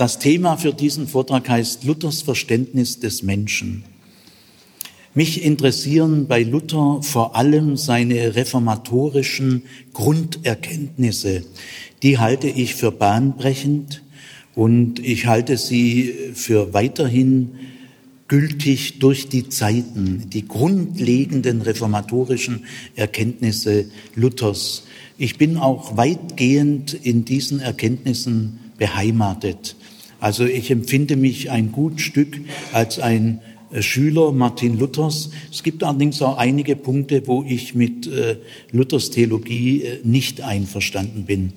Das 0.00 0.18
Thema 0.18 0.56
für 0.56 0.72
diesen 0.72 1.06
Vortrag 1.06 1.46
heißt 1.50 1.84
Luthers 1.84 2.22
Verständnis 2.22 3.00
des 3.00 3.22
Menschen. 3.22 3.84
Mich 5.12 5.44
interessieren 5.44 6.26
bei 6.26 6.42
Luther 6.42 7.02
vor 7.02 7.36
allem 7.36 7.76
seine 7.76 8.34
reformatorischen 8.34 9.64
Grunderkenntnisse. 9.92 11.44
Die 12.02 12.16
halte 12.16 12.48
ich 12.48 12.76
für 12.76 12.92
bahnbrechend 12.92 14.02
und 14.54 15.00
ich 15.00 15.26
halte 15.26 15.58
sie 15.58 16.14
für 16.32 16.72
weiterhin 16.72 17.50
gültig 18.26 19.00
durch 19.00 19.28
die 19.28 19.50
Zeiten, 19.50 20.30
die 20.30 20.48
grundlegenden 20.48 21.60
reformatorischen 21.60 22.64
Erkenntnisse 22.96 23.90
Luthers. 24.14 24.84
Ich 25.18 25.36
bin 25.36 25.58
auch 25.58 25.98
weitgehend 25.98 26.94
in 26.94 27.26
diesen 27.26 27.60
Erkenntnissen 27.60 28.60
beheimatet. 28.78 29.76
Also 30.20 30.44
ich 30.44 30.70
empfinde 30.70 31.16
mich 31.16 31.50
ein 31.50 31.72
gut 31.72 32.00
Stück 32.00 32.40
als 32.72 32.98
ein 32.98 33.40
äh, 33.72 33.82
Schüler 33.82 34.32
Martin 34.32 34.78
Luthers. 34.78 35.30
Es 35.50 35.62
gibt 35.62 35.82
allerdings 35.82 36.20
auch 36.22 36.36
einige 36.36 36.76
Punkte, 36.76 37.26
wo 37.26 37.42
ich 37.42 37.74
mit 37.74 38.06
äh, 38.06 38.36
Luthers 38.70 39.10
Theologie 39.10 39.82
äh, 39.82 40.00
nicht 40.04 40.42
einverstanden 40.42 41.24
bin. 41.24 41.52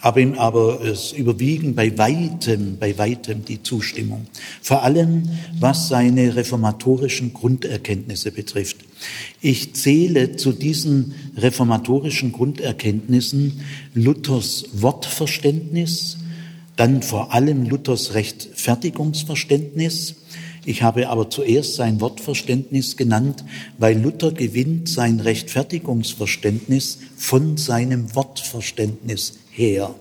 Aber, 0.00 0.20
aber 0.36 0.82
es 0.84 1.12
überwiegen 1.12 1.74
bei 1.74 1.96
weitem, 1.96 2.76
bei 2.78 2.98
weitem 2.98 3.46
die 3.46 3.62
Zustimmung. 3.62 4.26
Vor 4.60 4.82
allem, 4.82 5.30
was 5.58 5.88
seine 5.88 6.36
reformatorischen 6.36 7.32
Grunderkenntnisse 7.32 8.30
betrifft. 8.30 8.76
Ich 9.40 9.72
zähle 9.72 10.36
zu 10.36 10.52
diesen 10.52 11.14
reformatorischen 11.38 12.32
Grunderkenntnissen 12.32 13.60
Luthers 13.94 14.66
Wortverständnis, 14.74 16.18
dann 16.76 17.02
vor 17.02 17.32
allem 17.32 17.68
Luthers 17.68 18.14
Rechtfertigungsverständnis, 18.14 20.16
ich 20.66 20.82
habe 20.82 21.08
aber 21.08 21.28
zuerst 21.28 21.74
sein 21.74 22.00
Wortverständnis 22.00 22.96
genannt, 22.96 23.44
weil 23.76 24.00
Luther 24.00 24.32
gewinnt 24.32 24.88
sein 24.88 25.20
Rechtfertigungsverständnis 25.20 27.00
von 27.16 27.58
seinem 27.58 28.14
Wortverständnis 28.14 29.34
her. 29.50 29.94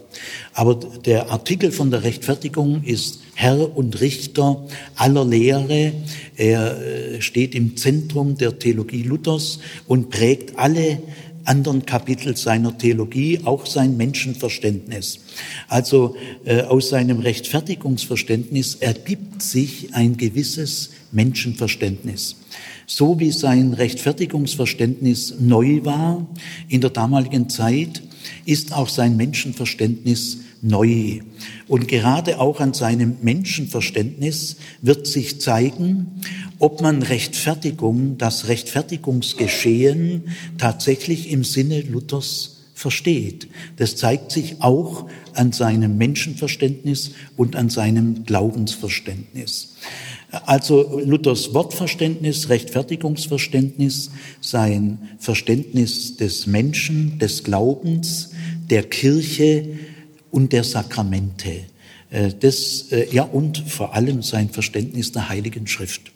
Aber 0.53 0.75
der 0.75 1.31
Artikel 1.31 1.71
von 1.71 1.91
der 1.91 2.03
Rechtfertigung 2.03 2.83
ist 2.83 3.19
Herr 3.35 3.75
und 3.75 3.99
Richter 3.99 4.65
aller 4.95 5.25
Lehre. 5.25 5.91
Er 6.37 6.81
äh, 6.81 7.21
steht 7.21 7.55
im 7.55 7.75
Zentrum 7.75 8.37
der 8.37 8.57
Theologie 8.57 9.03
Luthers 9.03 9.59
und 9.87 10.09
prägt 10.09 10.57
alle 10.57 11.01
anderen 11.45 11.85
Kapitel 11.85 12.35
seiner 12.37 12.77
Theologie 12.77 13.41
auch 13.43 13.65
sein 13.65 13.97
Menschenverständnis. 13.97 15.19
Also 15.67 16.15
äh, 16.45 16.61
aus 16.61 16.89
seinem 16.89 17.19
Rechtfertigungsverständnis 17.19 18.75
ergibt 18.75 19.41
sich 19.41 19.93
ein 19.93 20.17
gewisses 20.17 20.91
Menschenverständnis. 21.11 22.35
So 22.85 23.19
wie 23.19 23.31
sein 23.31 23.73
Rechtfertigungsverständnis 23.73 25.35
neu 25.39 25.83
war 25.83 26.27
in 26.67 26.81
der 26.81 26.89
damaligen 26.89 27.49
Zeit, 27.49 28.01
ist 28.45 28.73
auch 28.73 28.89
sein 28.89 29.17
Menschenverständnis 29.17 30.39
neu. 30.63 31.19
Und 31.67 31.87
gerade 31.87 32.39
auch 32.39 32.59
an 32.59 32.73
seinem 32.73 33.17
Menschenverständnis 33.21 34.57
wird 34.81 35.05
sich 35.05 35.41
zeigen, 35.41 36.21
ob 36.59 36.81
man 36.81 37.03
Rechtfertigung, 37.03 38.17
das 38.17 38.47
Rechtfertigungsgeschehen 38.47 40.23
tatsächlich 40.57 41.29
im 41.29 41.43
Sinne 41.43 41.81
Luthers 41.81 42.61
versteht. 42.73 43.47
Das 43.77 43.95
zeigt 43.95 44.31
sich 44.31 44.61
auch 44.61 45.07
an 45.33 45.51
seinem 45.51 45.97
Menschenverständnis 45.97 47.11
und 47.37 47.55
an 47.55 47.69
seinem 47.69 48.25
Glaubensverständnis. 48.25 49.75
Also 50.45 50.99
Luthers 50.99 51.53
Wortverständnis, 51.53 52.49
Rechtfertigungsverständnis, 52.49 54.09
sein 54.41 54.97
Verständnis 55.19 56.17
des 56.17 56.47
Menschen, 56.47 57.19
des 57.19 57.43
Glaubens, 57.43 58.31
der 58.69 58.83
Kirche 58.83 59.77
und 60.33 60.51
der 60.51 60.63
Sakramente. 60.63 61.61
Äh, 62.09 62.31
das, 62.39 62.87
äh, 62.91 63.07
ja, 63.13 63.23
und 63.23 63.59
vor 63.67 63.93
allem 63.93 64.23
sein 64.23 64.49
Verständnis 64.49 65.11
der 65.11 65.29
Heiligen 65.29 65.67
Schrift. 65.67 66.11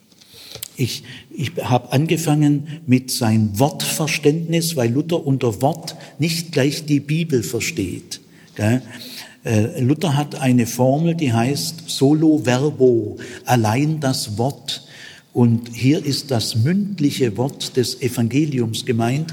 Ich, 0.76 1.04
ich 1.32 1.52
habe 1.62 1.92
angefangen 1.92 2.82
mit 2.88 3.12
sein 3.12 3.52
Wortverständnis, 3.60 4.76
weil 4.76 4.92
Luther 4.92 5.26
unter 5.26 5.62
Wort 5.62 5.96
nicht 6.20 6.52
gleich 6.52 6.86
die 6.86 7.00
Bibel 7.00 7.44
versteht. 7.44 8.22
Äh, 8.58 9.82
Luther 9.82 10.16
hat 10.16 10.36
eine 10.36 10.66
Formel, 10.66 11.14
die 11.14 11.32
heißt 11.32 11.84
solo 11.88 12.42
verbo, 12.44 13.18
allein 13.46 14.00
das 14.00 14.38
Wort. 14.38 14.84
Und 15.32 15.70
hier 15.74 16.04
ist 16.04 16.32
das 16.32 16.56
mündliche 16.56 17.38
Wort 17.38 17.78
des 17.78 18.02
Evangeliums 18.02 18.86
gemeint, 18.86 19.32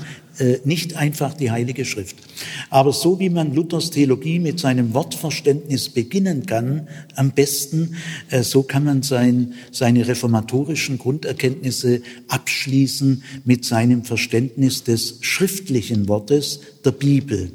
nicht 0.64 0.96
einfach 0.96 1.34
die 1.34 1.50
Heilige 1.50 1.84
Schrift. 1.84 2.16
Aber 2.70 2.92
so 2.92 3.20
wie 3.20 3.30
man 3.30 3.54
Luthers 3.54 3.90
Theologie 3.90 4.38
mit 4.38 4.58
seinem 4.58 4.94
Wortverständnis 4.94 5.88
beginnen 5.88 6.46
kann, 6.46 6.88
am 7.14 7.30
besten, 7.32 7.96
äh, 8.30 8.42
so 8.42 8.62
kann 8.62 8.84
man 8.84 9.02
sein, 9.02 9.54
seine 9.70 10.06
reformatorischen 10.06 10.98
Grunderkenntnisse 10.98 12.02
abschließen 12.28 13.22
mit 13.44 13.64
seinem 13.64 14.04
Verständnis 14.04 14.84
des 14.84 15.18
schriftlichen 15.20 16.08
Wortes 16.08 16.60
der 16.84 16.92
Bibel. 16.92 17.52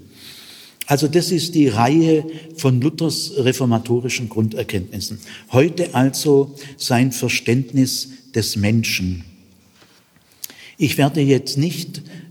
Also 0.86 1.08
das 1.08 1.32
ist 1.32 1.54
die 1.54 1.68
Reihe 1.68 2.26
von 2.56 2.82
Luthers 2.82 3.34
reformatorischen 3.38 4.28
Grunderkenntnissen. 4.28 5.20
Heute 5.52 5.94
also 5.94 6.56
sein 6.78 7.12
Verständnis 7.12 8.10
des 8.34 8.56
Menschen. 8.56 9.24
Ich 10.82 10.98
werde 10.98 11.20
jetzt 11.20 11.58
nicht 11.58 11.98
äh, 11.98 12.29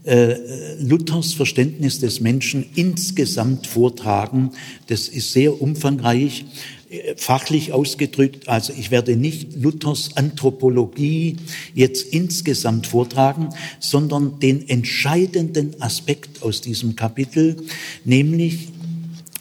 Luthers 0.80 1.34
Verständnis 1.34 2.00
des 2.00 2.20
Menschen 2.20 2.64
insgesamt 2.74 3.66
vortragen. 3.66 4.52
Das 4.86 5.08
ist 5.08 5.32
sehr 5.32 5.60
umfangreich, 5.60 6.44
äh, 6.90 7.14
fachlich 7.16 7.72
ausgedrückt. 7.72 8.48
Also 8.48 8.72
ich 8.72 8.90
werde 8.90 9.16
nicht 9.16 9.54
Luthers 9.56 10.16
Anthropologie 10.16 11.36
jetzt 11.74 12.14
insgesamt 12.14 12.86
vortragen, 12.86 13.50
sondern 13.78 14.40
den 14.40 14.68
entscheidenden 14.68 15.80
Aspekt 15.82 16.42
aus 16.42 16.62
diesem 16.62 16.96
Kapitel, 16.96 17.56
nämlich 18.04 18.68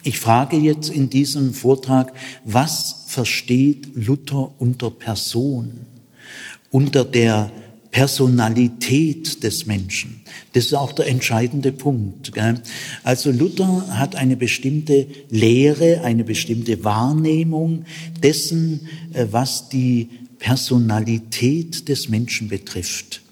ich 0.04 0.18
frage 0.18 0.56
jetzt 0.56 0.90
in 0.90 1.10
diesem 1.10 1.52
Vortrag, 1.52 2.12
was 2.44 3.04
versteht 3.08 3.88
Luther 3.94 4.52
unter 4.58 4.90
Person, 4.90 5.70
unter 6.70 7.04
der 7.04 7.50
Personalität 7.90 9.42
des 9.42 9.66
Menschen. 9.66 10.17
Das 10.52 10.66
ist 10.66 10.74
auch 10.74 10.92
der 10.92 11.06
entscheidende 11.06 11.72
Punkt. 11.72 12.32
Gell? 12.32 12.60
Also 13.04 13.30
Luther 13.30 13.86
hat 13.98 14.16
eine 14.16 14.36
bestimmte 14.36 15.06
Lehre, 15.30 16.02
eine 16.02 16.24
bestimmte 16.24 16.84
Wahrnehmung 16.84 17.84
dessen, 18.22 18.88
äh, 19.12 19.26
was 19.30 19.68
die 19.68 20.08
Personalität 20.38 21.88
des 21.88 22.08
Menschen 22.08 22.48
betrifft. 22.48 23.22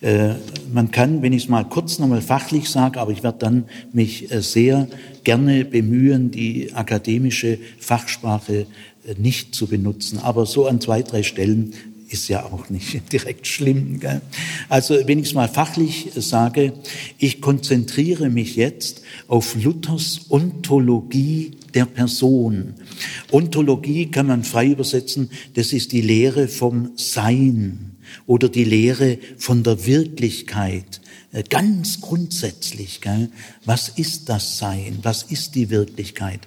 Äh, 0.00 0.34
man 0.72 0.90
kann, 0.90 1.22
wenn 1.22 1.32
ich 1.32 1.44
es 1.44 1.48
mal 1.48 1.64
kurz 1.64 1.98
nochmal 1.98 2.22
fachlich 2.22 2.68
sage, 2.68 3.00
aber 3.00 3.12
ich 3.12 3.22
werde 3.22 3.38
dann 3.38 3.64
mich 3.92 4.30
äh, 4.30 4.42
sehr 4.42 4.88
gerne 5.24 5.64
bemühen, 5.64 6.30
die 6.30 6.72
akademische 6.72 7.58
Fachsprache 7.78 8.66
nicht 9.18 9.54
zu 9.54 9.66
benutzen. 9.66 10.18
Aber 10.18 10.46
so 10.46 10.66
an 10.66 10.80
zwei, 10.80 11.02
drei 11.02 11.22
Stellen 11.22 11.72
ist 12.10 12.28
ja 12.28 12.44
auch 12.44 12.68
nicht 12.68 13.00
direkt 13.12 13.46
schlimm. 13.46 14.00
Gell? 14.00 14.20
Also 14.68 14.96
wenn 15.06 15.18
ich 15.18 15.28
es 15.28 15.34
mal 15.34 15.48
fachlich 15.48 16.10
sage, 16.16 16.72
ich 17.18 17.40
konzentriere 17.40 18.28
mich 18.28 18.56
jetzt 18.56 19.02
auf 19.28 19.54
Luthers 19.54 20.26
Ontologie 20.28 21.52
der 21.74 21.86
Person. 21.86 22.74
Ontologie 23.30 24.10
kann 24.10 24.26
man 24.26 24.44
frei 24.44 24.68
übersetzen, 24.68 25.30
das 25.54 25.72
ist 25.72 25.92
die 25.92 26.00
Lehre 26.00 26.48
vom 26.48 26.92
Sein 26.96 27.96
oder 28.26 28.48
die 28.48 28.64
Lehre 28.64 29.18
von 29.36 29.62
der 29.62 29.86
Wirklichkeit. 29.86 31.00
Äh, 31.32 31.44
ganz 31.48 32.00
grundsätzlich, 32.00 33.00
gell? 33.00 33.28
was 33.64 33.88
ist 33.88 34.28
das 34.28 34.58
Sein, 34.58 34.98
was 35.02 35.22
ist 35.22 35.54
die 35.54 35.70
Wirklichkeit? 35.70 36.40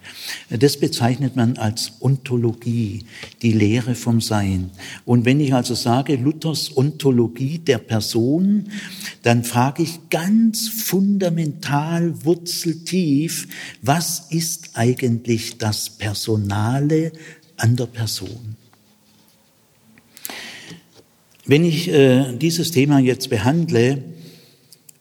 Äh, 0.49 0.57
das 0.57 0.77
bezeichnet 0.77 1.37
man 1.37 1.55
als 1.55 1.93
Ontologie, 2.01 3.05
die 3.41 3.53
Lehre 3.53 3.95
vom 3.95 4.19
Sein. 4.19 4.71
Und 5.05 5.23
wenn 5.23 5.39
ich 5.39 5.53
also 5.53 5.73
sage 5.73 6.17
Luthers 6.17 6.75
Ontologie 6.75 7.59
der 7.59 7.77
Person, 7.77 8.65
dann 9.21 9.45
frage 9.45 9.83
ich 9.83 10.09
ganz 10.09 10.67
fundamental, 10.67 12.25
wurzeltief, 12.25 13.47
was 13.81 14.31
ist 14.31 14.71
eigentlich 14.73 15.57
das 15.59 15.91
Personale 15.91 17.13
an 17.55 17.77
der 17.77 17.85
Person? 17.85 18.57
Wenn 21.45 21.63
ich 21.63 21.87
äh, 21.87 22.35
dieses 22.37 22.71
Thema 22.71 22.99
jetzt 22.99 23.29
behandle, 23.29 24.12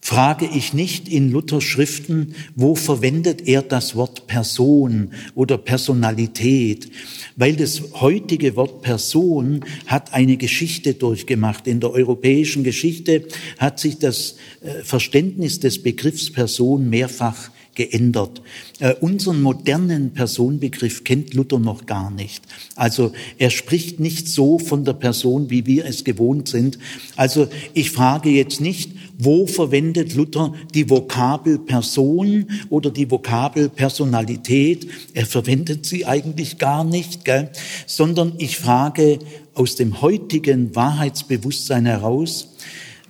frage 0.03 0.49
ich 0.53 0.73
nicht 0.73 1.07
in 1.07 1.31
Luthers 1.31 1.63
Schriften, 1.63 2.35
wo 2.55 2.75
verwendet 2.75 3.47
er 3.47 3.61
das 3.61 3.95
Wort 3.95 4.27
Person 4.27 5.13
oder 5.33 5.57
Personalität, 5.57 6.91
weil 7.37 7.55
das 7.55 7.81
heutige 8.01 8.57
Wort 8.57 8.81
Person 8.81 9.63
hat 9.85 10.13
eine 10.13 10.35
Geschichte 10.35 10.93
durchgemacht. 10.93 11.67
In 11.67 11.79
der 11.79 11.91
europäischen 11.91 12.65
Geschichte 12.65 13.25
hat 13.57 13.79
sich 13.79 13.97
das 13.97 14.35
äh, 14.59 14.83
Verständnis 14.83 15.61
des 15.61 15.81
Begriffs 15.81 16.29
Person 16.29 16.89
mehrfach 16.89 17.49
geändert. 17.75 18.41
Äh, 18.79 18.93
unseren 18.95 19.41
modernen 19.41 20.13
Personenbegriff 20.13 21.03
kennt 21.03 21.33
Luther 21.33 21.59
noch 21.59 21.85
gar 21.85 22.11
nicht. 22.11 22.43
Also 22.75 23.13
er 23.37 23.49
spricht 23.49 23.99
nicht 23.99 24.27
so 24.27 24.59
von 24.59 24.85
der 24.85 24.93
Person, 24.93 25.49
wie 25.49 25.65
wir 25.65 25.85
es 25.85 26.03
gewohnt 26.03 26.47
sind. 26.47 26.77
Also 27.15 27.47
ich 27.73 27.91
frage 27.91 28.29
jetzt 28.29 28.61
nicht, 28.61 28.91
wo 29.17 29.47
verwendet 29.47 30.15
Luther 30.15 30.53
die 30.73 30.89
Vokabel 30.89 31.59
Person 31.59 32.47
oder 32.69 32.91
die 32.91 33.09
Vokabel 33.09 33.69
Personalität? 33.69 34.87
Er 35.13 35.25
verwendet 35.25 35.85
sie 35.85 36.05
eigentlich 36.05 36.57
gar 36.57 36.83
nicht, 36.83 37.25
gell? 37.25 37.49
sondern 37.85 38.33
ich 38.37 38.57
frage 38.57 39.19
aus 39.53 39.75
dem 39.75 40.01
heutigen 40.01 40.75
Wahrheitsbewusstsein 40.75 41.85
heraus, 41.85 42.49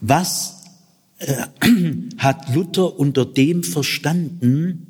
was 0.01 0.62
äh, 1.23 1.47
hat 2.17 2.53
Luther 2.53 2.99
unter 2.99 3.25
dem 3.25 3.63
verstanden, 3.63 4.87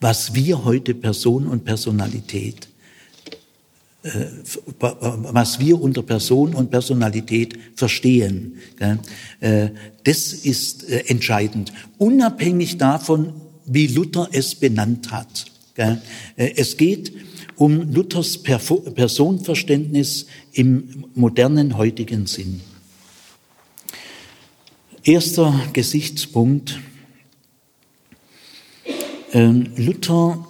was 0.00 0.34
wir 0.34 0.64
heute 0.64 0.94
Person 0.94 1.46
und 1.46 1.64
Personalität, 1.64 2.68
äh, 4.02 4.26
was 4.78 5.60
wir 5.60 5.80
unter 5.80 6.02
Person 6.02 6.54
und 6.54 6.70
Personalität 6.70 7.58
verstehen. 7.76 8.54
Äh, 9.40 9.68
das 10.04 10.32
ist 10.32 10.88
entscheidend, 10.88 11.72
unabhängig 11.98 12.78
davon, 12.78 13.34
wie 13.64 13.86
Luther 13.86 14.28
es 14.32 14.54
benannt 14.54 15.12
hat. 15.12 15.46
Es 16.36 16.76
geht 16.76 17.12
um 17.56 17.92
Luthers 17.92 18.38
Personenverständnis 18.38 20.26
im 20.52 21.04
modernen 21.14 21.76
heutigen 21.76 22.26
Sinn. 22.26 22.60
Erster 25.04 25.60
Gesichtspunkt. 25.72 26.78
Ähm, 29.32 29.72
Luther 29.74 30.46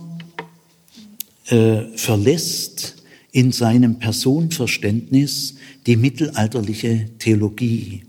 äh, 1.47 1.85
verlässt 1.97 2.97
in 3.31 3.53
seinem 3.53 3.99
Personenverständnis 3.99 5.55
die 5.87 5.97
mittelalterliche 5.97 7.09
Theologie. 7.19 8.03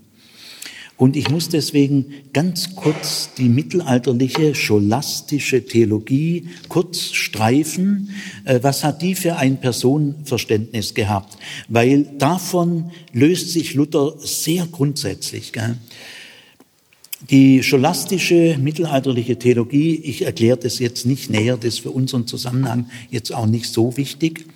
Und 0.98 1.16
ich 1.16 1.30
muss 1.30 1.48
deswegen 1.48 2.12
ganz 2.34 2.76
kurz 2.76 3.30
die 3.38 3.48
mittelalterliche 3.48 4.54
scholastische 4.54 5.64
Theologie 5.64 6.48
kurz 6.68 7.14
streifen. 7.14 8.10
Äh, 8.44 8.58
was 8.60 8.84
hat 8.84 9.00
die 9.00 9.14
für 9.14 9.36
ein 9.36 9.60
Personenverständnis 9.60 10.92
gehabt? 10.92 11.38
Weil 11.68 12.04
davon 12.18 12.90
löst 13.14 13.48
sich 13.48 13.72
Luther 13.72 14.14
sehr 14.18 14.66
grundsätzlich. 14.66 15.54
Gell? 15.54 15.76
Die 17.30 17.62
scholastische 17.62 18.58
mittelalterliche 18.58 19.38
Theologie, 19.38 19.94
ich 19.96 20.22
erkläre 20.22 20.58
das 20.58 20.78
jetzt 20.78 21.06
nicht 21.06 21.30
näher, 21.30 21.56
das 21.56 21.74
ist 21.74 21.80
für 21.80 21.90
unseren 21.90 22.26
Zusammenhang 22.26 22.90
jetzt 23.10 23.32
auch 23.32 23.46
nicht 23.46 23.72
so 23.72 23.96
wichtig, 23.96 24.46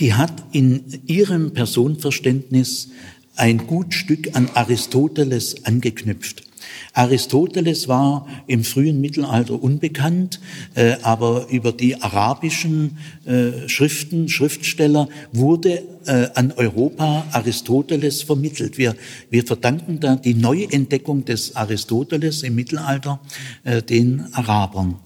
die 0.00 0.14
hat 0.14 0.32
in 0.52 0.84
ihrem 1.06 1.52
Personenverständnis 1.52 2.88
ein 3.36 3.66
gut 3.66 3.94
Stück 3.94 4.34
an 4.34 4.50
Aristoteles 4.54 5.64
angeknüpft. 5.64 6.47
Aristoteles 6.92 7.88
war 7.88 8.26
im 8.46 8.64
frühen 8.64 9.00
Mittelalter 9.00 9.62
unbekannt, 9.62 10.40
äh, 10.74 10.96
aber 11.02 11.46
über 11.50 11.72
die 11.72 12.00
arabischen 12.00 12.98
äh, 13.24 13.68
Schriften, 13.68 14.28
Schriftsteller 14.28 15.08
wurde 15.32 15.82
äh, 16.06 16.28
an 16.34 16.52
Europa 16.56 17.26
Aristoteles 17.32 18.22
vermittelt. 18.22 18.78
Wir, 18.78 18.96
wir 19.30 19.44
verdanken 19.44 20.00
da 20.00 20.16
die 20.16 20.34
Neuentdeckung 20.34 21.24
des 21.24 21.54
Aristoteles 21.54 22.42
im 22.42 22.54
Mittelalter 22.54 23.20
äh, 23.64 23.82
den 23.82 24.26
Arabern. 24.32 24.96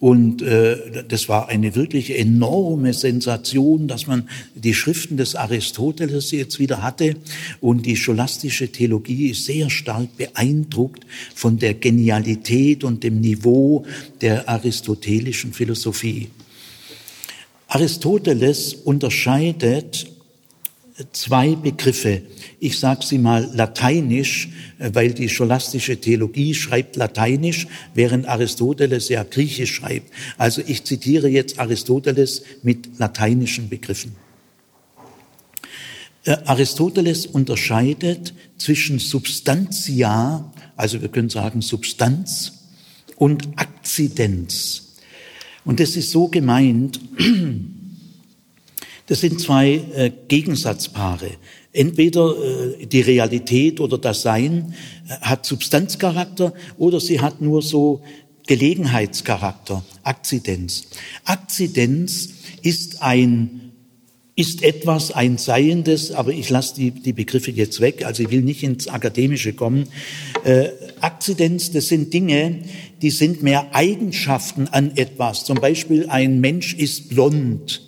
Und 0.00 0.42
äh, 0.42 1.04
das 1.08 1.28
war 1.28 1.48
eine 1.48 1.74
wirklich 1.74 2.18
enorme 2.18 2.92
Sensation, 2.92 3.88
dass 3.88 4.06
man 4.06 4.28
die 4.54 4.74
Schriften 4.74 5.16
des 5.16 5.34
Aristoteles 5.34 6.30
jetzt 6.30 6.58
wieder 6.58 6.82
hatte. 6.82 7.16
Und 7.60 7.86
die 7.86 7.96
scholastische 7.96 8.70
Theologie 8.70 9.30
ist 9.30 9.46
sehr 9.46 9.70
stark 9.70 10.16
beeindruckt 10.16 11.06
von 11.34 11.58
der 11.58 11.74
Genialität 11.74 12.84
und 12.84 13.02
dem 13.02 13.20
Niveau 13.20 13.86
der 14.20 14.48
aristotelischen 14.48 15.52
Philosophie. 15.52 16.28
Aristoteles 17.68 18.74
unterscheidet 18.74 20.13
zwei 21.12 21.56
Begriffe. 21.56 22.22
Ich 22.60 22.78
sage 22.78 23.04
sie 23.04 23.18
mal 23.18 23.50
lateinisch, 23.52 24.48
äh, 24.78 24.90
weil 24.92 25.12
die 25.12 25.28
scholastische 25.28 26.00
Theologie 26.00 26.54
schreibt 26.54 26.96
lateinisch, 26.96 27.66
während 27.94 28.26
Aristoteles 28.26 29.08
ja 29.08 29.24
griechisch 29.24 29.74
schreibt. 29.74 30.12
Also 30.38 30.62
ich 30.66 30.84
zitiere 30.84 31.28
jetzt 31.28 31.58
Aristoteles 31.58 32.42
mit 32.62 32.98
lateinischen 32.98 33.68
Begriffen. 33.68 34.16
Äh, 36.24 36.36
Aristoteles 36.44 37.26
unterscheidet 37.26 38.32
zwischen 38.56 38.98
Substantia, 38.98 40.52
also 40.76 41.02
wir 41.02 41.08
können 41.08 41.30
sagen 41.30 41.60
Substanz, 41.60 42.52
und 43.16 43.48
Akzidenz. 43.56 44.94
Und 45.64 45.80
das 45.80 45.96
ist 45.96 46.10
so 46.10 46.28
gemeint, 46.28 47.00
das 49.06 49.20
sind 49.20 49.40
zwei 49.40 49.82
äh, 49.94 50.10
Gegensatzpaare. 50.28 51.30
Entweder 51.72 52.34
äh, 52.80 52.86
die 52.86 53.00
Realität 53.02 53.80
oder 53.80 53.98
das 53.98 54.22
Sein 54.22 54.74
äh, 55.08 55.12
hat 55.20 55.44
Substanzcharakter 55.44 56.54
oder 56.78 57.00
sie 57.00 57.20
hat 57.20 57.40
nur 57.40 57.62
so 57.62 58.02
Gelegenheitscharakter, 58.46 59.84
Akzidenz. 60.02 60.84
Akzidenz 61.24 62.30
ist 62.62 63.02
ein 63.02 63.60
ist 64.36 64.64
etwas 64.64 65.12
ein 65.12 65.38
Seiendes, 65.38 66.10
aber 66.10 66.32
ich 66.32 66.50
lasse 66.50 66.74
die, 66.74 66.90
die 66.90 67.12
Begriffe 67.12 67.52
jetzt 67.52 67.80
weg, 67.80 68.04
also 68.04 68.24
ich 68.24 68.32
will 68.32 68.42
nicht 68.42 68.64
ins 68.64 68.88
Akademische 68.88 69.52
kommen. 69.52 69.86
Äh, 70.42 70.70
Akzidenz, 71.00 71.70
das 71.70 71.86
sind 71.86 72.12
Dinge, 72.12 72.62
die 73.00 73.10
sind 73.10 73.44
mehr 73.44 73.74
Eigenschaften 73.76 74.66
an 74.66 74.96
etwas. 74.96 75.44
Zum 75.44 75.60
Beispiel 75.60 76.08
ein 76.08 76.40
Mensch 76.40 76.74
ist 76.74 77.10
blond. 77.10 77.80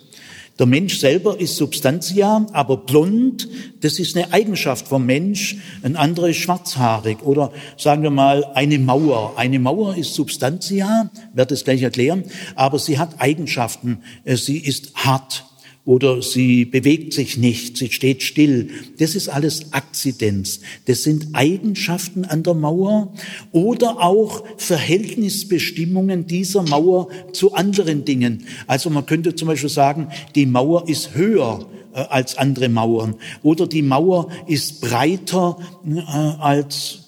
Der 0.59 0.65
Mensch 0.65 0.97
selber 0.97 1.39
ist 1.39 1.55
Substantia, 1.55 2.47
aber 2.51 2.77
blond, 2.77 3.47
das 3.81 3.99
ist 3.99 4.17
eine 4.17 4.33
Eigenschaft 4.33 4.87
vom 4.87 5.05
Mensch. 5.05 5.57
Ein 5.83 5.95
anderer 5.95 6.29
ist 6.29 6.37
schwarzhaarig 6.37 7.21
oder 7.21 7.51
sagen 7.77 8.01
wir 8.01 8.09
mal 8.09 8.43
eine 8.55 8.79
Mauer. 8.79 9.37
Eine 9.37 9.59
Mauer 9.59 9.95
ist 9.95 10.15
Substantia, 10.15 11.11
werde 11.33 11.53
es 11.53 11.63
gleich 11.63 11.83
erklären, 11.83 12.23
aber 12.55 12.79
sie 12.79 12.97
hat 12.97 13.21
Eigenschaften. 13.21 13.99
Äh, 14.23 14.35
sie 14.35 14.57
ist 14.57 14.95
hart, 14.95 15.45
oder 15.87 16.21
sie 16.21 16.65
bewegt 16.65 17.13
sich 17.13 17.37
nicht, 17.37 17.77
sie 17.77 17.89
steht 17.89 18.21
still. 18.21 18.69
Das 18.99 19.15
ist 19.15 19.29
alles 19.29 19.71
Akzidenz. 19.71 20.59
Das 20.83 21.03
sind 21.03 21.29
Eigenschaften 21.31 22.25
an 22.25 22.43
der 22.43 22.55
Mauer 22.55 23.13
oder 23.53 24.03
auch 24.03 24.43
Verhältnisbestimmungen 24.57 26.27
dieser 26.27 26.63
Mauer 26.63 27.07
zu 27.31 27.53
anderen 27.53 28.03
Dingen. 28.03 28.43
Also 28.67 28.89
man 28.89 29.05
könnte 29.05 29.33
zum 29.33 29.47
Beispiel 29.47 29.69
sagen, 29.69 30.09
die 30.35 30.45
Mauer 30.45 30.89
ist 30.89 31.15
höher 31.15 31.65
äh, 31.93 31.99
als 31.99 32.37
andere 32.37 32.67
Mauern 32.67 33.15
oder 33.41 33.65
die 33.65 33.81
Mauer 33.81 34.27
ist 34.45 34.81
breiter 34.81 35.57
äh, 35.87 36.01
als 36.01 37.05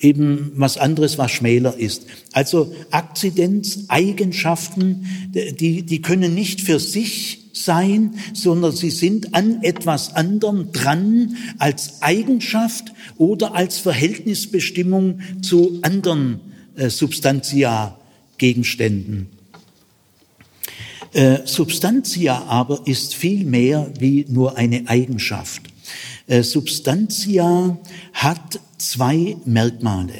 eben 0.00 0.50
was 0.56 0.78
anderes, 0.78 1.16
was 1.16 1.30
schmäler 1.30 1.76
ist. 1.78 2.06
Also 2.32 2.74
Akzidenz, 2.90 3.84
Eigenschaften, 3.86 5.06
die, 5.32 5.84
die 5.84 6.02
können 6.02 6.34
nicht 6.34 6.60
für 6.62 6.80
sich 6.80 7.39
sein, 7.52 8.14
sondern 8.32 8.72
sie 8.72 8.90
sind 8.90 9.34
an 9.34 9.62
etwas 9.62 10.14
anderem 10.14 10.72
dran 10.72 11.36
als 11.58 12.02
Eigenschaft 12.02 12.92
oder 13.16 13.54
als 13.54 13.78
Verhältnisbestimmung 13.78 15.20
zu 15.42 15.78
anderen 15.82 16.40
äh, 16.76 16.90
Substantia 16.90 17.96
Gegenständen. 18.38 19.28
Äh, 21.12 21.38
Substantia 21.44 22.44
aber 22.44 22.86
ist 22.86 23.14
viel 23.14 23.44
mehr 23.44 23.92
wie 23.98 24.24
nur 24.28 24.56
eine 24.56 24.88
Eigenschaft. 24.88 25.62
Äh, 26.26 26.42
Substantia 26.42 27.78
hat 28.12 28.60
zwei 28.78 29.36
Merkmale. 29.44 30.14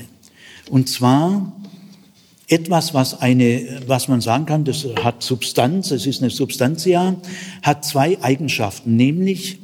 Und 0.69 0.89
zwar 0.89 1.60
etwas, 2.51 2.93
was 2.95 3.21
eine, 3.21 3.81
was 3.87 4.09
man 4.09 4.21
sagen 4.21 4.45
kann, 4.45 4.65
das 4.65 4.87
hat 5.03 5.23
Substanz, 5.23 5.91
es 5.91 6.07
ist 6.07 6.21
eine 6.21 6.31
Substantia, 6.31 7.17
hat 7.63 7.85
zwei 7.85 8.23
Eigenschaften, 8.23 8.97
nämlich 8.97 9.59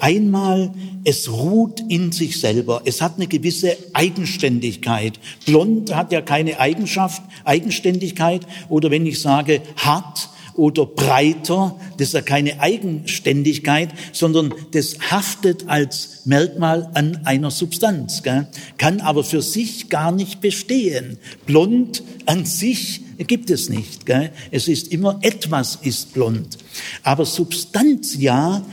Einmal, 0.00 0.70
es 1.02 1.28
ruht 1.28 1.82
in 1.88 2.12
sich 2.12 2.38
selber. 2.38 2.82
Es 2.84 3.02
hat 3.02 3.16
eine 3.16 3.26
gewisse 3.26 3.76
Eigenständigkeit. 3.94 5.18
Blond 5.44 5.92
hat 5.92 6.12
ja 6.12 6.20
keine 6.20 6.60
Eigenschaft, 6.60 7.20
Eigenständigkeit. 7.44 8.46
Oder 8.68 8.92
wenn 8.92 9.06
ich 9.06 9.20
sage 9.20 9.60
hart, 9.76 10.28
oder 10.58 10.84
breiter, 10.84 11.78
das 11.96 12.08
ist 12.08 12.14
ja 12.14 12.20
keine 12.20 12.60
Eigenständigkeit, 12.60 13.90
sondern 14.12 14.52
das 14.72 14.98
haftet 15.10 15.68
als 15.68 16.22
Merkmal 16.26 16.90
an 16.94 17.20
einer 17.24 17.50
Substanz, 17.50 18.22
gell? 18.22 18.48
kann 18.76 19.00
aber 19.00 19.24
für 19.24 19.40
sich 19.40 19.88
gar 19.88 20.12
nicht 20.12 20.40
bestehen. 20.40 21.18
Blond 21.46 22.02
an 22.26 22.44
sich 22.44 23.02
gibt 23.26 23.50
es 23.50 23.68
nicht. 23.68 24.06
Gell? 24.06 24.30
Es 24.50 24.68
ist 24.68 24.92
immer 24.92 25.18
etwas 25.22 25.76
ist 25.82 26.14
blond. 26.14 26.58
Aber 27.02 27.24
Substanz 27.24 28.16
ja 28.16 28.64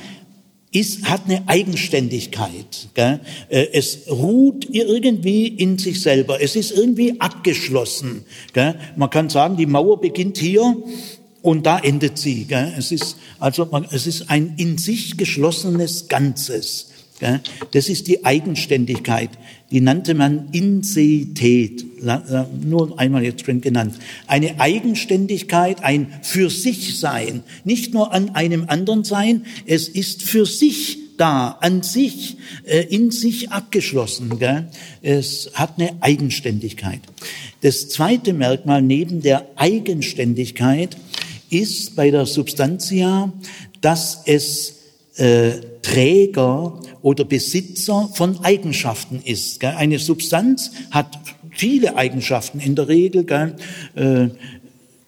ist, 0.71 1.05
hat 1.05 1.21
eine 1.25 1.47
Eigenständigkeit. 1.47 2.89
Gell? 2.93 3.21
Äh, 3.49 3.67
es 3.71 4.09
ruht 4.09 4.67
irgendwie 4.69 5.47
in 5.47 5.77
sich 5.77 6.01
selber. 6.01 6.41
Es 6.41 6.55
ist 6.55 6.71
irgendwie 6.71 7.19
abgeschlossen. 7.19 8.25
Gell? 8.53 8.75
Man 8.95 9.09
kann 9.09 9.29
sagen, 9.29 9.57
die 9.57 9.65
Mauer 9.65 10.01
beginnt 10.01 10.37
hier 10.37 10.75
und 11.45 11.65
da 11.65 11.77
endet 11.77 12.17
sie. 12.17 12.45
Gell? 12.45 12.73
Es 12.77 12.91
ist 12.91 13.17
also 13.39 13.69
es 13.91 14.07
ist 14.07 14.29
ein 14.29 14.55
in 14.57 14.77
sich 14.79 15.15
geschlossenes 15.15 16.07
Ganzes. 16.07 16.89
Gell? 17.19 17.39
Das 17.71 17.87
ist 17.87 18.07
die 18.07 18.25
Eigenständigkeit. 18.25 19.29
Die 19.71 19.79
nannte 19.79 20.15
man 20.15 20.49
Inseität, 20.51 21.85
nur 22.63 22.99
einmal 22.99 23.23
jetzt 23.23 23.45
schon 23.45 23.61
genannt. 23.61 23.95
Eine 24.27 24.59
Eigenständigkeit, 24.59 25.83
ein 25.83 26.07
für 26.23 26.49
sich 26.49 26.99
sein, 26.99 27.43
nicht 27.63 27.93
nur 27.93 28.11
an 28.11 28.29
einem 28.35 28.65
anderen 28.67 29.03
sein. 29.03 29.45
Es 29.65 29.87
ist 29.87 30.23
für 30.23 30.45
sich 30.45 30.97
da, 31.17 31.57
an 31.61 31.81
sich, 31.81 32.37
äh, 32.65 32.81
in 32.81 33.11
sich 33.11 33.51
abgeschlossen. 33.51 34.37
Gell? 34.39 34.67
Es 35.01 35.51
hat 35.53 35.79
eine 35.79 35.93
Eigenständigkeit. 36.01 36.99
Das 37.61 37.87
zweite 37.89 38.33
Merkmal 38.33 38.81
neben 38.81 39.21
der 39.21 39.47
Eigenständigkeit 39.55 40.97
ist 41.59 41.95
bei 41.95 42.11
der 42.11 42.25
Substantia, 42.25 43.31
dass 43.81 44.23
es 44.25 44.75
äh, 45.15 45.51
Träger 45.81 46.79
oder 47.01 47.23
Besitzer 47.25 48.09
von 48.13 48.43
Eigenschaften 48.43 49.21
ist. 49.23 49.59
Gell? 49.59 49.73
Eine 49.75 49.99
Substanz 49.99 50.71
hat 50.91 51.19
viele 51.51 51.95
Eigenschaften 51.95 52.59
in 52.59 52.75
der 52.75 52.87
Regel. 52.87 53.23
Gell? 53.23 53.55
Äh, 53.95 54.29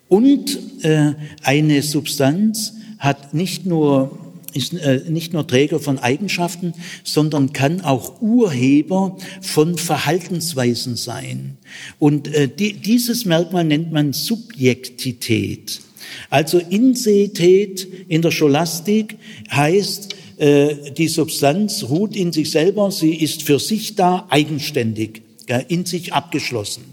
und 0.08 0.84
äh, 0.84 1.14
eine 1.44 1.82
Substanz 1.82 2.74
hat 3.00 3.34
nicht 3.34 3.66
nur 3.66 4.18
ist 4.54 4.74
äh, 4.74 5.02
nicht 5.08 5.34
nur 5.34 5.46
Träger 5.46 5.80
von 5.80 6.00
Eigenschaften, 6.00 6.74
sondern 7.04 7.54
kann 7.54 7.82
auch 7.82 8.22
Urheber 8.22 9.18
von 9.42 9.78
Verhaltensweisen 9.78 10.96
sein. 10.96 11.58
Und 12.00 12.28
äh, 12.34 12.48
die, 12.48 12.74
dieses 12.74 13.26
Merkmal 13.26 13.66
nennt 13.66 13.92
man 13.92 14.14
Subjektität. 14.14 15.82
Also 16.30 16.60
Inseität 16.60 17.88
in 18.08 18.22
der 18.22 18.32
Scholastik 18.32 19.18
heißt, 19.52 20.16
äh, 20.38 20.92
die 20.92 21.08
Substanz 21.08 21.86
ruht 21.90 22.16
in 22.16 22.32
sich 22.32 22.52
selber, 22.52 22.92
sie 22.92 23.16
ist 23.16 23.44
für 23.44 23.60
sich 23.60 23.96
da, 23.96 24.28
eigenständig, 24.30 25.22
in 25.56 25.86
sich 25.86 26.14
abgeschlossen. 26.14 26.84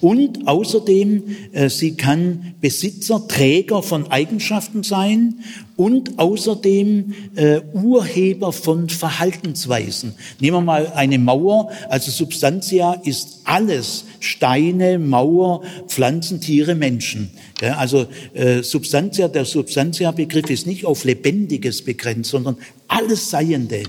Und 0.00 0.48
außerdem, 0.48 1.22
äh, 1.52 1.68
sie 1.68 1.94
kann 1.94 2.54
Besitzer, 2.60 3.28
Träger 3.28 3.82
von 3.82 4.10
Eigenschaften 4.10 4.82
sein 4.82 5.40
und 5.76 6.18
außerdem 6.18 7.14
äh, 7.36 7.60
Urheber 7.72 8.52
von 8.52 8.88
Verhaltensweisen. 8.88 10.14
Nehmen 10.40 10.58
wir 10.58 10.62
mal 10.62 10.92
eine 10.94 11.18
Mauer, 11.18 11.70
also 11.88 12.10
Substantia 12.10 12.94
ist 13.04 13.40
alles, 13.44 14.04
Steine, 14.20 14.98
Mauer, 14.98 15.62
Pflanzen, 15.86 16.40
Tiere, 16.40 16.74
Menschen. 16.74 17.30
Also 17.60 18.06
äh, 18.32 18.62
Substantia, 18.62 19.28
der 19.28 19.44
Substantia-Begriff 19.44 20.48
ist 20.48 20.66
nicht 20.66 20.86
auf 20.86 21.04
Lebendiges 21.04 21.82
begrenzt, 21.82 22.30
sondern 22.30 22.56
alles 22.88 23.30
Seiende. 23.30 23.82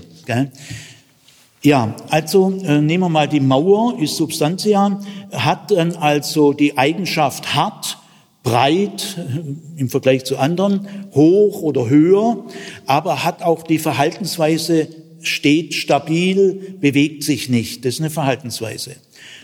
Ja, 1.64 1.94
also 2.10 2.52
äh, 2.64 2.80
nehmen 2.80 3.04
wir 3.04 3.08
mal 3.08 3.28
die 3.28 3.38
Mauer, 3.38 3.96
ist 4.00 4.16
Substantia, 4.16 5.00
hat 5.30 5.70
dann 5.70 5.94
also 5.94 6.52
die 6.52 6.76
Eigenschaft 6.76 7.54
hart, 7.54 7.98
breit 8.42 9.16
äh, 9.16 9.80
im 9.80 9.88
Vergleich 9.88 10.24
zu 10.24 10.38
anderen, 10.38 10.88
hoch 11.14 11.62
oder 11.62 11.88
höher, 11.88 12.44
aber 12.86 13.22
hat 13.22 13.44
auch 13.44 13.62
die 13.62 13.78
Verhaltensweise 13.78 14.88
steht 15.20 15.74
stabil, 15.74 16.78
bewegt 16.80 17.22
sich 17.22 17.48
nicht. 17.48 17.84
Das 17.84 17.94
ist 17.94 18.00
eine 18.00 18.10
Verhaltensweise. 18.10 18.96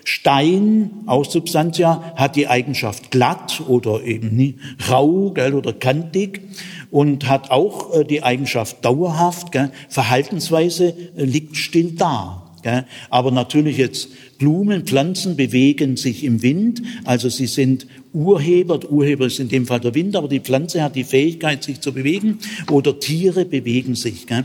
Stein 0.02 0.90
aus 1.06 1.32
Substantia 1.32 2.14
hat 2.16 2.34
die 2.34 2.48
Eigenschaft 2.48 3.12
glatt 3.12 3.62
oder 3.68 4.02
eben 4.02 4.58
rau 4.90 5.30
gell, 5.30 5.54
oder 5.54 5.72
kantig 5.72 6.40
und 6.90 7.28
hat 7.28 7.50
auch 7.50 7.94
äh, 7.94 8.04
die 8.04 8.22
Eigenschaft 8.22 8.84
dauerhaft. 8.84 9.52
Gell, 9.52 9.70
Verhaltensweise 9.88 10.94
äh, 11.16 11.24
liegt 11.24 11.56
still 11.56 11.92
da. 11.92 12.44
Gell. 12.62 12.86
Aber 13.10 13.30
natürlich 13.30 13.76
jetzt 13.76 14.08
Blumen, 14.38 14.84
Pflanzen 14.84 15.36
bewegen 15.36 15.96
sich 15.96 16.24
im 16.24 16.42
Wind, 16.42 16.82
also 17.04 17.28
sie 17.28 17.46
sind 17.46 17.86
Urheber, 18.12 18.80
Urheber 18.90 19.26
ist 19.26 19.38
in 19.38 19.48
dem 19.48 19.66
Fall 19.66 19.80
der 19.80 19.94
Wind, 19.94 20.16
aber 20.16 20.28
die 20.28 20.40
Pflanze 20.40 20.82
hat 20.82 20.96
die 20.96 21.04
Fähigkeit, 21.04 21.62
sich 21.62 21.80
zu 21.80 21.92
bewegen 21.92 22.38
oder 22.70 22.98
Tiere 22.98 23.44
bewegen 23.44 23.94
sich. 23.94 24.26
Gell. 24.26 24.44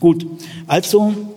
Gut, 0.00 0.26
also 0.66 1.35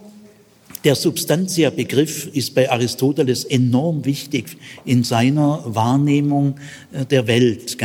der 0.84 0.96
Substantia-Begriff 0.96 2.30
ist 2.34 2.56
bei 2.56 2.72
Aristoteles 2.72 3.44
enorm 3.44 4.06
wichtig 4.06 4.58
in 4.86 5.04
seiner 5.04 5.64
Wahrnehmung 5.66 6.56
äh, 6.92 7.06
der 7.06 7.28
Welt. 7.28 7.78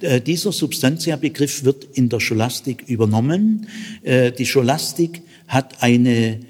Äh, 0.00 0.20
dieser 0.20 0.52
Substantia-Begriff 0.52 1.64
wird 1.64 1.86
in 1.94 2.08
der 2.08 2.20
Scholastik 2.20 2.84
übernommen. 2.86 3.68
Äh, 4.02 4.32
die 4.32 4.46
Scholastik 4.46 5.22
hat 5.46 5.82
eine 5.82 6.40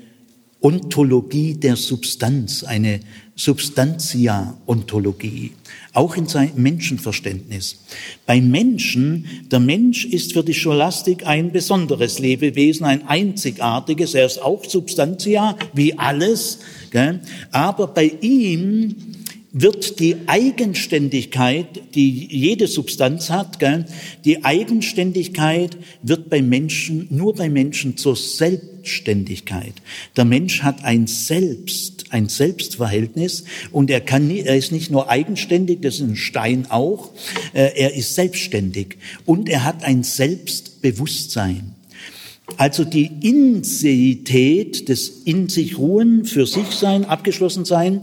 Ontologie 0.61 1.55
der 1.55 1.77
Substanz, 1.77 2.65
eine 2.65 3.01
Substantia-Ontologie, 3.39 5.53
auch 5.93 6.17
in 6.17 6.27
seinem 6.27 6.61
Menschenverständnis. 6.61 7.85
Beim 8.27 8.51
Menschen, 8.51 9.27
der 9.51 9.61
Mensch 9.61 10.05
ist 10.05 10.33
für 10.33 10.43
die 10.43 10.55
Scholastik 10.55 11.25
ein 11.25 11.53
besonderes 11.53 12.19
Lebewesen, 12.19 12.85
ein 12.85 13.07
einzigartiges, 13.07 14.15
er 14.15 14.27
ist 14.27 14.43
auch 14.43 14.65
Substantia, 14.65 15.57
wie 15.73 15.97
alles, 15.97 16.59
gell? 16.91 17.21
aber 17.53 17.87
bei 17.87 18.11
ihm 18.21 18.97
wird 19.51 19.99
die 19.99 20.17
Eigenständigkeit, 20.27 21.95
die 21.95 22.27
jede 22.31 22.67
Substanz 22.67 23.31
hat, 23.31 23.59
gell, 23.59 23.87
die 24.25 24.45
Eigenständigkeit 24.45 25.77
wird 26.03 26.29
beim 26.29 26.49
Menschen, 26.49 27.07
nur 27.11 27.35
beim 27.35 27.55
Menschen 27.55 27.97
zur 27.97 28.15
Selbstständigkeit. 28.15 29.73
Der 30.17 30.27
Mensch 30.27 30.63
hat 30.63 30.85
ein 30.85 31.07
Selbst, 31.07 32.07
ein 32.11 32.29
Selbstverhältnis 32.29 33.45
und 33.73 33.91
er 33.91 34.03
kann 34.03 34.29
nie, 34.29 34.41
er 34.41 34.57
ist 34.57 34.71
nicht 34.71 34.91
nur 34.91 35.09
eigenständig, 35.09 35.81
das 35.81 35.97
ist 35.97 36.03
ein 36.03 36.17
Stein 36.17 36.67
auch, 36.69 37.13
äh, 37.55 37.71
er 37.75 37.95
ist 37.95 38.15
selbstständig 38.15 38.99
und 39.25 39.49
er 39.49 39.65
hat 39.65 39.83
ein 39.83 40.03
Selbstbewusstsein. 40.03 41.75
Also 42.57 42.85
die 42.85 43.11
Inseität 43.21 44.89
des 44.89 45.23
in 45.25 45.49
sich 45.49 45.79
ruhen, 45.79 46.25
für 46.25 46.47
sich 46.47 46.67
sein, 46.71 47.05
abgeschlossen 47.05 47.65
sein, 47.65 48.01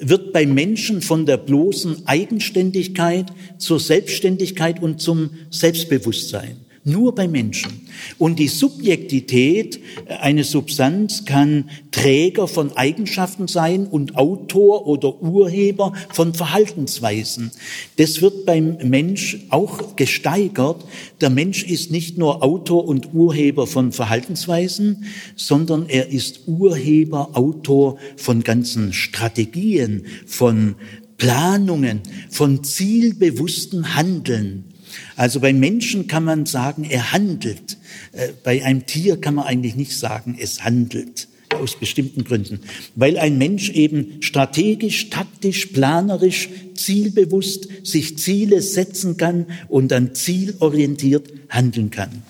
wird 0.00 0.32
beim 0.32 0.54
Menschen 0.54 1.02
von 1.02 1.26
der 1.26 1.36
bloßen 1.36 2.06
Eigenständigkeit 2.06 3.26
zur 3.58 3.78
Selbstständigkeit 3.78 4.82
und 4.82 5.00
zum 5.00 5.30
Selbstbewusstsein. 5.50 6.56
Nur 6.82 7.14
bei 7.14 7.28
Menschen. 7.28 7.88
Und 8.16 8.38
die 8.38 8.48
Subjektität, 8.48 9.80
äh, 10.06 10.14
eine 10.14 10.44
Substanz 10.44 11.26
kann 11.26 11.68
Träger 11.90 12.48
von 12.48 12.74
Eigenschaften 12.74 13.48
sein 13.48 13.86
und 13.86 14.16
Autor 14.16 14.86
oder 14.86 15.20
Urheber 15.20 15.92
von 16.10 16.32
Verhaltensweisen. 16.32 17.50
Das 17.96 18.22
wird 18.22 18.46
beim 18.46 18.78
Mensch 18.82 19.44
auch 19.50 19.94
gesteigert. 19.96 20.86
Der 21.20 21.28
Mensch 21.28 21.64
ist 21.64 21.90
nicht 21.90 22.16
nur 22.16 22.42
Autor 22.42 22.88
und 22.88 23.12
Urheber 23.12 23.66
von 23.66 23.92
Verhaltensweisen, 23.92 25.04
sondern 25.36 25.86
er 25.86 26.08
ist 26.08 26.48
Urheber, 26.48 27.30
Autor 27.34 27.98
von 28.16 28.42
ganzen 28.42 28.94
Strategien, 28.94 30.06
von 30.24 30.76
Planungen, 31.18 32.00
von 32.30 32.64
zielbewussten 32.64 33.94
Handeln. 33.94 34.69
Also 35.16 35.40
bei 35.40 35.52
Menschen 35.52 36.06
kann 36.06 36.24
man 36.24 36.46
sagen, 36.46 36.84
er 36.84 37.12
handelt. 37.12 37.78
Äh, 38.12 38.28
bei 38.42 38.64
einem 38.64 38.86
Tier 38.86 39.20
kann 39.20 39.34
man 39.34 39.46
eigentlich 39.46 39.76
nicht 39.76 39.96
sagen, 39.96 40.36
es 40.38 40.64
handelt 40.64 41.28
aus 41.54 41.76
bestimmten 41.78 42.24
Gründen, 42.24 42.60
weil 42.94 43.18
ein 43.18 43.36
Mensch 43.36 43.70
eben 43.70 44.22
strategisch, 44.22 45.10
taktisch, 45.10 45.66
planerisch, 45.66 46.48
zielbewusst 46.74 47.68
sich 47.82 48.18
Ziele 48.18 48.62
setzen 48.62 49.16
kann 49.16 49.46
und 49.68 49.88
dann 49.88 50.14
zielorientiert 50.14 51.28
handeln 51.48 51.90
kann. 51.90 52.22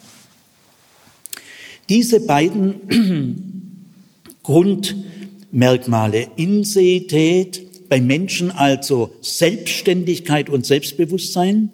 Diese 1.89 2.21
beiden 2.21 3.75
Grundmerkmale, 4.43 6.29
Inseität, 6.37 7.71
bei 7.91 8.01
Menschen 8.01 8.53
also 8.53 9.13
Selbstständigkeit 9.21 10.49
und 10.49 10.65
Selbstbewusstsein 10.65 11.71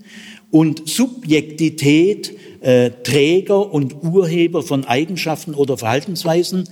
und 0.51 0.89
Subjektität, 0.89 2.37
äh, 2.61 2.91
Träger 3.03 3.73
und 3.73 4.03
Urheber 4.03 4.63
von 4.63 4.85
Eigenschaften 4.85 5.55
oder 5.55 5.77
Verhaltensweisen, 5.77 6.69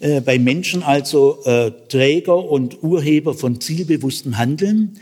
äh, 0.00 0.20
bei 0.20 0.38
Menschen 0.38 0.82
also 0.82 1.42
äh, 1.44 1.72
Träger 1.88 2.44
und 2.50 2.82
Urheber 2.82 3.34
von 3.34 3.60
zielbewusstem 3.60 4.38
Handeln, 4.38 4.98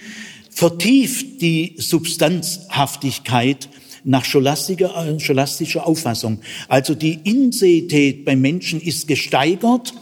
vertieft 0.50 1.42
die 1.42 1.75
Substanzhaftigkeit 1.78 3.68
nach 4.04 4.25
scholastischer, 4.25 5.06
äh, 5.06 5.21
scholastischer 5.21 5.87
Auffassung. 5.87 6.38
Also 6.68 6.95
die 6.95 7.18
Inseität 7.25 8.25
beim 8.25 8.40
Menschen 8.40 8.80
ist 8.80 9.09
gesteigert 9.09 9.92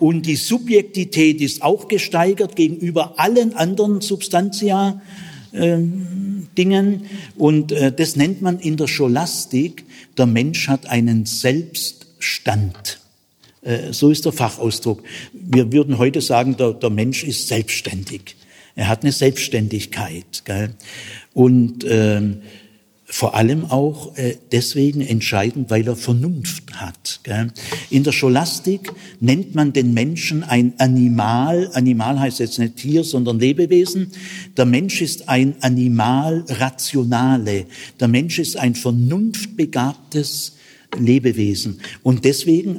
und 0.00 0.26
die 0.26 0.36
Subjektität 0.36 1.40
ist 1.40 1.62
auch 1.62 1.86
gesteigert 1.86 2.56
gegenüber 2.56 3.20
allen 3.20 3.54
anderen 3.54 4.00
Substantia. 4.00 5.00
Äh, 5.52 5.78
Dingen 6.56 7.06
und 7.36 7.72
äh, 7.72 7.92
das 7.92 8.16
nennt 8.16 8.42
man 8.42 8.58
in 8.58 8.76
der 8.76 8.86
Scholastik, 8.86 9.84
der 10.18 10.26
Mensch 10.26 10.68
hat 10.68 10.86
einen 10.86 11.26
Selbststand. 11.26 13.00
Äh, 13.62 13.92
so 13.92 14.10
ist 14.10 14.24
der 14.24 14.32
Fachausdruck. 14.32 15.02
Wir 15.32 15.72
würden 15.72 15.98
heute 15.98 16.20
sagen, 16.20 16.56
der, 16.56 16.72
der 16.72 16.90
Mensch 16.90 17.24
ist 17.24 17.48
selbstständig. 17.48 18.36
Er 18.76 18.88
hat 18.88 19.02
eine 19.02 19.12
Selbstständigkeit. 19.12 20.42
Gell? 20.44 20.74
Und 21.34 21.84
ähm, 21.88 22.42
vor 23.10 23.34
allem 23.34 23.64
auch 23.64 24.16
äh, 24.16 24.36
deswegen 24.52 25.00
entscheidend, 25.00 25.68
weil 25.68 25.86
er 25.86 25.96
Vernunft 25.96 26.72
hat. 26.74 27.20
Gell? 27.24 27.48
In 27.90 28.04
der 28.04 28.12
Scholastik 28.12 28.92
nennt 29.18 29.54
man 29.54 29.72
den 29.72 29.92
Menschen 29.92 30.44
ein 30.44 30.74
Animal. 30.78 31.70
Animal 31.74 32.20
heißt 32.20 32.38
jetzt 32.38 32.60
nicht 32.60 32.76
Tier, 32.76 33.02
sondern 33.02 33.40
Lebewesen. 33.40 34.12
Der 34.56 34.64
Mensch 34.64 35.02
ist 35.02 35.28
ein 35.28 35.56
Animal 35.60 36.44
rationale. 36.48 37.66
Der 37.98 38.08
Mensch 38.08 38.38
ist 38.38 38.56
ein 38.56 38.76
vernunftbegabtes 38.76 40.56
Lebewesen. 40.96 41.80
Und 42.02 42.24
deswegen 42.24 42.78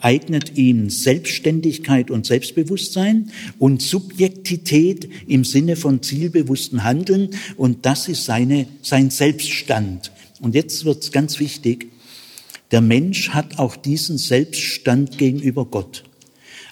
eignet 0.00 0.56
ihm 0.56 0.90
Selbstständigkeit 0.90 2.10
und 2.10 2.26
Selbstbewusstsein 2.26 3.30
und 3.58 3.82
Subjektität 3.82 5.08
im 5.26 5.44
Sinne 5.44 5.76
von 5.76 6.02
zielbewusstem 6.02 6.84
Handeln. 6.84 7.30
Und 7.56 7.84
das 7.84 8.08
ist 8.08 8.24
seine, 8.24 8.66
sein 8.82 9.10
Selbststand. 9.10 10.12
Und 10.40 10.54
jetzt 10.54 10.84
wird 10.84 11.02
es 11.02 11.12
ganz 11.12 11.40
wichtig. 11.40 11.90
Der 12.70 12.80
Mensch 12.80 13.30
hat 13.30 13.58
auch 13.58 13.76
diesen 13.76 14.18
Selbststand 14.18 15.18
gegenüber 15.18 15.66
Gott. 15.66 16.04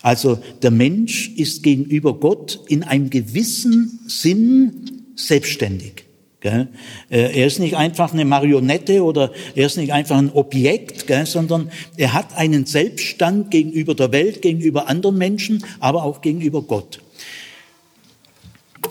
Also 0.02 0.40
der 0.62 0.71
Mensch 0.71 1.31
ist 1.37 1.62
gegenüber 1.62 2.19
Gott 2.19 2.61
in 2.69 2.83
einem 2.83 3.11
gewissen 3.11 4.00
Sinn 4.07 5.05
selbstständig. 5.14 6.05
Äh, 6.42 6.66
er 7.11 7.47
ist 7.47 7.59
nicht 7.59 7.76
einfach 7.76 8.12
eine 8.12 8.25
Marionette 8.25 9.04
oder 9.04 9.32
er 9.54 9.66
ist 9.66 9.76
nicht 9.76 9.92
einfach 9.92 10.16
ein 10.16 10.32
Objekt, 10.32 11.06
sondern 11.26 11.70
er 11.97 12.12
hat 12.12 12.37
einen 12.37 12.66
Selbststand 12.66 13.50
gegenüber 13.50 13.94
der 13.94 14.12
Welt, 14.12 14.42
gegenüber 14.42 14.88
anderen 14.88 15.18
Menschen, 15.18 15.64
aber 15.80 16.04
auch 16.04 16.23
gegenüber 16.23 16.62
Gott. 16.62 17.00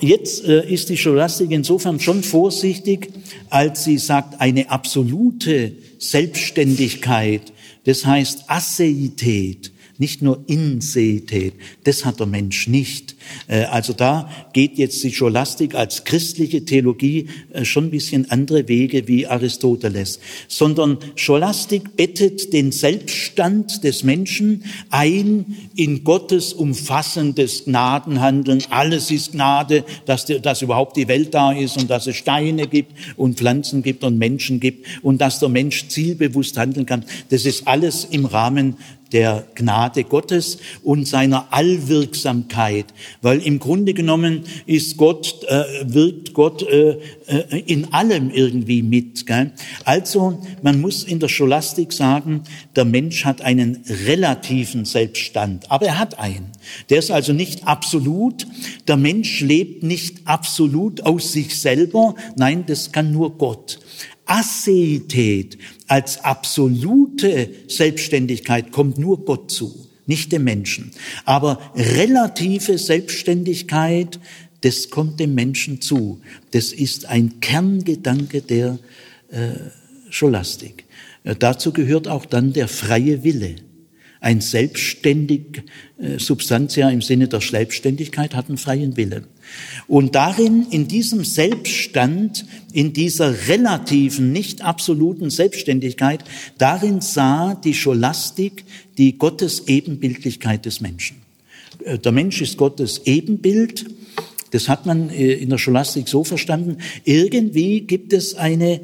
Jetzt 0.01 0.45
äh, 0.45 0.69
ist 0.69 0.89
die 0.89 0.97
Scholastik 0.97 1.51
insofern 1.51 1.99
schon 1.99 2.23
vorsichtig, 2.23 3.09
als 3.49 3.83
sie 3.83 3.97
sagt, 3.97 4.39
eine 4.39 4.69
absolute 4.69 5.73
Selbstständigkeit, 5.97 7.51
das 7.85 8.05
heißt 8.05 8.45
Asseität, 8.47 9.71
nicht 9.99 10.21
nur 10.21 10.43
Inseität. 10.47 11.53
Das 11.83 12.05
hat 12.05 12.19
der 12.19 12.25
Mensch 12.25 12.67
nicht. 12.67 13.15
Äh, 13.47 13.65
also 13.65 13.91
da 13.93 14.29
geht 14.53 14.77
jetzt 14.77 15.03
die 15.03 15.11
Scholastik 15.11 15.75
als 15.75 16.05
christliche 16.05 16.63
Theologie 16.63 17.27
äh, 17.51 17.65
schon 17.65 17.85
ein 17.85 17.91
bisschen 17.91 18.31
andere 18.31 18.67
Wege 18.69 19.07
wie 19.09 19.27
Aristoteles, 19.27 20.19
sondern 20.47 20.97
Scholastik 21.15 21.97
bettet 21.97 22.53
den 22.53 22.71
Selbststand 22.71 23.83
des 23.83 24.03
Menschen 24.03 24.63
ein 24.89 25.57
in 25.75 26.05
Gottes 26.05 26.53
umfassendes 26.53 27.65
Gnadenhandeln. 27.65 28.63
Alles 28.69 29.11
ist 29.11 29.33
Gnade, 29.33 29.83
dass, 30.05 30.25
dass 30.25 30.61
überhaupt 30.61 30.95
die 30.95 31.09
Welt 31.09 31.33
da 31.33 31.51
ist 31.51 31.77
und 31.77 31.89
dass 31.89 32.07
es 32.07 32.15
Steine 32.15 32.67
gibt 32.67 32.93
und 33.17 33.37
Pflanzen 33.37 33.83
gibt 33.83 34.05
und 34.05 34.17
Menschen 34.17 34.61
gibt 34.61 34.85
und 35.01 35.19
dass 35.19 35.39
der 35.39 35.49
Mensch 35.49 35.89
zielbewusst 35.89 36.57
handeln 36.57 36.85
kann. 36.85 37.03
Das 37.29 37.45
ist 37.45 37.67
alles 37.67 38.05
im 38.05 38.25
Rahmen 38.25 38.77
der 39.11 39.47
Gnade 39.55 40.03
Gottes 40.03 40.59
und 40.83 41.07
seiner 41.07 41.51
Allwirksamkeit, 41.51 42.85
weil 43.21 43.39
im 43.41 43.59
Grunde 43.59 43.93
genommen 43.93 44.43
ist 44.65 44.97
Gott, 44.97 45.43
äh, 45.47 45.63
wirkt 45.83 46.33
Gott 46.33 46.63
äh, 46.63 46.97
äh, 47.27 47.59
in 47.65 47.93
allem 47.93 48.29
irgendwie 48.29 48.83
mit. 48.83 49.25
Gell? 49.25 49.51
Also 49.83 50.41
man 50.61 50.79
muss 50.81 51.03
in 51.03 51.19
der 51.19 51.29
Scholastik 51.29 51.93
sagen, 51.93 52.43
der 52.75 52.85
Mensch 52.85 53.25
hat 53.25 53.41
einen 53.41 53.83
relativen 54.05 54.85
Selbststand, 54.85 55.71
aber 55.71 55.87
er 55.87 55.99
hat 55.99 56.19
einen. 56.19 56.51
Der 56.89 56.99
ist 56.99 57.11
also 57.11 57.33
nicht 57.33 57.67
absolut. 57.67 58.45
Der 58.87 58.97
Mensch 58.97 59.41
lebt 59.41 59.83
nicht 59.83 60.19
absolut 60.25 61.05
aus 61.05 61.31
sich 61.31 61.59
selber. 61.59 62.15
Nein, 62.35 62.65
das 62.67 62.91
kann 62.91 63.11
nur 63.11 63.37
Gott. 63.37 63.79
Asseität 64.29 65.57
als 65.87 66.23
absolute 66.23 67.49
Selbstständigkeit 67.67 68.71
kommt 68.71 68.97
nur 68.97 69.25
Gott 69.25 69.49
zu, 69.51 69.87
nicht 70.05 70.31
dem 70.31 70.43
Menschen. 70.43 70.91
Aber 71.25 71.59
relative 71.75 72.77
Selbstständigkeit, 72.77 74.19
das 74.61 74.89
kommt 74.89 75.19
dem 75.19 75.33
Menschen 75.35 75.81
zu. 75.81 76.21
Das 76.51 76.73
ist 76.73 77.05
ein 77.05 77.39
Kerngedanke 77.39 78.41
der 78.41 78.77
äh, 79.31 79.51
Scholastik. 80.09 80.85
Dazu 81.23 81.73
gehört 81.73 82.07
auch 82.07 82.25
dann 82.25 82.53
der 82.53 82.67
freie 82.67 83.23
Wille. 83.23 83.55
Ein 84.21 84.41
selbstständig, 84.41 85.63
äh, 85.97 86.19
Substantia 86.19 86.89
im 86.89 87.01
Sinne 87.01 87.27
der 87.27 87.39
Selbstständigkeit 87.39 88.35
hat 88.35 88.49
einen 88.49 88.57
freien 88.57 88.97
Wille. 88.97 89.23
Und 89.87 90.15
darin, 90.15 90.67
in 90.69 90.87
diesem 90.87 91.23
Selbststand, 91.23 92.45
in 92.73 92.91
dieser 92.93 93.47
relativen, 93.47 94.31
nicht 94.31 94.61
absoluten 94.61 95.29
Selbstständigkeit, 95.29 96.23
darin 96.57 97.01
sah 97.01 97.55
die 97.55 97.73
Scholastik 97.73 98.65
die 98.97 99.17
Gottes 99.17 99.67
Ebenbildlichkeit 99.67 100.65
des 100.65 100.81
Menschen. 100.81 101.17
Äh, 101.83 101.97
der 101.97 102.11
Mensch 102.11 102.41
ist 102.41 102.57
Gottes 102.57 103.01
Ebenbild. 103.05 103.85
Das 104.51 104.67
hat 104.67 104.85
man 104.85 105.09
äh, 105.09 105.33
in 105.33 105.49
der 105.49 105.57
Scholastik 105.57 106.07
so 106.07 106.23
verstanden. 106.23 106.77
Irgendwie 107.05 107.81
gibt 107.81 108.13
es 108.13 108.35
eine, 108.35 108.81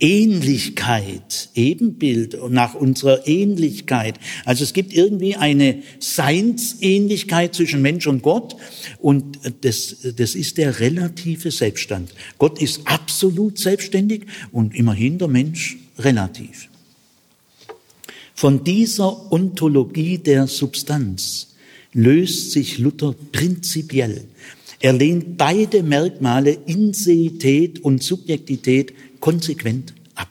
Ähnlichkeit, 0.00 1.50
Ebenbild 1.54 2.38
nach 2.50 2.74
unserer 2.74 3.26
Ähnlichkeit. 3.26 4.18
Also 4.44 4.64
es 4.64 4.72
gibt 4.72 4.92
irgendwie 4.92 5.36
eine 5.36 5.82
Seinsähnlichkeit 6.00 7.54
zwischen 7.54 7.80
Mensch 7.80 8.06
und 8.06 8.22
Gott 8.22 8.56
und 8.98 9.38
das, 9.62 9.96
das 10.16 10.34
ist 10.34 10.58
der 10.58 10.80
relative 10.80 11.50
Selbststand. 11.50 12.10
Gott 12.38 12.60
ist 12.60 12.82
absolut 12.86 13.58
selbstständig 13.58 14.26
und 14.52 14.74
immerhin 14.74 15.18
der 15.18 15.28
Mensch 15.28 15.78
relativ. 15.98 16.68
Von 18.34 18.64
dieser 18.64 19.32
Ontologie 19.32 20.18
der 20.18 20.48
Substanz 20.48 21.54
löst 21.92 22.50
sich 22.50 22.78
Luther 22.78 23.14
prinzipiell. 23.32 24.24
Er 24.80 24.92
lehnt 24.92 25.38
beide 25.38 25.82
Merkmale 25.82 26.58
Inseität 26.66 27.78
und 27.78 28.02
Subjektität 28.02 28.92
konsequent 29.24 29.94
ab. 30.16 30.28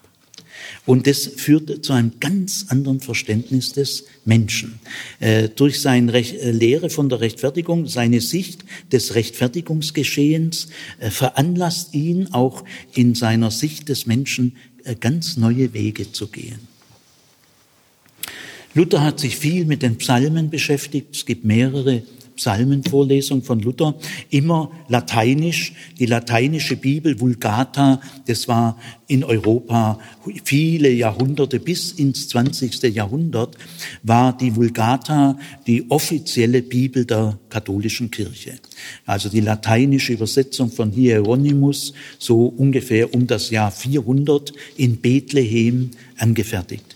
Und 0.85 1.07
das 1.07 1.25
führt 1.25 1.83
zu 1.83 1.93
einem 1.93 2.11
ganz 2.19 2.67
anderen 2.69 2.99
Verständnis 2.99 3.73
des 3.73 4.05
Menschen. 4.23 4.79
Äh, 5.19 5.49
durch 5.49 5.81
seine 5.81 6.13
Rech 6.13 6.35
äh, 6.35 6.51
Lehre 6.51 6.91
von 6.91 7.09
der 7.09 7.19
Rechtfertigung, 7.19 7.87
seine 7.87 8.21
Sicht 8.21 8.63
des 8.91 9.15
Rechtfertigungsgeschehens 9.15 10.67
äh, 10.99 11.09
veranlasst 11.09 11.95
ihn 11.95 12.27
auch 12.33 12.63
in 12.93 13.15
seiner 13.15 13.49
Sicht 13.49 13.89
des 13.89 14.05
Menschen 14.05 14.57
äh, 14.83 14.93
ganz 14.93 15.37
neue 15.37 15.73
Wege 15.73 16.11
zu 16.11 16.27
gehen. 16.27 16.59
Luther 18.75 19.01
hat 19.01 19.19
sich 19.19 19.37
viel 19.37 19.65
mit 19.65 19.81
den 19.81 19.97
Psalmen 19.97 20.51
beschäftigt. 20.51 21.15
Es 21.15 21.25
gibt 21.25 21.45
mehrere 21.45 22.03
Psalmenvorlesung 22.35 23.43
von 23.43 23.59
Luther, 23.59 23.95
immer 24.29 24.71
lateinisch. 24.87 25.73
Die 25.99 26.05
lateinische 26.05 26.75
Bibel 26.75 27.19
Vulgata, 27.19 28.01
das 28.27 28.47
war 28.47 28.77
in 29.07 29.23
Europa 29.23 29.99
viele 30.43 30.89
Jahrhunderte 30.89 31.59
bis 31.59 31.91
ins 31.91 32.29
20. 32.29 32.81
Jahrhundert, 32.93 33.57
war 34.01 34.35
die 34.35 34.55
Vulgata 34.55 35.37
die 35.67 35.89
offizielle 35.89 36.61
Bibel 36.61 37.05
der 37.05 37.37
katholischen 37.49 38.09
Kirche. 38.09 38.53
Also 39.05 39.29
die 39.29 39.41
lateinische 39.41 40.13
Übersetzung 40.13 40.71
von 40.71 40.91
Hieronymus, 40.91 41.93
so 42.17 42.45
ungefähr 42.45 43.13
um 43.13 43.27
das 43.27 43.49
Jahr 43.49 43.71
400 43.71 44.53
in 44.77 44.97
Bethlehem 44.97 45.91
angefertigt. 46.17 46.95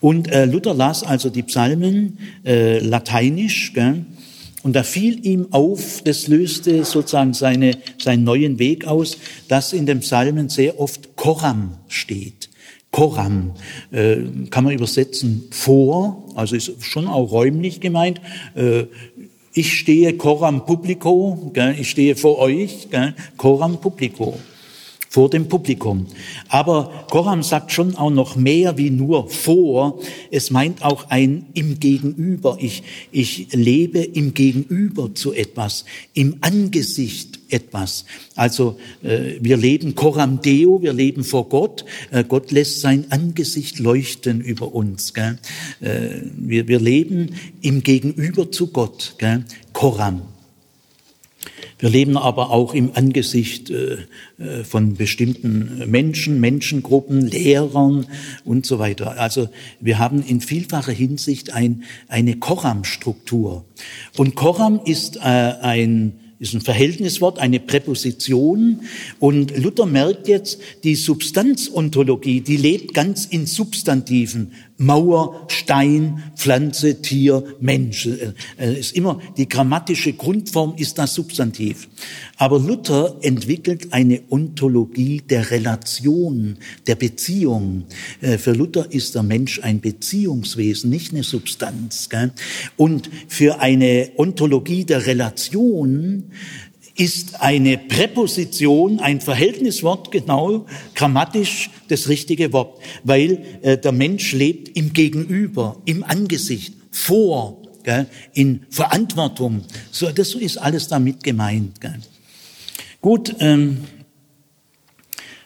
Und 0.00 0.28
äh, 0.28 0.44
Luther 0.44 0.74
las 0.74 1.02
also 1.02 1.30
die 1.30 1.42
Psalmen 1.42 2.18
äh, 2.44 2.78
lateinisch, 2.78 3.72
gell? 3.74 4.04
Und 4.68 4.74
da 4.74 4.82
fiel 4.82 5.24
ihm 5.24 5.46
auf, 5.50 6.02
das 6.04 6.28
löste 6.28 6.84
sozusagen 6.84 7.32
seine, 7.32 7.78
seinen 7.96 8.22
neuen 8.24 8.58
Weg 8.58 8.86
aus, 8.86 9.16
dass 9.48 9.72
in 9.72 9.86
den 9.86 10.00
Psalmen 10.00 10.50
sehr 10.50 10.78
oft 10.78 11.16
Koram 11.16 11.78
steht. 11.88 12.50
Koram 12.90 13.52
äh, 13.92 14.16
kann 14.50 14.64
man 14.64 14.74
übersetzen 14.74 15.44
vor, 15.52 16.22
also 16.34 16.54
ist 16.54 16.84
schon 16.84 17.06
auch 17.06 17.32
räumlich 17.32 17.80
gemeint. 17.80 18.20
Äh, 18.54 18.84
ich 19.54 19.72
stehe 19.72 20.12
Coram 20.18 20.66
Publico, 20.66 21.50
gell, 21.54 21.74
ich 21.80 21.88
stehe 21.88 22.14
vor 22.14 22.36
euch, 22.36 22.88
gell, 22.90 23.14
Coram 23.38 23.80
Publico 23.80 24.34
vor 25.08 25.30
dem 25.30 25.48
Publikum. 25.48 26.06
Aber 26.48 27.06
Koram 27.10 27.42
sagt 27.42 27.72
schon 27.72 27.96
auch 27.96 28.10
noch 28.10 28.36
mehr 28.36 28.76
wie 28.76 28.90
nur 28.90 29.28
vor. 29.30 30.00
Es 30.30 30.50
meint 30.50 30.84
auch 30.84 31.08
ein 31.08 31.46
im 31.54 31.80
Gegenüber. 31.80 32.58
Ich, 32.60 32.82
ich 33.10 33.48
lebe 33.52 34.00
im 34.00 34.34
Gegenüber 34.34 35.14
zu 35.14 35.32
etwas, 35.32 35.84
im 36.12 36.36
Angesicht 36.42 37.40
etwas. 37.48 38.04
Also 38.34 38.78
äh, 39.02 39.36
wir 39.40 39.56
leben 39.56 39.94
Coram 39.94 40.42
Deo, 40.42 40.82
wir 40.82 40.92
leben 40.92 41.24
vor 41.24 41.48
Gott. 41.48 41.84
Äh, 42.10 42.24
Gott 42.24 42.50
lässt 42.50 42.80
sein 42.80 43.06
Angesicht 43.10 43.78
leuchten 43.78 44.40
über 44.40 44.74
uns. 44.74 45.14
Gell? 45.14 45.38
Äh, 45.80 46.20
wir, 46.36 46.68
wir 46.68 46.80
leben 46.80 47.34
im 47.62 47.82
Gegenüber 47.82 48.50
zu 48.52 48.68
Gott. 48.68 49.14
Gell? 49.18 49.44
Koram. 49.72 50.22
Wir 51.78 51.90
leben 51.90 52.16
aber 52.16 52.50
auch 52.50 52.74
im 52.74 52.90
Angesicht 52.94 53.70
äh, 53.70 53.98
äh, 54.38 54.64
von 54.64 54.94
bestimmten 54.94 55.88
Menschen, 55.88 56.40
Menschengruppen, 56.40 57.26
Lehrern 57.26 58.06
und 58.44 58.66
so 58.66 58.78
weiter. 58.78 59.18
Also 59.18 59.48
wir 59.80 59.98
haben 59.98 60.22
in 60.22 60.40
vielfacher 60.40 60.92
Hinsicht 60.92 61.52
ein, 61.52 61.84
eine 62.08 62.36
Koram-Struktur. 62.36 63.64
Und 64.16 64.34
Koram 64.34 64.80
ist 64.84 65.16
äh, 65.16 65.20
ein 65.20 66.14
ist 66.40 66.54
ein 66.54 66.60
Verhältniswort, 66.60 67.38
eine 67.38 67.58
Präposition. 67.58 68.82
Und 69.18 69.56
Luther 69.56 69.86
merkt 69.86 70.28
jetzt, 70.28 70.60
die 70.84 70.94
Substanzontologie, 70.94 72.40
die 72.40 72.56
lebt 72.56 72.94
ganz 72.94 73.24
in 73.24 73.46
Substantiven. 73.46 74.52
Mauer, 74.80 75.46
Stein, 75.48 76.22
Pflanze, 76.36 77.02
Tier, 77.02 77.42
Mensch. 77.60 78.06
Äh, 78.06 78.32
äh, 78.58 78.78
ist 78.78 78.94
immer, 78.94 79.20
die 79.36 79.48
grammatische 79.48 80.12
Grundform 80.12 80.74
ist 80.76 80.98
das 80.98 81.14
Substantiv. 81.14 81.88
Aber 82.36 82.60
Luther 82.60 83.16
entwickelt 83.22 83.92
eine 83.92 84.20
Ontologie 84.30 85.20
der 85.20 85.50
Relation, 85.50 86.58
der 86.86 86.94
Beziehung. 86.94 87.86
Äh, 88.20 88.38
für 88.38 88.52
Luther 88.52 88.86
ist 88.92 89.16
der 89.16 89.24
Mensch 89.24 89.60
ein 89.64 89.80
Beziehungswesen, 89.80 90.90
nicht 90.90 91.12
eine 91.12 91.24
Substanz. 91.24 92.08
Und 92.76 93.10
für 93.26 93.60
eine 93.60 94.12
Ontologie 94.16 94.84
der 94.84 95.06
Relation 95.06 96.30
ist 96.98 97.40
eine 97.40 97.78
Präposition, 97.78 98.98
ein 98.98 99.20
Verhältniswort 99.20 100.10
genau 100.10 100.66
grammatisch 100.94 101.70
das 101.88 102.08
richtige 102.08 102.52
Wort, 102.52 102.80
weil 103.04 103.44
äh, 103.62 103.78
der 103.78 103.92
Mensch 103.92 104.32
lebt 104.32 104.76
im 104.76 104.92
Gegenüber, 104.92 105.76
im 105.84 106.02
Angesicht, 106.02 106.74
vor, 106.90 107.62
gell, 107.84 108.06
in 108.34 108.66
Verantwortung. 108.68 109.62
So, 109.92 110.10
das 110.10 110.34
ist 110.34 110.58
alles 110.58 110.88
damit 110.88 111.22
gemeint. 111.22 111.80
Gell. 111.80 112.00
Gut, 113.00 113.36
ähm, 113.38 113.84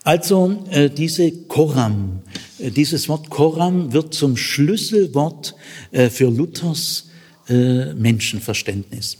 also 0.05 0.65
äh, 0.71 0.88
diese 0.88 1.31
Koram, 1.31 2.23
äh, 2.59 2.71
dieses 2.71 3.11
Wort 3.11 3.29
Koram 3.29 3.93
wird 3.93 4.15
zum 4.15 4.38
Schlüsselwort 4.38 5.55
äh, 5.91 6.09
für 6.09 6.31
Luthers 6.31 7.11
äh, 7.53 7.95
Menschenverständnis. 7.95 9.19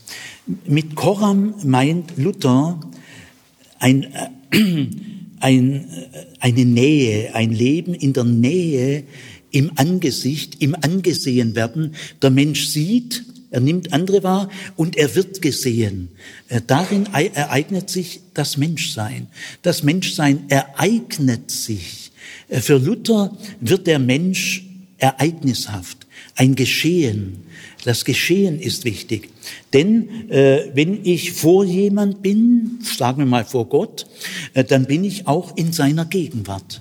Mit 0.67 0.95
Koram 0.95 1.55
meint 1.65 2.17
Luther 2.17 2.81
ein, 3.79 4.05
äh, 4.05 4.29
ein, 5.41 5.75
äh, 5.75 5.87
eine 6.41 6.65
Nähe, 6.65 7.35
ein 7.35 7.53
Leben 7.53 7.95
in 7.95 8.15
der 8.15 8.25
Nähe, 8.25 9.05
im 9.51 9.73
Angesicht, 9.77 10.63
im 10.63 10.75
Angesehenwerden. 10.75 11.95
Der 12.23 12.31
Mensch 12.31 12.67
sieht, 12.67 13.25
er 13.51 13.61
nimmt 13.61 13.93
andere 13.93 14.23
wahr 14.23 14.49
und 14.77 14.97
er 14.97 15.15
wird 15.15 15.43
gesehen. 15.43 16.09
Darin 16.67 17.05
ereignet 17.13 17.91
sich 17.91 18.21
das 18.33 18.57
Menschsein. 18.57 19.27
Das 19.61 19.83
Menschsein 19.83 20.49
ereignet 20.49 21.51
sich. 21.51 22.13
Für 22.49 22.79
Luther 22.79 23.37
wird 23.61 23.87
der 23.87 23.99
Mensch 23.99 24.65
ereignishaft, 24.97 26.07
ein 26.35 26.55
Geschehen. 26.55 27.43
Das 27.85 28.05
Geschehen 28.05 28.61
ist 28.61 28.85
wichtig. 28.85 29.31
Denn 29.73 30.31
äh, 30.31 30.71
wenn 30.75 31.05
ich 31.05 31.33
vor 31.33 31.65
jemand 31.65 32.23
bin, 32.23 32.79
sagen 32.83 33.19
wir 33.19 33.27
mal 33.27 33.45
vor 33.45 33.69
Gott, 33.69 34.07
äh, 34.55 34.63
dann 34.63 34.87
bin 34.87 35.03
ich 35.05 35.27
auch 35.27 35.57
in 35.57 35.73
seiner 35.73 36.05
Gegenwart. 36.05 36.81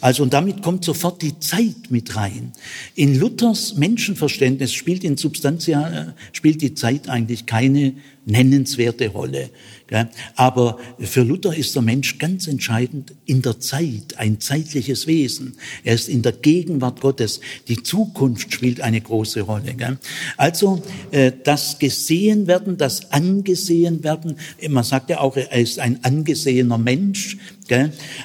Also 0.00 0.22
und 0.24 0.32
damit 0.32 0.62
kommt 0.62 0.84
sofort 0.84 1.22
die 1.22 1.38
Zeit 1.38 1.90
mit 1.90 2.16
rein. 2.16 2.52
In 2.94 3.18
Luthers 3.18 3.76
Menschenverständnis 3.76 4.72
spielt 4.72 5.04
in 5.04 5.16
Substantia 5.16 5.88
äh, 5.88 6.06
spielt 6.32 6.62
die 6.62 6.74
Zeit 6.74 7.08
eigentlich 7.08 7.46
keine 7.46 7.92
nennenswerte 8.26 9.08
Rolle. 9.08 9.50
Aber 10.36 10.78
für 10.98 11.22
Luther 11.22 11.54
ist 11.54 11.74
der 11.74 11.82
Mensch 11.82 12.18
ganz 12.18 12.46
entscheidend 12.46 13.12
in 13.26 13.42
der 13.42 13.60
Zeit, 13.60 14.16
ein 14.18 14.40
zeitliches 14.40 15.06
Wesen. 15.06 15.56
Er 15.84 15.94
ist 15.94 16.08
in 16.08 16.22
der 16.22 16.32
Gegenwart 16.32 17.00
Gottes. 17.00 17.40
Die 17.68 17.82
Zukunft 17.82 18.52
spielt 18.52 18.80
eine 18.80 19.00
große 19.00 19.42
Rolle. 19.42 19.74
Also 20.36 20.82
äh, 21.10 21.32
das 21.44 21.78
gesehen 21.78 22.46
werden, 22.46 22.76
das 22.76 23.12
angesehen 23.12 24.04
werden. 24.04 24.36
Man 24.68 24.84
sagt 24.84 25.10
ja 25.10 25.20
auch, 25.20 25.36
er 25.36 25.52
ist 25.52 25.78
ein 25.78 26.04
angesehener 26.04 26.78
Mensch. 26.78 27.36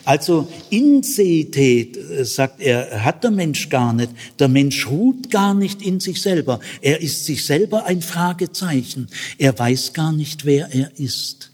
Also 0.04 0.48
Inseität, 0.70 1.98
äh, 1.98 2.26
sagt 2.26 2.62
er, 2.62 3.04
hat 3.04 3.24
der 3.24 3.32
Mensch 3.32 3.70
gar 3.70 3.94
nicht. 3.94 4.12
Der 4.40 4.48
Mensch 4.48 4.88
ruht 4.88 5.30
gar 5.30 5.54
nicht 5.54 5.82
in 5.82 6.00
sich 6.00 6.22
selber. 6.22 6.60
Er 6.82 7.02
ist 7.02 7.26
sich 7.26 7.46
selber 7.46 7.86
ein 7.86 8.02
Fragezeichen. 8.02 9.08
Er 9.38 9.58
weiß 9.58 9.94
gar 9.94 10.12
nicht, 10.12 10.46
wer 10.46 10.74
er 10.74 10.92
ist. 10.98 11.52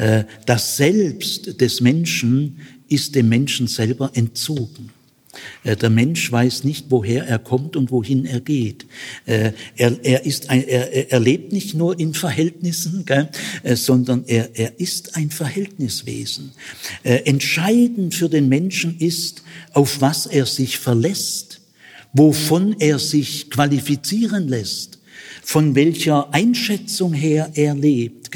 Äh, 0.00 0.24
das 0.46 0.78
Selbst 0.78 1.60
des 1.60 1.82
Menschen 1.82 2.58
ist 2.88 3.14
dem 3.14 3.28
Menschen 3.28 3.66
selber 3.66 4.10
entzogen. 4.14 4.88
Äh, 5.62 5.76
der 5.76 5.90
Mensch 5.90 6.32
weiß 6.32 6.64
nicht, 6.64 6.86
woher 6.88 7.26
er 7.26 7.38
kommt 7.38 7.76
und 7.76 7.90
wohin 7.90 8.24
er 8.24 8.40
geht. 8.40 8.86
Äh, 9.26 9.52
er, 9.76 10.02
er, 10.02 10.24
ist 10.24 10.48
ein, 10.48 10.66
er, 10.66 11.12
er 11.12 11.20
lebt 11.20 11.52
nicht 11.52 11.74
nur 11.74 12.00
in 12.00 12.14
Verhältnissen, 12.14 13.04
gell, 13.04 13.28
sondern 13.76 14.24
er, 14.26 14.58
er 14.58 14.80
ist 14.80 15.16
ein 15.16 15.28
Verhältniswesen. 15.30 16.52
Entscheidend 17.02 18.14
für 18.14 18.30
den 18.30 18.48
Menschen 18.48 18.98
ist, 18.98 19.42
auf 19.74 20.00
was 20.00 20.24
er 20.24 20.46
sich 20.46 20.78
verlässt, 20.78 21.60
wovon 22.14 22.76
er 22.78 22.98
sich 22.98 23.50
qualifizieren 23.50 24.48
lässt 24.48 24.99
von 25.42 25.74
welcher 25.74 26.32
Einschätzung 26.32 27.12
her 27.12 27.50
er 27.54 27.74
lebt. 27.74 28.30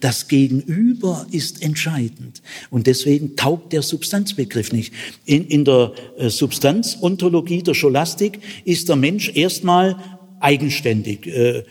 Das 0.00 0.28
Gegenüber 0.28 1.26
ist 1.30 1.62
entscheidend. 1.62 2.42
Und 2.70 2.86
deswegen 2.86 3.36
taugt 3.36 3.72
der 3.72 3.82
Substanzbegriff 3.82 4.72
nicht. 4.72 4.92
In, 5.24 5.46
in 5.46 5.64
der 5.64 5.92
äh, 6.18 6.28
Substanzontologie 6.28 7.62
der 7.62 7.74
Scholastik 7.74 8.40
ist 8.64 8.88
der 8.88 8.96
Mensch 8.96 9.32
erstmal 9.34 9.96
eigenständig. 10.40 11.26
Äh, 11.26 11.58
äh, 11.58 11.64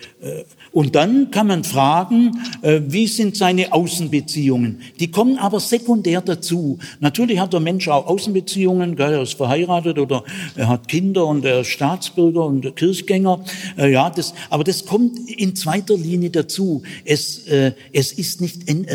und 0.71 0.95
dann 0.95 1.31
kann 1.31 1.47
man 1.47 1.63
fragen, 1.63 2.39
äh, 2.61 2.81
wie 2.87 3.07
sind 3.07 3.35
seine 3.37 3.73
Außenbeziehungen? 3.73 4.81
Die 4.99 5.09
kommen 5.09 5.37
aber 5.37 5.59
sekundär 5.59 6.21
dazu. 6.21 6.79
Natürlich 6.99 7.39
hat 7.39 7.53
der 7.53 7.59
Mensch 7.59 7.87
auch 7.87 8.07
Außenbeziehungen, 8.07 8.97
er 8.97 9.21
ist 9.21 9.35
verheiratet 9.35 9.97
oder 9.97 10.23
er 10.55 10.67
hat 10.67 10.87
Kinder 10.87 11.25
und 11.25 11.45
er 11.45 11.61
ist 11.61 11.69
Staatsbürger 11.69 12.45
und 12.45 12.75
Kirchgänger. 12.75 13.43
Ja, 13.77 14.09
das, 14.09 14.33
aber 14.49 14.63
das 14.63 14.85
kommt 14.85 15.29
in 15.29 15.55
zweiter 15.55 15.95
Linie 15.97 16.29
dazu. 16.29 16.83
Es, 17.05 17.43
es 17.93 18.11
ist 18.11 18.41
nicht 18.41 18.69
ein 18.69 18.85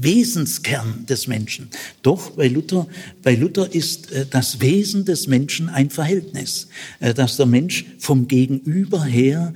Wesenskern 0.00 1.06
des 1.08 1.26
Menschen. 1.26 1.68
Doch 2.02 2.30
bei 2.30 2.48
Luther, 2.48 2.86
bei 3.22 3.34
Luther 3.34 3.72
ist 3.72 4.08
das 4.30 4.60
Wesen 4.60 5.04
des 5.04 5.26
Menschen 5.26 5.68
ein 5.68 5.90
Verhältnis, 5.90 6.68
dass 7.00 7.36
der 7.36 7.46
Mensch 7.46 7.84
vom 7.98 8.28
Gegenüber 8.28 9.04
her 9.04 9.52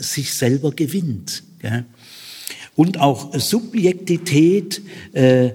sich 0.00 0.32
selber 0.34 0.72
gewinnt 0.72 0.95
gewinnt. 0.96 1.42
Ja. 1.62 1.84
Und 2.74 3.00
auch 3.00 3.34
Subjektität 3.38 4.82
äh, 5.12 5.50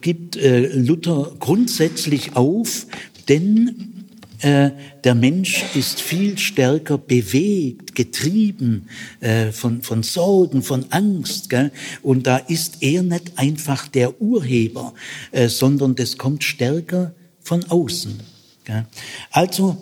gibt 0.00 0.36
äh, 0.36 0.66
Luther 0.66 1.32
grundsätzlich 1.38 2.36
auf, 2.36 2.86
denn 3.28 4.06
äh, 4.40 4.70
der 5.04 5.14
Mensch 5.14 5.64
ist 5.74 6.00
viel 6.00 6.38
stärker 6.38 6.98
bewegt, 6.98 7.94
getrieben 7.94 8.88
äh, 9.20 9.52
von, 9.52 9.82
von 9.82 10.02
Sorgen, 10.02 10.62
von 10.62 10.86
Angst. 10.90 11.50
Gell? 11.50 11.72
Und 12.02 12.26
da 12.26 12.36
ist 12.36 12.82
er 12.82 13.02
nicht 13.02 13.32
einfach 13.36 13.88
der 13.88 14.20
Urheber, 14.20 14.94
äh, 15.32 15.48
sondern 15.48 15.94
das 15.94 16.18
kommt 16.18 16.44
stärker 16.44 17.14
von 17.40 17.64
außen. 17.64 18.20
Gell? 18.64 18.86
Also 19.30 19.78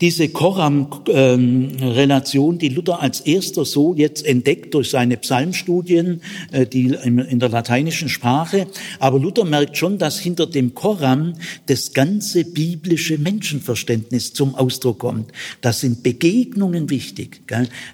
diese 0.00 0.28
Koram-Relation, 0.28 2.58
die 2.58 2.68
Luther 2.68 3.00
als 3.00 3.20
erster 3.20 3.64
so 3.64 3.94
jetzt 3.94 4.26
entdeckt 4.26 4.74
durch 4.74 4.90
seine 4.90 5.16
Psalmstudien, 5.16 6.20
äh, 6.52 6.66
die 6.66 6.94
in 7.04 7.38
der 7.38 7.48
lateinischen 7.48 8.10
Sprache. 8.10 8.66
Aber 8.98 9.18
Luther 9.18 9.44
merkt 9.44 9.78
schon, 9.78 9.98
dass 9.98 10.18
hinter 10.18 10.46
dem 10.46 10.74
Koram 10.74 11.34
das 11.66 11.92
ganze 11.94 12.44
biblische 12.44 13.16
Menschenverständnis 13.18 14.32
zum 14.34 14.54
Ausdruck 14.54 14.98
kommt. 14.98 15.32
Das 15.62 15.80
sind 15.80 16.02
Begegnungen 16.02 16.90
wichtig. 16.90 17.40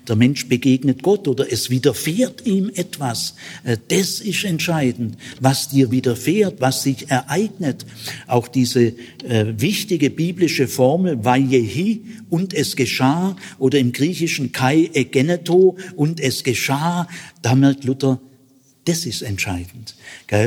Der 0.08 0.16
Mensch 0.16 0.48
begegnet 0.48 1.02
Gott 1.02 1.28
oder 1.28 1.52
es 1.52 1.68
widerfährt 1.70 2.46
ihm 2.46 2.70
etwas. 2.74 3.36
Äh, 3.62 3.76
das 3.88 4.18
ist 4.20 4.44
entscheidend, 4.44 5.16
was 5.40 5.68
dir 5.68 5.92
widerfährt, 5.92 6.60
was 6.60 6.82
sich 6.82 7.10
ereignet. 7.10 7.86
Auch 8.26 8.48
diese 8.48 8.94
äh, 9.24 9.54
wichtige 9.56 10.10
biblische 10.10 10.66
Formel, 10.66 11.24
Und 12.30 12.54
es 12.54 12.76
geschah 12.76 13.36
oder 13.58 13.78
im 13.78 13.92
Griechischen 13.92 14.52
kai 14.52 14.90
egeneto 14.92 15.76
und 15.96 16.20
es 16.20 16.44
geschah, 16.44 17.08
da 17.42 17.54
merkt 17.54 17.84
Luther, 17.84 18.20
das 18.84 19.06
ist 19.06 19.22
entscheidend, 19.22 19.94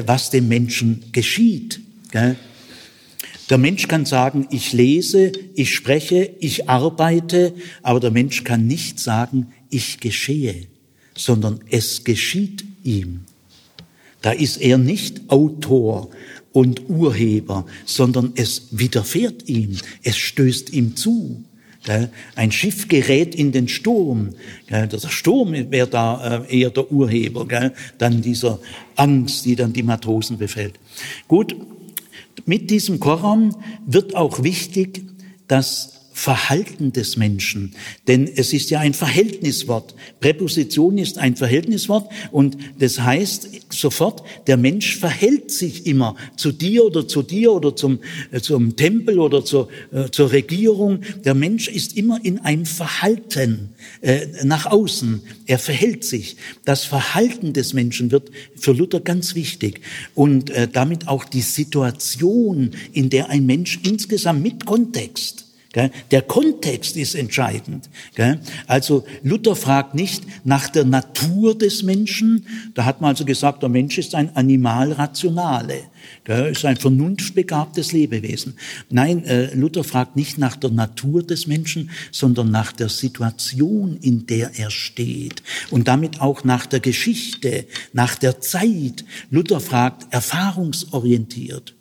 was 0.06 0.30
dem 0.30 0.48
Menschen 0.48 1.06
geschieht. 1.12 1.80
Der 3.50 3.58
Mensch 3.58 3.88
kann 3.88 4.06
sagen, 4.06 4.48
ich 4.50 4.74
lese, 4.74 5.32
ich 5.54 5.76
spreche, 5.76 6.32
ich 6.40 6.68
arbeite, 6.68 7.54
aber 7.84 8.00
der 8.00 8.12
Mensch 8.12 8.44
kann 8.44 8.66
nicht 8.68 9.00
sagen, 9.00 9.54
ich 9.70 10.00
geschehe, 10.00 10.68
sondern 11.16 11.60
es 11.70 12.04
geschieht 12.04 12.66
ihm. 12.84 13.22
Da 14.22 14.32
ist 14.32 14.58
er 14.58 14.80
nicht 14.80 15.30
Autor 15.30 16.10
und 16.56 16.90
Urheber, 16.90 17.66
sondern 17.84 18.32
es 18.36 18.70
widerfährt 18.72 19.50
ihm, 19.50 19.78
es 20.04 20.16
stößt 20.16 20.72
ihm 20.72 20.96
zu. 20.96 21.44
Ein 22.36 22.52
Schiff 22.54 22.88
gerät 22.88 23.36
in 23.36 23.52
den 23.52 23.68
Sturm. 23.68 24.30
Der 24.70 24.90
Sturm 25.10 25.52
wäre 25.52 25.88
da 25.88 26.46
äh, 26.46 26.62
eher 26.62 26.70
der 26.70 26.90
Urheber, 26.92 27.46
dann 27.98 28.22
dieser 28.22 28.60
Angst, 28.96 29.46
die 29.46 29.58
dann 29.58 29.74
die 29.74 29.84
Matrosen 29.84 30.38
befällt. 30.38 30.76
Gut, 31.28 31.58
mit 32.46 32.72
diesem 32.72 33.02
Koran 33.02 33.54
wird 33.86 34.16
auch 34.16 34.42
wichtig, 34.42 35.04
dass 35.50 35.95
Verhalten 36.16 36.94
des 36.94 37.18
Menschen. 37.18 37.76
Denn 38.08 38.26
es 38.26 38.54
ist 38.54 38.70
ja 38.70 38.80
ein 38.80 38.94
Verhältniswort. 38.94 39.96
Präposition 40.22 40.98
ist 40.98 41.18
ein 41.18 41.36
Verhältniswort 41.36 42.10
und 42.32 42.58
das 42.80 43.02
heißt 43.02 43.50
sofort, 43.70 44.24
der 44.48 44.56
Mensch 44.56 44.96
verhält 44.96 45.52
sich 45.52 45.86
immer 45.86 46.16
zu 46.38 46.54
dir 46.54 46.86
oder 46.86 47.06
zu 47.06 47.22
dir 47.22 47.52
oder 47.52 47.76
zum, 47.76 48.00
äh, 48.32 48.40
zum 48.40 48.78
Tempel 48.78 49.20
oder 49.20 49.44
zur, 49.44 49.68
äh, 49.92 50.10
zur 50.10 50.32
Regierung. 50.32 51.02
Der 51.26 51.34
Mensch 51.34 51.68
ist 51.68 51.98
immer 51.98 52.24
in 52.24 52.40
einem 52.40 52.66
Verhalten 52.66 53.72
äh, 54.00 54.26
nach 54.46 54.68
außen. 54.68 55.22
Er 55.46 55.60
verhält 55.60 56.06
sich. 56.06 56.38
Das 56.64 56.86
Verhalten 56.86 57.52
des 57.52 57.74
Menschen 57.74 58.12
wird 58.12 58.32
für 58.56 58.72
Luther 58.72 59.02
ganz 59.02 59.36
wichtig 59.36 59.82
und 60.16 60.50
äh, 60.50 60.70
damit 60.72 61.10
auch 61.10 61.26
die 61.26 61.42
Situation, 61.42 62.72
in 62.94 63.10
der 63.10 63.30
ein 63.30 63.46
Mensch 63.46 63.82
insgesamt 63.84 64.42
mit 64.42 64.66
Kontext 64.66 65.45
der 66.12 66.22
Kontext 66.22 66.96
ist 66.96 67.16
entscheidend. 67.16 67.90
Also 68.68 69.06
Luther 69.24 69.56
fragt 69.56 69.94
nicht 69.96 70.24
nach 70.44 70.70
der 70.70 70.86
Natur 70.86 71.58
des 71.58 71.84
Menschen. 71.84 72.48
Da 72.74 72.86
hat 72.86 73.02
man 73.02 73.10
also 73.10 73.26
gesagt, 73.26 73.62
der 73.62 73.70
Mensch 73.70 73.98
ist 73.98 74.16
ein 74.16 74.36
Animal 74.36 74.94
rationale, 74.94 75.84
ist 76.52 76.66
ein 76.66 76.78
vernunftbegabtes 76.78 77.92
Lebewesen. 77.92 78.56
Nein, 78.90 79.26
äh, 79.26 79.54
Luther 79.54 79.84
fragt 79.84 80.16
nicht 80.16 80.38
nach 80.38 80.56
der 80.56 80.72
Natur 80.72 81.24
des 81.24 81.48
Menschen, 81.48 81.90
sondern 82.12 82.52
nach 82.52 82.72
der 82.72 82.90
Situation, 82.90 83.98
in 84.02 84.26
der 84.28 84.58
er 84.58 84.72
steht 84.72 85.44
und 85.72 85.88
damit 85.88 86.22
auch 86.22 86.44
nach 86.44 86.66
der 86.66 86.80
Geschichte, 86.80 87.66
nach 87.94 88.16
der 88.16 88.40
Zeit. 88.40 89.04
Luther 89.30 89.60
fragt 89.60 90.14
erfahrungsorientiert. 90.14 91.75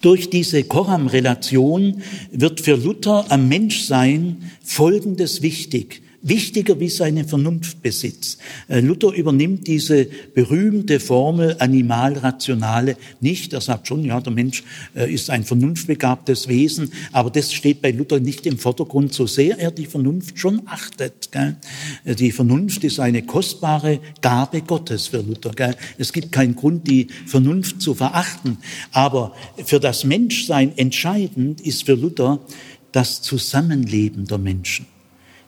Durch 0.00 0.30
diese 0.30 0.64
Koram-Relation 0.64 2.02
wird 2.30 2.60
für 2.60 2.76
Luther 2.76 3.26
am 3.30 3.48
Menschsein 3.48 4.50
Folgendes 4.62 5.42
wichtig 5.42 6.02
wichtiger 6.22 6.78
wie 6.80 6.88
seine 6.88 7.24
Vernunftbesitz. 7.24 8.38
Äh, 8.68 8.80
Luther 8.80 9.12
übernimmt 9.12 9.66
diese 9.66 10.06
berühmte 10.34 11.00
Formel 11.00 11.56
animal-rationale 11.58 12.96
nicht. 13.20 13.52
Er 13.52 13.60
sagt 13.60 13.88
schon, 13.88 14.04
ja, 14.04 14.20
der 14.20 14.32
Mensch 14.32 14.62
äh, 14.94 15.12
ist 15.12 15.30
ein 15.30 15.44
vernunftbegabtes 15.44 16.48
Wesen, 16.48 16.92
aber 17.12 17.30
das 17.30 17.52
steht 17.52 17.80
bei 17.80 17.90
Luther 17.90 18.20
nicht 18.20 18.46
im 18.46 18.58
Vordergrund, 18.58 19.14
so 19.14 19.26
sehr 19.26 19.58
er 19.58 19.70
die 19.70 19.86
Vernunft 19.86 20.38
schon 20.38 20.62
achtet. 20.66 21.32
Gell? 21.32 21.56
Äh, 22.04 22.14
die 22.14 22.32
Vernunft 22.32 22.84
ist 22.84 23.00
eine 23.00 23.22
kostbare 23.22 24.00
Gabe 24.20 24.62
Gottes 24.62 25.06
für 25.06 25.22
Luther. 25.22 25.50
Gell? 25.50 25.76
Es 25.98 26.12
gibt 26.12 26.32
keinen 26.32 26.54
Grund, 26.54 26.86
die 26.86 27.08
Vernunft 27.26 27.80
zu 27.80 27.94
verachten. 27.94 28.58
Aber 28.92 29.34
für 29.64 29.80
das 29.80 30.04
Menschsein 30.04 30.76
entscheidend 30.76 31.60
ist 31.60 31.86
für 31.86 31.94
Luther 31.94 32.40
das 32.92 33.22
Zusammenleben 33.22 34.26
der 34.26 34.38
Menschen 34.38 34.86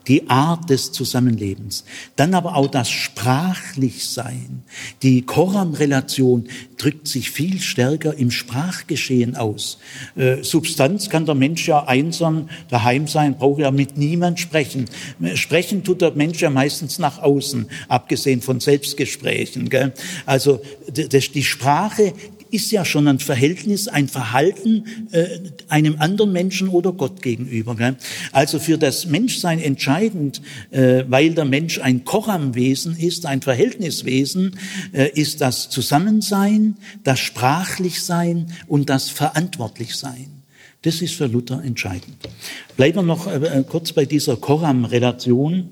die 0.08 0.28
Art 0.28 0.70
des 0.70 0.92
Zusammenlebens. 0.92 1.84
Dann 2.16 2.34
aber 2.34 2.56
auch 2.56 2.68
das 2.68 2.90
Sprachlichsein. 2.90 4.62
Die 5.02 5.22
Koram-Relation 5.22 6.48
drückt 6.76 7.06
sich 7.06 7.30
viel 7.30 7.60
stärker 7.60 8.14
im 8.14 8.30
Sprachgeschehen 8.30 9.36
aus. 9.36 9.78
Äh, 10.16 10.42
Substanz 10.42 11.10
kann 11.10 11.26
der 11.26 11.34
Mensch 11.34 11.68
ja 11.68 11.84
einsam 11.84 12.48
daheim 12.68 13.06
sein, 13.06 13.36
braucht 13.38 13.60
ja 13.60 13.70
mit 13.70 13.96
niemand 13.96 14.40
sprechen. 14.40 14.86
Sprechen 15.34 15.84
tut 15.84 16.00
der 16.00 16.12
Mensch 16.12 16.40
ja 16.40 16.50
meistens 16.50 16.98
nach 16.98 17.18
außen, 17.18 17.66
abgesehen 17.88 18.42
von 18.42 18.60
Selbstgesprächen. 18.60 19.68
Gell? 19.68 19.92
Also 20.26 20.60
die 20.88 21.44
Sprache 21.44 22.12
ist 22.52 22.70
ja 22.70 22.84
schon 22.84 23.08
ein 23.08 23.18
Verhältnis, 23.18 23.88
ein 23.88 24.08
Verhalten 24.08 24.84
äh, 25.10 25.40
einem 25.68 25.96
anderen 25.98 26.32
Menschen 26.32 26.68
oder 26.68 26.92
Gott 26.92 27.22
gegenüber. 27.22 27.74
Gell? 27.74 27.96
Also 28.30 28.58
für 28.58 28.78
das 28.78 29.06
Menschsein 29.06 29.58
entscheidend, 29.58 30.42
äh, 30.70 31.04
weil 31.08 31.34
der 31.34 31.46
Mensch 31.46 31.80
ein 31.80 32.04
Koramwesen 32.04 32.96
ist, 32.96 33.26
ein 33.26 33.42
Verhältniswesen, 33.42 34.58
äh, 34.92 35.08
ist 35.14 35.40
das 35.40 35.70
Zusammensein, 35.70 36.76
das 37.02 37.18
Sprachlichsein 37.18 38.52
und 38.68 38.90
das 38.90 39.08
Verantwortlichsein. 39.08 40.42
Das 40.82 41.00
ist 41.00 41.14
für 41.14 41.26
Luther 41.26 41.62
entscheidend. 41.64 42.16
Bleiben 42.76 42.96
wir 42.96 43.02
noch 43.02 43.26
äh, 43.26 43.64
kurz 43.66 43.92
bei 43.92 44.04
dieser 44.04 44.36
Koram-Relation. 44.36 45.70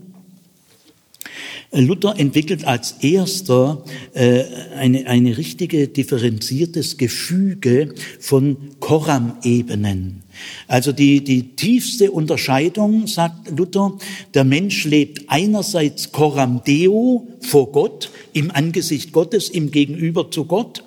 Luther 1.73 2.19
entwickelt 2.19 2.65
als 2.65 2.97
erster 3.01 3.85
äh, 4.13 4.43
eine, 4.77 5.07
eine 5.07 5.39
richtige 5.39 5.87
differenziertes 5.87 6.97
Gefüge 6.97 7.95
von 8.19 8.57
Koram-Ebenen. 8.81 10.23
Also 10.67 10.91
die, 10.91 11.23
die 11.23 11.55
tiefste 11.55 12.11
Unterscheidung, 12.11 13.07
sagt 13.07 13.57
Luther, 13.57 13.99
der 14.35 14.45
Mensch 14.45 14.85
lebt 14.85 15.25
einerseits 15.29 16.11
Coram 16.11 16.63
Deo 16.65 17.29
vor 17.41 17.71
Gott, 17.71 18.11
im 18.33 18.51
Angesicht 18.51 19.13
Gottes, 19.13 19.49
im 19.49 19.71
Gegenüber 19.71 20.31
zu 20.31 20.47
Gtt, 20.47 20.83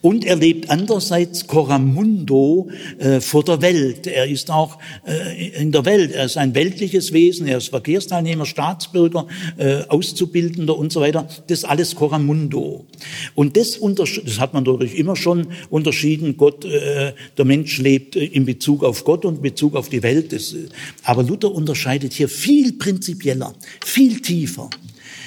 und 0.00 0.24
er 0.24 0.36
lebt 0.36 0.70
andererseits 0.70 1.46
Coramundo 1.46 2.68
äh, 2.98 3.20
vor 3.20 3.44
der 3.44 3.62
Welt. 3.62 4.06
Er 4.06 4.26
ist 4.26 4.50
auch 4.50 4.78
äh, 5.06 5.62
in 5.62 5.72
der 5.72 5.84
Welt. 5.84 6.12
Er 6.12 6.24
ist 6.24 6.36
ein 6.36 6.54
weltliches 6.54 7.12
Wesen. 7.12 7.46
Er 7.46 7.58
ist 7.58 7.68
Verkehrsteilnehmer, 7.68 8.46
Staatsbürger, 8.46 9.26
äh, 9.56 9.82
Auszubildender 9.88 10.76
und 10.76 10.92
so 10.92 11.00
weiter. 11.00 11.28
Das 11.46 11.64
alles 11.64 11.94
Coramundo. 11.94 12.86
Und 13.34 13.56
das, 13.56 13.78
das 13.80 14.40
hat 14.40 14.54
man 14.54 14.64
dadurch 14.64 14.94
immer 14.94 15.16
schon 15.16 15.48
unterschieden. 15.70 16.36
Gott, 16.36 16.64
äh, 16.64 17.12
der 17.36 17.44
Mensch 17.44 17.78
lebt 17.78 18.16
äh, 18.16 18.24
in 18.24 18.44
Bezug 18.44 18.84
auf 18.84 19.04
Gott 19.04 19.24
und 19.24 19.36
in 19.36 19.42
Bezug 19.42 19.76
auf 19.76 19.88
die 19.88 20.02
Welt. 20.02 20.32
Das, 20.32 20.52
äh, 20.52 20.68
aber 21.04 21.22
Luther 21.22 21.52
unterscheidet 21.52 22.12
hier 22.12 22.28
viel 22.28 22.72
prinzipieller, 22.72 23.54
viel 23.84 24.20
tiefer. 24.20 24.70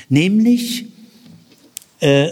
Nämlich, 0.10 0.86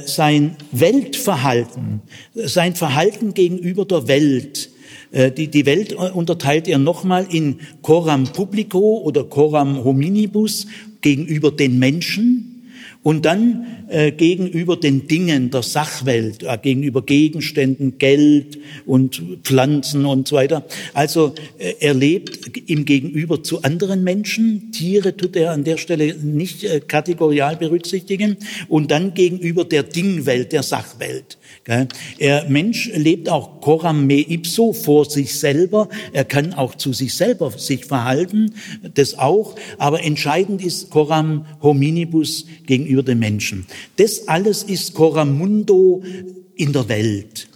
sein 0.05 0.55
Weltverhalten, 0.71 2.01
sein 2.33 2.75
Verhalten 2.75 3.33
gegenüber 3.33 3.85
der 3.85 4.07
Welt. 4.07 4.69
Äh, 5.11 5.31
die, 5.31 5.47
die 5.47 5.65
Welt 5.65 5.93
unterteilt 5.93 6.67
er 6.67 6.77
nochmal 6.77 7.27
in 7.29 7.59
coram 7.81 8.25
publico 8.25 8.97
oder 8.99 9.23
coram 9.23 9.83
hominibus 9.83 10.67
gegenüber 11.01 11.51
den 11.51 11.79
Menschen 11.79 12.52
und 13.03 13.25
dann 13.25 13.85
äh, 13.89 14.11
gegenüber 14.11 14.77
den 14.77 15.07
Dingen 15.07 15.51
der 15.51 15.61
Sachwelt, 15.61 16.43
äh, 16.43 16.57
gegenüber 16.57 17.01
Gegenständen, 17.01 17.97
Geld 17.97 18.57
und 18.85 19.21
Pflanzen 19.43 20.05
und 20.05 20.27
so 20.27 20.37
weiter. 20.37 20.65
Also 20.93 21.35
äh, 21.57 21.73
er 21.79 21.93
lebt 21.93 22.57
im 22.69 22.85
Gegenüber 22.85 23.43
zu 23.43 23.61
anderen 23.61 24.03
Menschen. 24.03 24.71
Tiere 24.71 25.15
tut 25.15 25.35
er 25.35 25.51
an 25.51 25.65
der 25.65 25.77
Stelle 25.77 26.15
nicht 26.15 26.63
äh, 26.63 26.79
kategorial 26.79 27.57
berücksichtigen. 27.57 28.37
Und 28.69 28.89
dann 28.89 29.13
gegenüber 29.13 29.65
der 29.65 29.83
Dingwelt, 29.83 30.53
der 30.53 30.63
Sachwelt. 30.63 31.37
Er 31.65 32.49
Mensch 32.49 32.91
lebt 32.93 33.29
auch 33.29 33.61
coram 33.61 34.05
me 34.05 34.19
ipso 34.19 34.73
vor 34.73 35.09
sich 35.09 35.39
selber. 35.39 35.87
Er 36.11 36.25
kann 36.25 36.53
auch 36.53 36.75
zu 36.75 36.91
sich 36.91 37.13
selber 37.13 37.51
sich 37.51 37.85
verhalten, 37.85 38.55
das 38.93 39.17
auch. 39.17 39.55
Aber 39.77 40.03
entscheidend 40.03 40.63
ist 40.63 40.89
coram 40.89 41.45
hominibus 41.61 42.45
gegenüber 42.65 43.03
den 43.03 43.19
Menschen. 43.19 43.65
Das 43.95 44.27
alles 44.27 44.63
ist 44.63 44.93
coram 44.93 45.37
mundo 45.37 46.03
in 46.55 46.73
der 46.73 46.89
Welt. 46.89 47.47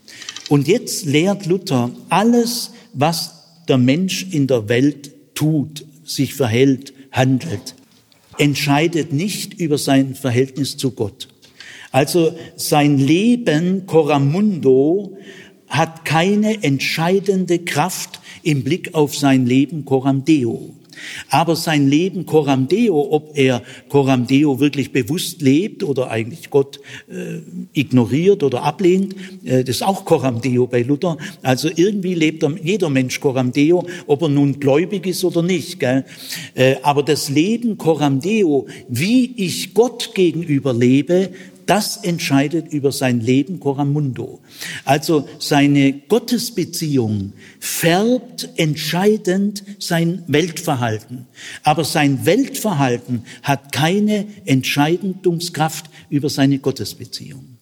Und 0.48 0.70
jetzt 0.70 1.06
lehrt 1.06 1.46
Luther 1.46 1.91
alles, 2.08 2.72
was 2.93 3.34
der 3.67 3.78
Mensch 3.78 4.28
in 4.32 4.48
der 4.48 4.70
Welt 4.70 5.12
tut, 5.36 5.86
sich 6.06 6.34
verhält, 6.34 6.93
handelt, 7.12 7.76
entscheidet 8.38 9.12
nicht 9.12 9.56
über 9.60 9.78
sein 9.78 10.15
Verhältnis 10.15 10.78
zu 10.78 10.91
Gott. 10.91 11.28
Also 11.91 12.34
sein 12.56 12.97
Leben, 12.97 13.86
Coramundo, 13.86 15.17
hat 15.67 16.06
keine 16.06 16.63
entscheidende 16.63 17.60
Kraft 17.60 18.21
im 18.43 18.63
Blick 18.63 18.93
auf 18.93 19.15
sein 19.15 19.45
Leben 19.45 19.86
Coram 19.86 20.23
Deo. 20.23 20.73
Aber 21.30 21.56
sein 21.56 21.88
Leben 21.88 22.26
Coram 22.26 22.67
Deo, 22.67 23.10
ob 23.12 23.38
er 23.38 23.62
Coram 23.89 24.26
Deo 24.26 24.60
wirklich 24.60 24.91
bewusst 24.91 25.41
lebt 25.41 25.84
oder 25.84 26.10
eigentlich 26.10 26.50
Gott 26.50 26.80
äh, 27.08 27.41
ignoriert 27.73 28.41
oder 28.41 28.63
ablehnt, 28.63 29.15
äh, 29.43 29.63
das 29.63 29.78
ist 29.78 29.84
auch 29.84 30.06
Coram 30.06 30.41
Deo 30.41 30.65
bei 30.65 30.82
Luther. 30.82 31.17
Also 31.43 31.69
irgendwie 31.76 32.15
lebt 32.15 32.43
jeder 32.63 32.89
Mensch 32.89 33.19
Coram 33.19 33.52
Deo, 33.52 33.86
ob 34.08 34.21
er 34.23 34.30
nun 34.30 34.60
gläubig 34.60 35.06
ist 35.06 35.23
oder 35.23 35.43
nicht. 35.43 35.80
Gell? 35.80 36.06
Äh, 36.56 36.76
aber 36.82 37.04
das 37.04 37.30
Leben 37.30 37.78
Coram 37.78 38.19
Deo, 38.19 38.67
wie 38.89 39.34
ich 39.38 39.73
Gott 39.73 40.15
gegenüber 40.15 40.73
lebe, 40.73 41.30
das 41.67 41.97
entscheidet 41.97 42.73
über 42.73 42.91
sein 42.91 43.21
Leben 43.21 43.60
Coramundo. 43.60 44.39
Also 44.86 45.27
seine 45.38 45.93
Gottesbeziehung 45.93 47.34
färbt 47.60 48.49
entscheidend 48.56 49.63
sein 49.77 50.23
Weltverhalten. 50.27 51.27
Aber 51.63 51.84
sein 51.84 52.25
Weltverhalten 52.25 53.23
hat 53.43 53.71
keine 53.71 54.25
Entscheidungskraft 54.45 55.89
über 56.10 56.30
seine 56.30 56.58
Gottesbeziehung. 56.58 57.58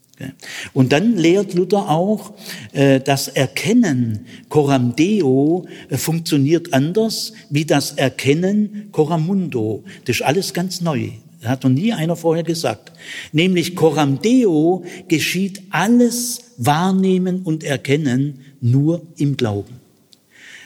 Und 0.73 0.93
dann 0.93 1.17
lehrt 1.17 1.53
Luther 1.53 1.89
auch, 1.89 2.33
äh, 2.71 3.01
das 3.01 3.27
Erkennen 3.27 4.25
Coram 4.47 4.95
Deo 4.95 5.67
äh, 5.89 5.97
funktioniert 5.97 6.73
anders 6.73 7.33
wie 7.49 7.65
das 7.65 7.91
Erkennen 7.91 8.89
Coramundo. 8.91 9.83
Das 10.05 10.17
ist 10.17 10.21
alles 10.21 10.53
ganz 10.53 10.79
neu. 10.79 11.09
Hat 11.47 11.63
noch 11.63 11.71
nie 11.71 11.93
einer 11.93 12.15
vorher 12.15 12.43
gesagt. 12.43 12.91
Nämlich 13.31 13.75
Coram 13.75 14.21
Deo 14.21 14.83
geschieht 15.07 15.61
alles 15.69 16.53
Wahrnehmen 16.57 17.41
und 17.43 17.63
Erkennen 17.63 18.41
nur 18.61 19.01
im 19.17 19.37
Glauben. 19.37 19.79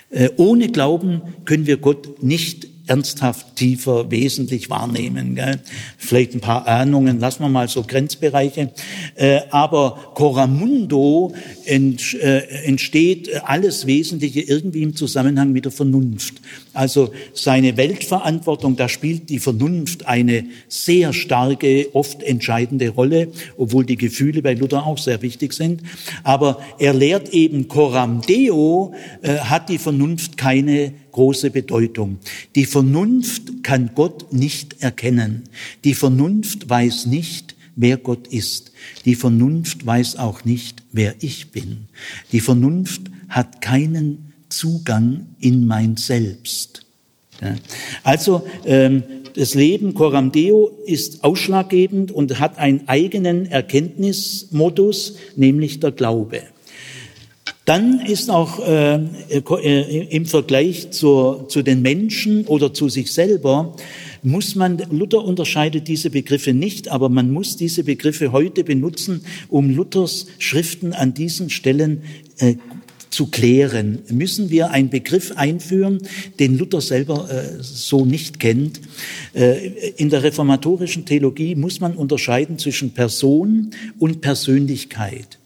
Äh, 0.10 0.30
ohne 0.38 0.70
Glauben 0.70 1.22
können 1.46 1.68
wir 1.68 1.78
Gott 1.78 2.24
nicht 2.24 2.68
ernsthaft, 2.90 3.56
tiefer, 3.56 4.10
wesentlich 4.10 4.70
wahrnehmen. 4.70 5.36
Gell? 5.36 5.60
Vielleicht 5.98 6.34
ein 6.34 6.42
paar 6.42 6.68
Ahnungen, 6.68 7.20
lassen 7.20 7.44
wir 7.44 7.50
mal 7.50 7.68
so 7.68 7.84
Grenzbereiche. 7.84 8.72
Äh, 9.16 9.42
aber 9.52 10.12
Coramundo 10.16 11.34
äh, 11.66 12.66
entsteht 12.66 13.44
alles 13.44 13.86
Wesentliche 13.86 14.42
irgendwie 14.42 14.82
im 14.82 14.96
Zusammenhang 14.96 15.52
mit 15.52 15.66
der 15.66 15.72
Vernunft. 15.72 16.36
Also 16.74 17.12
seine 17.34 17.78
Weltverantwortung, 17.78 18.76
da 18.76 18.90
spielt 18.90 19.30
die 19.30 19.40
Vernunft 19.40 20.06
eine 20.06 20.46
sehr 20.68 21.14
starke, 21.14 21.90
oft 21.94 22.22
entscheidende 22.22 22.90
Rolle, 22.90 23.30
obwohl 23.58 23.86
die 23.86 23.98
Gefühle 23.98 24.42
bei 24.42 24.54
Luther 24.54 24.86
auch 24.86 24.98
sehr 24.98 25.22
wichtig 25.22 25.54
sind. 25.54 25.82
Aber 26.24 26.62
er 26.78 26.94
lehrt 26.94 27.30
eben 27.30 27.68
Coram 27.68 28.22
Deo, 28.22 28.94
äh, 29.22 29.38
hat 29.38 29.70
die 29.70 29.78
Vernunft 29.80 30.38
keine 30.38 30.94
große 31.12 31.50
Bedeutung. 31.50 32.20
Die 32.56 32.66
Vernunft 32.66 33.64
kann 33.64 33.92
Gott 33.96 34.32
nicht 34.32 34.82
erkennen. 34.82 35.44
Die 35.84 35.96
Vernunft 35.96 36.70
weiß 36.70 37.08
nicht, 37.08 37.56
wer 37.76 37.98
Gott 37.98 38.28
ist. 38.28 38.72
Die 39.06 39.16
Vernunft 39.16 39.86
weiß 39.86 40.18
auch 40.18 40.46
nicht, 40.46 40.84
wer 40.92 41.16
ich 41.22 41.52
bin. 41.52 41.88
Die 42.32 42.42
Vernunft 42.42 43.02
hat 43.30 43.62
keinen 43.62 44.29
Zugang 44.50 45.28
in 45.40 45.66
mein 45.68 45.96
Selbst. 45.98 46.86
Also 48.04 48.44
ähm, 48.66 49.04
das 49.36 49.54
Leben 49.54 49.94
Coram 49.94 50.32
Deo 50.32 50.72
ist 50.86 51.24
ausschlaggebend 51.24 52.12
und 52.12 52.40
hat 52.40 52.58
einen 52.58 52.88
eigenen 52.88 53.46
Erkenntnismodus, 53.46 55.16
nämlich 55.36 55.80
der 55.80 55.92
Glaube. 55.92 56.42
Dann 57.66 58.00
ist 58.00 58.32
auch 58.32 58.60
äh, 58.68 58.96
äh, 58.96 60.08
im 60.08 60.26
Vergleich 60.26 60.90
zur, 60.90 61.48
zu 61.50 61.62
den 61.62 61.84
Menschen 61.84 62.48
oder 62.48 62.74
zu 62.74 62.90
sich 62.90 63.14
selber, 63.14 63.76
muss 64.24 64.56
man, 64.56 64.82
Luther 64.90 65.24
unterscheidet 65.24 65.88
diese 65.88 66.10
Begriffe 66.10 66.54
nicht, 66.54 66.90
aber 66.90 67.10
man 67.10 67.32
muss 67.32 67.58
diese 67.58 67.84
Begriffe 67.84 68.32
heute 68.32 68.64
benutzen, 68.64 69.24
um 69.50 69.70
Luthers 69.70 70.26
Schriften 70.40 70.94
an 70.94 71.14
diesen 71.14 71.52
Stellen 71.52 72.02
äh, 72.40 72.56
zu 73.20 73.26
klären. 73.26 74.00
Müssen 74.10 74.50
wir 74.50 74.72
einen 74.72 74.90
Begriff 74.90 75.34
einführen, 75.36 76.00
den 76.40 76.58
Luther 76.58 76.80
selber 76.80 77.30
äh, 77.30 77.62
so 77.62 78.06
nicht 78.06 78.40
kennt. 78.40 78.80
Äh, 79.34 79.92
in 79.98 80.10
der 80.10 80.24
reformatorischen 80.24 81.04
Theologie 81.04 81.54
muss 81.56 81.82
man 81.82 81.98
unterscheiden 81.98 82.58
zwischen 82.58 82.92
Person 82.92 83.72
und 84.00 84.22
Persönlichkeit. 84.22 85.38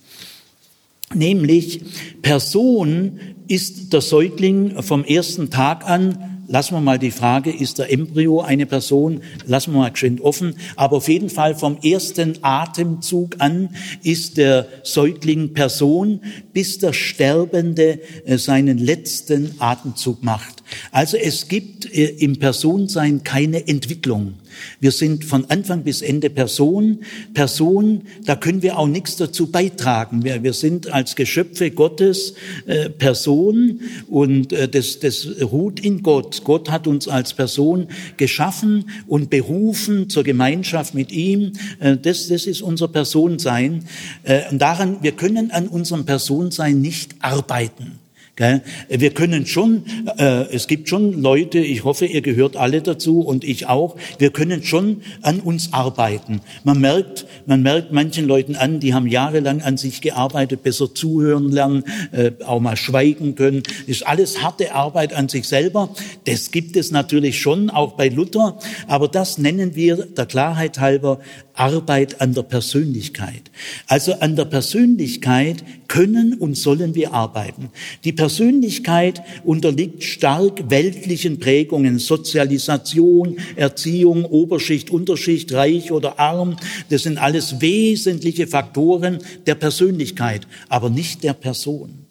Nämlich 1.15 1.81
Person 2.21 3.19
ist 3.47 3.91
der 3.91 4.01
Säugling 4.01 4.79
vom 4.83 5.03
ersten 5.03 5.49
Tag 5.49 5.89
an 5.89 6.32
lassen 6.47 6.75
wir 6.75 6.81
mal 6.81 6.99
die 6.99 7.11
Frage, 7.11 7.51
ist 7.51 7.79
der 7.79 7.91
Embryo 7.91 8.41
eine 8.41 8.65
Person, 8.65 9.21
lassen 9.45 9.73
wir 9.73 9.79
mal 9.79 9.91
geschwind 9.91 10.21
offen, 10.21 10.55
aber 10.75 10.97
auf 10.97 11.07
jeden 11.07 11.29
Fall 11.29 11.55
vom 11.55 11.77
ersten 11.81 12.37
Atemzug 12.41 13.35
an 13.39 13.69
ist 14.03 14.37
der 14.37 14.67
Säugling 14.83 15.53
Person, 15.53 16.21
bis 16.53 16.79
der 16.79 16.93
Sterbende 16.93 17.99
äh, 18.25 18.37
seinen 18.37 18.77
letzten 18.77 19.55
Atemzug 19.59 20.23
macht. 20.23 20.62
Also 20.91 21.17
es 21.17 21.47
gibt 21.47 21.93
äh, 21.93 22.05
im 22.05 22.37
Personsein 22.37 23.23
keine 23.23 23.67
Entwicklung. 23.67 24.35
Wir 24.79 24.91
sind 24.91 25.25
von 25.25 25.45
Anfang 25.49 25.83
bis 25.83 26.01
Ende 26.01 26.29
Person. 26.29 26.99
Person, 27.33 28.03
da 28.25 28.35
können 28.35 28.61
wir 28.61 28.77
auch 28.77 28.87
nichts 28.87 29.15
dazu 29.15 29.47
beitragen. 29.47 30.23
Wir, 30.23 30.43
wir 30.43 30.53
sind 30.53 30.91
als 30.91 31.15
Geschöpfe 31.15 31.71
Gottes 31.71 32.35
äh, 32.65 32.89
Person 32.89 33.81
und 34.09 34.53
äh, 34.53 34.67
das, 34.67 34.99
das 34.99 35.27
ruht 35.41 35.79
in 35.79 36.03
Gott. 36.03 36.43
Gott 36.43 36.69
hat 36.69 36.87
uns 36.87 37.07
als 37.07 37.33
Person 37.33 37.87
geschaffen 38.17 38.89
und 39.07 39.29
berufen 39.29 40.09
zur 40.09 40.23
Gemeinschaft 40.23 40.93
mit 40.93 41.11
ihm. 41.11 41.53
Äh, 41.79 41.97
das, 41.97 42.27
das 42.27 42.45
ist 42.45 42.61
unser 42.61 42.87
Personsein. 42.87 43.85
Äh, 44.23 44.41
und 44.51 44.59
daran, 44.59 44.97
wir 45.01 45.13
können 45.13 45.51
an 45.51 45.67
unserem 45.67 46.05
Personsein 46.05 46.81
nicht 46.81 47.15
arbeiten. 47.19 48.02
Wir 48.35 49.11
können 49.11 49.45
schon, 49.45 49.83
äh, 50.17 50.47
es 50.51 50.67
gibt 50.67 50.89
schon 50.89 51.21
Leute, 51.21 51.59
ich 51.59 51.83
hoffe, 51.83 52.07
ihr 52.07 52.23
gehört 52.23 52.57
alle 52.57 52.81
dazu 52.81 53.19
und 53.19 53.43
ich 53.43 53.67
auch, 53.67 53.95
wir 54.17 54.31
können 54.31 54.63
schon 54.63 55.03
an 55.21 55.39
uns 55.39 55.71
arbeiten. 55.71 56.41
Man 56.63 56.81
merkt, 56.81 57.27
man 57.45 57.61
merkt 57.61 57.91
manchen 57.91 58.27
Leuten 58.27 58.55
an, 58.55 58.79
die 58.79 58.95
haben 58.95 59.05
jahrelang 59.05 59.61
an 59.61 59.77
sich 59.77 60.01
gearbeitet, 60.01 60.63
besser 60.63 60.95
zuhören 60.95 61.51
lernen, 61.51 61.83
äh, 62.11 62.31
auch 62.43 62.59
mal 62.59 62.75
schweigen 62.75 63.35
können. 63.35 63.61
Ist 63.85 64.07
alles 64.07 64.41
harte 64.41 64.73
Arbeit 64.73 65.13
an 65.13 65.29
sich 65.29 65.47
selber. 65.47 65.89
Das 66.25 66.49
gibt 66.49 66.75
es 66.75 66.89
natürlich 66.89 67.39
schon, 67.39 67.69
auch 67.69 67.91
bei 67.91 68.09
Luther, 68.09 68.57
aber 68.87 69.09
das 69.09 69.37
nennen 69.37 69.75
wir 69.75 70.07
der 70.07 70.25
Klarheit 70.25 70.79
halber 70.79 71.19
Arbeit 71.53 72.19
an 72.21 72.33
der 72.33 72.43
Persönlichkeit. 72.43 73.51
Also 73.87 74.13
an 74.13 74.35
der 74.35 74.45
Persönlichkeit 74.45 75.63
können 75.87 76.33
und 76.33 76.55
sollen 76.55 76.95
wir 76.95 77.13
arbeiten. 77.13 77.69
Die 78.03 78.11
Persönlichkeit 78.11 79.21
unterliegt 79.43 80.03
stark 80.03 80.69
weltlichen 80.69 81.39
Prägungen, 81.39 81.99
Sozialisation, 81.99 83.37
Erziehung, 83.55 84.25
Oberschicht, 84.25 84.89
Unterschicht, 84.89 85.53
reich 85.53 85.91
oder 85.91 86.19
arm. 86.19 86.55
Das 86.89 87.03
sind 87.03 87.17
alles 87.17 87.61
wesentliche 87.61 88.47
Faktoren 88.47 89.19
der 89.45 89.55
Persönlichkeit, 89.55 90.47
aber 90.69 90.89
nicht 90.89 91.23
der 91.23 91.33
Person. 91.33 92.03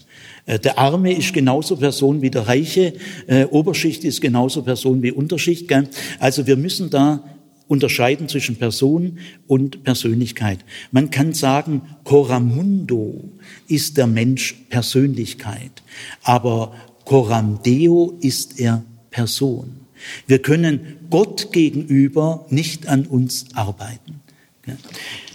Äh, 0.46 0.58
der 0.58 0.78
Arme 0.78 1.12
ist 1.16 1.32
genauso 1.32 1.76
Person 1.76 2.22
wie 2.22 2.30
der 2.30 2.48
Reiche, 2.48 2.94
äh, 3.26 3.44
Oberschicht 3.46 4.04
ist 4.04 4.20
genauso 4.20 4.62
Person 4.62 5.02
wie 5.02 5.12
Unterschicht. 5.12 5.70
Also 6.18 6.46
wir 6.46 6.56
müssen 6.56 6.90
da 6.90 7.24
unterscheiden 7.72 8.28
zwischen 8.28 8.56
Person 8.56 9.18
und 9.46 9.82
Persönlichkeit. 9.82 10.58
Man 10.90 11.10
kann 11.10 11.32
sagen, 11.32 11.80
Coramundo 12.04 13.24
ist 13.66 13.96
der 13.96 14.06
Mensch 14.06 14.54
Persönlichkeit, 14.68 15.82
aber 16.22 16.74
Coram 17.06 17.62
Deo 17.64 18.18
ist 18.20 18.60
er 18.60 18.84
Person. 19.10 19.80
Wir 20.26 20.40
können 20.40 20.98
Gott 21.08 21.50
gegenüber 21.52 22.44
nicht 22.50 22.88
an 22.88 23.06
uns 23.06 23.46
arbeiten. 23.54 24.20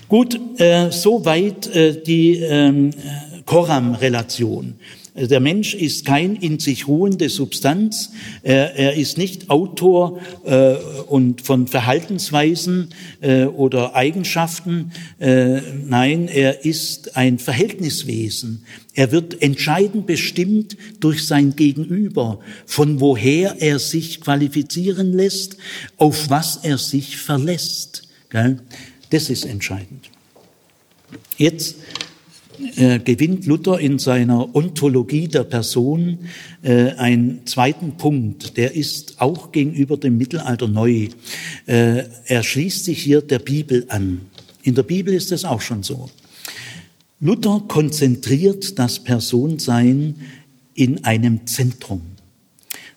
Gut, 0.07 0.39
äh, 0.59 0.91
soweit 0.91 1.67
äh, 1.75 2.01
die 2.01 2.35
ähm, 2.35 2.91
Koram-Relation. 3.45 4.75
Der 5.17 5.39
Mensch 5.39 5.73
ist 5.73 6.05
kein 6.05 6.35
in 6.35 6.59
sich 6.59 6.87
ruhende 6.87 7.29
Substanz. 7.29 8.11
Er, 8.43 8.75
er 8.75 8.93
ist 8.93 9.17
nicht 9.17 9.49
Autor 9.49 10.19
äh, 10.45 10.75
und 11.07 11.41
von 11.41 11.65
Verhaltensweisen 11.65 12.89
äh, 13.21 13.45
oder 13.45 13.95
Eigenschaften. 13.95 14.91
Äh, 15.17 15.61
nein, 15.87 16.27
er 16.27 16.65
ist 16.65 17.17
ein 17.17 17.39
Verhältniswesen. 17.39 18.63
Er 18.93 19.11
wird 19.11 19.41
entscheidend 19.41 20.05
bestimmt 20.05 20.77
durch 20.99 21.25
sein 21.25 21.55
Gegenüber, 21.55 22.39
von 22.67 22.99
woher 23.01 23.55
er 23.59 23.79
sich 23.79 24.21
qualifizieren 24.21 25.13
lässt, 25.13 25.57
auf 25.97 26.29
was 26.29 26.57
er 26.57 26.77
sich 26.77 27.17
verlässt. 27.17 28.07
Das 29.09 29.29
ist 29.31 29.45
entscheidend. 29.45 30.11
Jetzt 31.37 31.75
äh, 32.75 32.99
gewinnt 32.99 33.45
Luther 33.45 33.79
in 33.79 33.99
seiner 33.99 34.55
Ontologie 34.55 35.27
der 35.27 35.43
Person 35.43 36.19
äh, 36.61 36.91
einen 36.93 37.45
zweiten 37.45 37.97
Punkt, 37.97 38.57
der 38.57 38.75
ist 38.75 39.21
auch 39.21 39.51
gegenüber 39.51 39.97
dem 39.97 40.17
Mittelalter 40.17 40.67
neu. 40.67 41.09
Äh, 41.65 42.03
er 42.25 42.43
schließt 42.43 42.85
sich 42.85 43.01
hier 43.01 43.21
der 43.21 43.39
Bibel 43.39 43.85
an. 43.89 44.21
In 44.63 44.75
der 44.75 44.83
Bibel 44.83 45.13
ist 45.13 45.31
es 45.31 45.45
auch 45.45 45.61
schon 45.61 45.83
so. 45.83 46.09
Luther 47.19 47.63
konzentriert 47.67 48.77
das 48.77 48.99
Personsein 48.99 50.15
in 50.73 51.03
einem 51.03 51.47
Zentrum. 51.47 52.01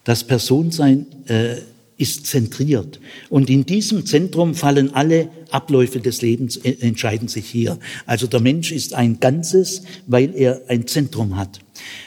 Das 0.05 0.25
Personsein 0.25 1.07
äh, 1.27 1.57
ist 2.01 2.27
zentriert. 2.27 2.99
Und 3.29 3.51
in 3.51 3.67
diesem 3.67 4.07
Zentrum 4.07 4.55
fallen 4.55 4.95
alle 4.95 5.29
Abläufe 5.51 6.01
des 6.01 6.23
Lebens, 6.23 6.57
äh, 6.57 6.77
entscheiden 6.81 7.29
sich 7.29 7.47
hier. 7.47 7.79
Also 8.07 8.27
der 8.27 8.41
Mensch 8.41 8.73
ist 8.73 8.95
ein 8.95 9.21
Ganzes, 9.21 9.83
weil 10.07 10.35
er 10.35 10.63
ein 10.69 10.87
Zentrum 10.87 11.37
hat. 11.37 11.61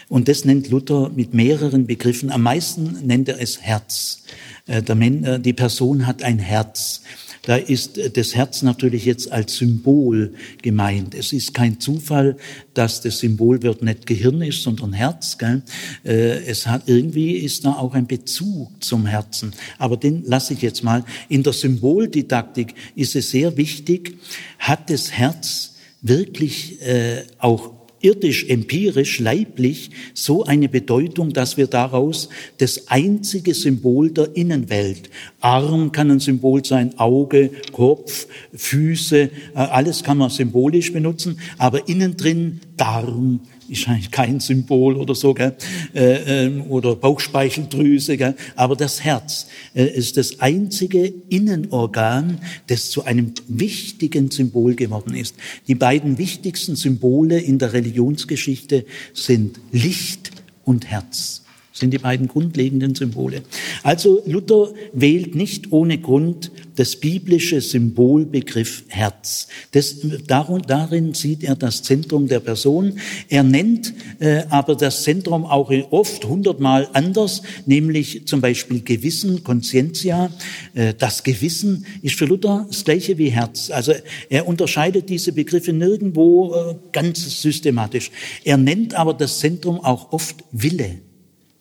Und 0.09 0.27
das 0.27 0.45
nennt 0.45 0.69
Luther 0.69 1.11
mit 1.15 1.33
mehreren 1.33 1.85
Begriffen. 1.85 2.31
Am 2.31 2.41
meisten 2.41 3.05
nennt 3.05 3.29
er 3.29 3.39
es 3.39 3.61
Herz. 3.61 4.23
Äh, 4.67 4.79
äh, 4.79 5.39
die 5.39 5.53
Person 5.53 6.07
hat 6.07 6.23
ein 6.23 6.39
Herz. 6.39 7.01
Da 7.43 7.57
ist 7.57 7.99
das 8.15 8.35
Herz 8.35 8.61
natürlich 8.61 9.03
jetzt 9.03 9.29
als 9.29 9.57
Symbol 9.57 10.33
gemeint. 10.61 11.13
Es 11.13 11.33
ist 11.33 11.53
kein 11.53 11.77
Zufall, 11.77 12.37
dass 12.73 13.01
das 13.01 13.19
Symbolwort 13.19 13.83
nicht 13.83 14.05
Gehirn 14.05 14.41
ist, 14.41 14.63
sondern 14.63 14.93
Herz. 14.93 15.37
Gell? 15.37 15.61
Äh, 16.05 16.45
es 16.45 16.67
hat 16.67 16.83
irgendwie 16.85 17.33
ist 17.33 17.65
da 17.65 17.73
auch 17.73 17.95
ein 17.95 18.07
Bezug 18.07 18.81
zum 18.81 19.05
Herzen. 19.05 19.53
Aber 19.77 19.97
den 19.97 20.23
lasse 20.25 20.53
ich 20.53 20.61
jetzt 20.61 20.85
mal. 20.85 21.03
In 21.27 21.43
der 21.43 21.51
Symboldidaktik 21.51 22.75
ist 22.95 23.13
es 23.17 23.31
sehr 23.31 23.57
wichtig, 23.57 24.17
hat 24.57 24.89
das 24.89 25.11
Herz 25.11 25.73
wirklich 26.01 26.81
äh, 26.81 27.23
auch 27.39 27.72
irdisch, 28.03 28.47
empirisch, 28.49 29.19
leiblich 29.19 29.89
so 30.13 30.43
eine 30.43 30.69
Bedeutung, 30.69 31.33
dass 31.33 31.57
wir 31.57 31.67
daraus 31.67 32.29
das 32.59 32.87
einzige 32.89 33.53
Symbol 33.53 34.11
der 34.11 34.35
Innenwelt, 34.35 35.09
Arm 35.39 35.91
kann 35.91 36.11
ein 36.11 36.19
Symbol 36.19 36.63
sein, 36.63 36.99
Auge, 36.99 37.49
Kopf, 37.71 38.27
Füße, 38.53 39.21
äh, 39.21 39.29
alles 39.55 40.03
kann 40.03 40.17
man 40.17 40.29
symbolisch 40.29 40.93
benutzen, 40.93 41.39
aber 41.57 41.87
innen 41.87 42.15
drin 42.17 42.59
Darm, 42.77 43.39
ist 43.73 43.87
eigentlich 43.87 44.11
kein 44.11 44.39
Symbol 44.39 44.95
oder 44.95 45.15
so, 45.15 45.33
gell? 45.33 45.55
Äh, 45.93 46.45
ähm, 46.45 46.63
oder 46.69 46.95
Bauchspeicheldrüse, 46.95 48.17
gell? 48.17 48.35
aber 48.55 48.75
das 48.75 49.03
Herz 49.03 49.47
äh, 49.73 49.85
ist 49.85 50.17
das 50.17 50.39
einzige 50.39 51.13
Innenorgan, 51.29 52.39
das 52.67 52.89
zu 52.89 53.03
einem 53.03 53.33
wichtigen 53.47 54.31
Symbol 54.31 54.75
geworden 54.75 55.15
ist. 55.15 55.35
Die 55.67 55.75
beiden 55.75 56.17
wichtigsten 56.17 56.75
Symbole 56.75 57.39
in 57.39 57.59
der 57.59 57.73
Religionsgeschichte 57.73 58.85
sind 59.13 59.59
Licht 59.71 60.31
und 60.63 60.87
Herz 60.87 61.42
sind 61.73 61.91
die 61.91 61.97
beiden 61.97 62.27
grundlegenden 62.27 62.93
Symbole. 62.93 63.41
Also 63.81 64.21
Luther 64.27 64.73
wählt 64.93 65.33
nicht 65.33 65.71
ohne 65.71 65.97
Grund 65.97 66.51
das 66.75 66.95
biblische 66.95 67.61
Symbolbegriff 67.61 68.83
Herz. 68.87 69.47
Das, 69.71 69.97
darin 70.27 71.13
sieht 71.13 71.43
er 71.43 71.55
das 71.55 71.83
Zentrum 71.83 72.27
der 72.27 72.39
Person. 72.39 72.99
Er 73.27 73.43
nennt 73.43 73.93
äh, 74.19 74.43
aber 74.49 74.75
das 74.75 75.03
Zentrum 75.03 75.45
auch 75.45 75.71
oft 75.91 76.25
hundertmal 76.25 76.87
anders, 76.93 77.41
nämlich 77.65 78.27
zum 78.27 78.41
Beispiel 78.41 78.81
Gewissen, 78.81 79.43
Conscientia. 79.43 80.31
Äh, 80.73 80.93
das 80.97 81.23
Gewissen 81.23 81.85
ist 82.01 82.15
für 82.15 82.25
Luther 82.25 82.65
das 82.67 82.83
gleiche 82.83 83.17
wie 83.17 83.29
Herz. 83.29 83.71
Also 83.71 83.93
er 84.29 84.47
unterscheidet 84.47 85.09
diese 85.09 85.31
Begriffe 85.31 85.73
nirgendwo 85.73 86.53
äh, 86.53 86.75
ganz 86.91 87.41
systematisch. 87.41 88.11
Er 88.43 88.57
nennt 88.57 88.93
aber 88.93 89.13
das 89.13 89.39
Zentrum 89.39 89.79
auch 89.79 90.11
oft 90.11 90.43
Wille 90.51 90.99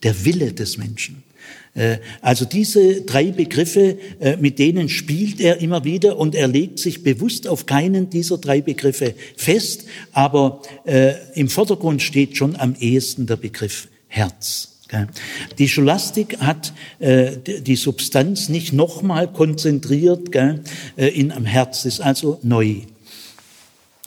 der 0.03 0.25
Wille 0.25 0.53
des 0.53 0.77
Menschen. 0.77 1.23
Äh, 1.75 1.97
also 2.21 2.45
diese 2.45 3.01
drei 3.01 3.31
Begriffe, 3.31 3.97
äh, 4.19 4.37
mit 4.37 4.59
denen 4.59 4.89
spielt 4.89 5.39
er 5.39 5.57
immer 5.59 5.83
wieder 5.83 6.17
und 6.17 6.35
er 6.35 6.47
legt 6.47 6.79
sich 6.79 7.03
bewusst 7.03 7.47
auf 7.47 7.65
keinen 7.65 8.09
dieser 8.09 8.37
drei 8.37 8.61
Begriffe 8.61 9.15
fest, 9.35 9.85
aber 10.11 10.61
äh, 10.85 11.13
im 11.33 11.49
Vordergrund 11.49 12.01
steht 12.01 12.37
schon 12.37 12.55
am 12.55 12.75
ehesten 12.79 13.25
der 13.25 13.37
Begriff 13.37 13.87
Herz. 14.07 14.69
Die 15.57 15.69
Scholastik 15.69 16.37
hat 16.37 16.71
die 16.99 17.75
Substanz 17.75 18.47
nicht 18.49 18.73
nochmal 18.73 19.27
konzentriert 19.27 20.29
in 20.97 21.31
am 21.31 21.45
Herz, 21.45 21.85
ist 21.85 21.99
also 21.99 22.37
neu. 22.43 22.81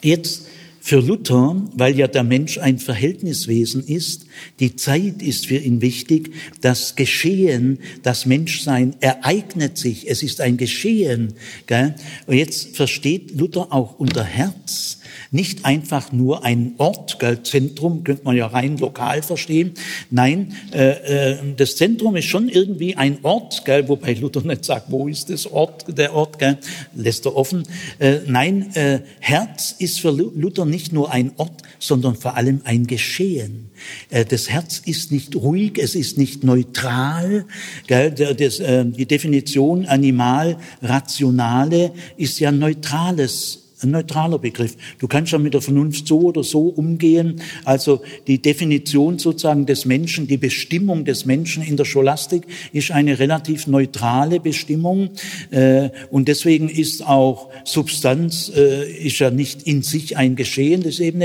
Jetzt 0.00 0.45
für 0.86 1.00
Luther, 1.00 1.60
weil 1.72 1.98
ja 1.98 2.06
der 2.06 2.22
Mensch 2.22 2.58
ein 2.58 2.78
Verhältniswesen 2.78 3.84
ist, 3.84 4.26
die 4.60 4.76
Zeit 4.76 5.20
ist 5.20 5.48
für 5.48 5.56
ihn 5.56 5.80
wichtig, 5.80 6.32
das 6.60 6.94
Geschehen, 6.94 7.80
das 8.04 8.24
Menschsein 8.24 8.94
ereignet 9.00 9.78
sich, 9.78 10.08
es 10.08 10.22
ist 10.22 10.40
ein 10.40 10.56
Geschehen. 10.58 11.32
Gell? 11.66 11.96
Und 12.28 12.36
jetzt 12.36 12.76
versteht 12.76 13.36
Luther 13.36 13.72
auch 13.72 13.98
unter 13.98 14.22
Herz 14.22 15.00
nicht 15.36 15.64
einfach 15.66 16.12
nur 16.12 16.44
ein 16.44 16.74
Ort, 16.78 17.18
gell, 17.20 17.42
Zentrum 17.42 18.02
könnte 18.02 18.24
man 18.24 18.36
ja 18.36 18.46
rein 18.46 18.78
lokal 18.78 19.22
verstehen. 19.22 19.74
Nein, 20.10 20.56
äh, 20.72 21.32
äh, 21.32 21.36
das 21.56 21.76
Zentrum 21.76 22.16
ist 22.16 22.24
schon 22.24 22.48
irgendwie 22.48 22.96
ein 22.96 23.18
Ort, 23.22 23.64
gell, 23.66 23.86
wobei 23.88 24.14
Luther 24.14 24.40
nicht 24.40 24.64
sagt, 24.64 24.90
wo 24.90 25.06
ist 25.06 25.28
das 25.28 25.46
Ort, 25.46 25.84
der 25.96 26.14
Ort, 26.14 26.38
gell, 26.38 26.58
lässt 26.94 27.26
er 27.26 27.36
offen. 27.36 27.64
Äh, 27.98 28.20
nein, 28.26 28.74
äh, 28.74 29.00
Herz 29.20 29.76
ist 29.78 30.00
für 30.00 30.10
Luther 30.10 30.64
nicht 30.64 30.94
nur 30.94 31.12
ein 31.12 31.32
Ort, 31.36 31.62
sondern 31.78 32.16
vor 32.16 32.36
allem 32.36 32.62
ein 32.64 32.86
Geschehen. 32.86 33.70
Äh, 34.08 34.24
das 34.24 34.48
Herz 34.48 34.80
ist 34.86 35.12
nicht 35.12 35.36
ruhig, 35.36 35.78
es 35.78 35.94
ist 35.94 36.16
nicht 36.16 36.44
neutral. 36.44 37.44
Gell, 37.86 38.14
äh, 38.18 38.84
die 38.86 39.06
Definition 39.06 39.84
animal, 39.84 40.56
rationale 40.80 41.92
ist 42.16 42.40
ja 42.40 42.50
neutrales 42.50 43.65
ein 43.82 43.90
neutraler 43.90 44.38
Begriff. 44.38 44.76
Du 44.98 45.06
kannst 45.06 45.32
ja 45.32 45.38
mit 45.38 45.54
der 45.54 45.60
Vernunft 45.60 46.06
so 46.06 46.20
oder 46.20 46.42
so 46.42 46.68
umgehen. 46.68 47.40
Also 47.64 48.02
die 48.26 48.40
Definition 48.40 49.18
sozusagen 49.18 49.66
des 49.66 49.84
Menschen, 49.84 50.26
die 50.26 50.38
Bestimmung 50.38 51.04
des 51.04 51.26
Menschen 51.26 51.62
in 51.62 51.76
der 51.76 51.84
Scholastik 51.84 52.46
ist 52.72 52.90
eine 52.90 53.18
relativ 53.18 53.66
neutrale 53.66 54.40
Bestimmung. 54.40 55.10
Äh, 55.50 55.90
und 56.10 56.28
deswegen 56.28 56.68
ist 56.68 57.06
auch 57.06 57.50
Substanz, 57.64 58.50
äh, 58.54 58.90
ist 58.90 59.18
ja 59.18 59.30
nicht 59.30 59.64
in 59.64 59.82
sich 59.82 60.16
ein 60.16 60.36
Geschehen, 60.36 60.82
das 60.82 60.94
ist 60.94 61.00
eben 61.00 61.22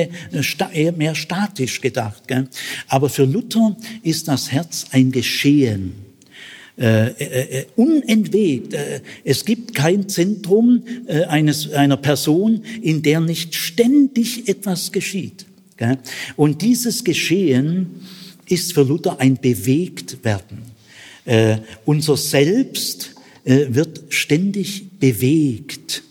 eher 0.73 0.91
mehr 0.91 1.15
statisch 1.15 1.81
gedacht. 1.81 2.23
Aber 2.87 3.09
für 3.09 3.25
Luther 3.25 3.77
ist 4.03 4.27
das 4.27 4.51
Herz 4.51 4.85
ein 4.91 5.11
Geschehen. 5.11 6.10
Äh, 6.81 7.09
äh, 7.09 7.59
äh, 7.59 7.65
unentwegt. 7.75 8.73
Äh, 8.73 9.01
es 9.23 9.45
gibt 9.45 9.75
kein 9.75 10.09
Zentrum 10.09 10.81
äh, 11.05 11.25
eines, 11.25 11.71
einer 11.73 11.97
Person, 11.97 12.63
in 12.81 13.03
der 13.03 13.19
nicht 13.19 13.53
ständig 13.53 14.49
etwas 14.49 14.91
geschieht. 14.91 15.45
Gell? 15.77 15.99
Und 16.37 16.63
dieses 16.63 17.03
Geschehen 17.03 18.01
ist 18.47 18.73
für 18.73 18.81
Luther 18.81 19.19
ein 19.19 19.37
Bewegtwerden. 19.37 20.63
Äh, 21.25 21.57
unser 21.85 22.17
Selbst 22.17 23.13
äh, 23.43 23.67
wird 23.69 24.01
ständig 24.09 24.97
bewegt. 24.99 26.01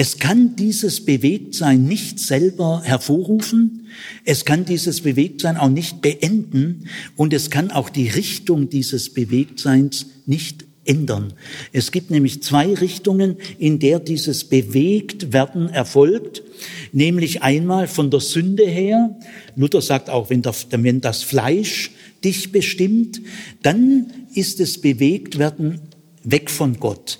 Es 0.00 0.18
kann 0.18 0.54
dieses 0.54 1.04
Bewegtsein 1.04 1.82
nicht 1.82 2.20
selber 2.20 2.82
hervorrufen, 2.84 3.88
es 4.24 4.44
kann 4.44 4.64
dieses 4.64 5.00
Bewegtsein 5.00 5.56
auch 5.56 5.70
nicht 5.70 6.02
beenden 6.02 6.84
und 7.16 7.32
es 7.32 7.50
kann 7.50 7.72
auch 7.72 7.88
die 7.88 8.06
Richtung 8.06 8.70
dieses 8.70 9.12
Bewegtseins 9.12 10.06
nicht 10.24 10.66
ändern. 10.84 11.32
Es 11.72 11.90
gibt 11.90 12.12
nämlich 12.12 12.44
zwei 12.44 12.74
Richtungen, 12.74 13.38
in 13.58 13.80
der 13.80 13.98
dieses 13.98 14.44
Bewegtwerden 14.44 15.68
erfolgt, 15.68 16.44
nämlich 16.92 17.42
einmal 17.42 17.88
von 17.88 18.08
der 18.08 18.20
Sünde 18.20 18.68
her. 18.68 19.18
Luther 19.56 19.82
sagt 19.82 20.10
auch, 20.10 20.30
wenn, 20.30 21.00
das 21.00 21.22
Fleisch 21.24 21.90
dich 22.22 22.52
bestimmt, 22.52 23.20
dann 23.64 24.06
ist 24.32 24.60
es 24.60 24.80
Bewegtwerden 24.80 25.80
weg 26.22 26.50
von 26.50 26.78
Gott 26.78 27.18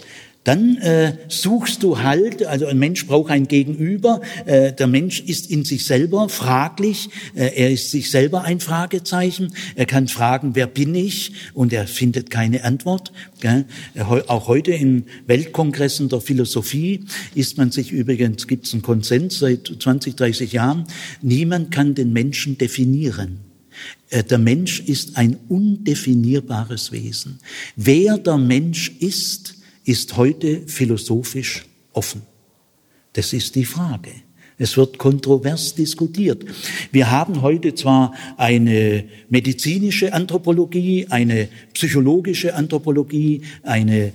dann 0.48 0.78
äh, 0.78 1.12
suchst 1.28 1.82
du 1.82 1.98
Halt, 1.98 2.46
also 2.46 2.64
ein 2.64 2.78
Mensch 2.78 3.06
braucht 3.06 3.30
ein 3.30 3.48
Gegenüber, 3.48 4.22
äh, 4.46 4.72
der 4.72 4.86
Mensch 4.86 5.20
ist 5.20 5.50
in 5.50 5.66
sich 5.66 5.84
selber 5.84 6.30
fraglich, 6.30 7.10
äh, 7.34 7.50
er 7.54 7.70
ist 7.70 7.90
sich 7.90 8.10
selber 8.10 8.44
ein 8.44 8.58
Fragezeichen, 8.58 9.52
er 9.76 9.84
kann 9.84 10.08
fragen, 10.08 10.54
wer 10.54 10.66
bin 10.66 10.94
ich, 10.94 11.32
und 11.52 11.74
er 11.74 11.86
findet 11.86 12.30
keine 12.30 12.64
Antwort. 12.64 13.12
Gell? 13.40 13.66
Auch 14.26 14.48
heute 14.48 14.72
in 14.72 15.04
Weltkongressen 15.26 16.08
der 16.08 16.22
Philosophie 16.22 17.04
ist 17.34 17.58
man 17.58 17.70
sich 17.70 17.92
übrigens, 17.92 18.46
gibt 18.46 18.66
es 18.66 18.72
einen 18.72 18.80
Konsens 18.80 19.40
seit 19.40 19.70
20, 19.78 20.16
30 20.16 20.52
Jahren, 20.52 20.86
niemand 21.20 21.72
kann 21.72 21.94
den 21.94 22.14
Menschen 22.14 22.56
definieren. 22.56 23.40
Äh, 24.08 24.24
der 24.24 24.38
Mensch 24.38 24.80
ist 24.80 25.18
ein 25.18 25.36
undefinierbares 25.48 26.90
Wesen. 26.90 27.38
Wer 27.76 28.16
der 28.16 28.38
Mensch 28.38 28.92
ist, 28.98 29.57
ist 29.88 30.18
heute 30.18 30.60
philosophisch 30.66 31.64
offen. 31.94 32.20
Das 33.14 33.32
ist 33.32 33.54
die 33.54 33.64
Frage. 33.64 34.10
Es 34.58 34.76
wird 34.76 34.98
kontrovers 34.98 35.74
diskutiert. 35.74 36.44
Wir 36.92 37.10
haben 37.10 37.40
heute 37.40 37.74
zwar 37.74 38.12
eine 38.36 39.04
medizinische 39.30 40.12
Anthropologie, 40.12 41.06
eine 41.08 41.48
psychologische 41.72 42.54
Anthropologie, 42.54 43.40
eine 43.62 44.12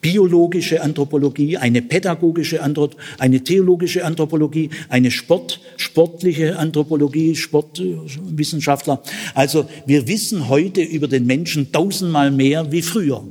biologische 0.00 0.80
Anthropologie, 0.80 1.58
eine 1.58 1.82
pädagogische 1.82 2.62
Anthropologie, 2.62 3.02
eine 3.18 3.44
theologische 3.44 4.06
Anthropologie, 4.06 4.70
eine 4.88 5.10
Sport, 5.10 5.60
sportliche 5.76 6.58
Anthropologie, 6.58 7.34
Sportwissenschaftler. 7.34 9.02
Also 9.34 9.68
wir 9.84 10.08
wissen 10.08 10.48
heute 10.48 10.80
über 10.80 11.08
den 11.08 11.26
Menschen 11.26 11.72
tausendmal 11.72 12.30
mehr 12.30 12.72
wie 12.72 12.80
früher. 12.80 13.22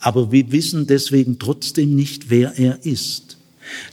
Aber 0.00 0.32
wir 0.32 0.50
wissen 0.50 0.86
deswegen 0.86 1.38
trotzdem 1.38 1.94
nicht, 1.94 2.30
wer 2.30 2.58
er 2.58 2.78
ist. 2.84 3.36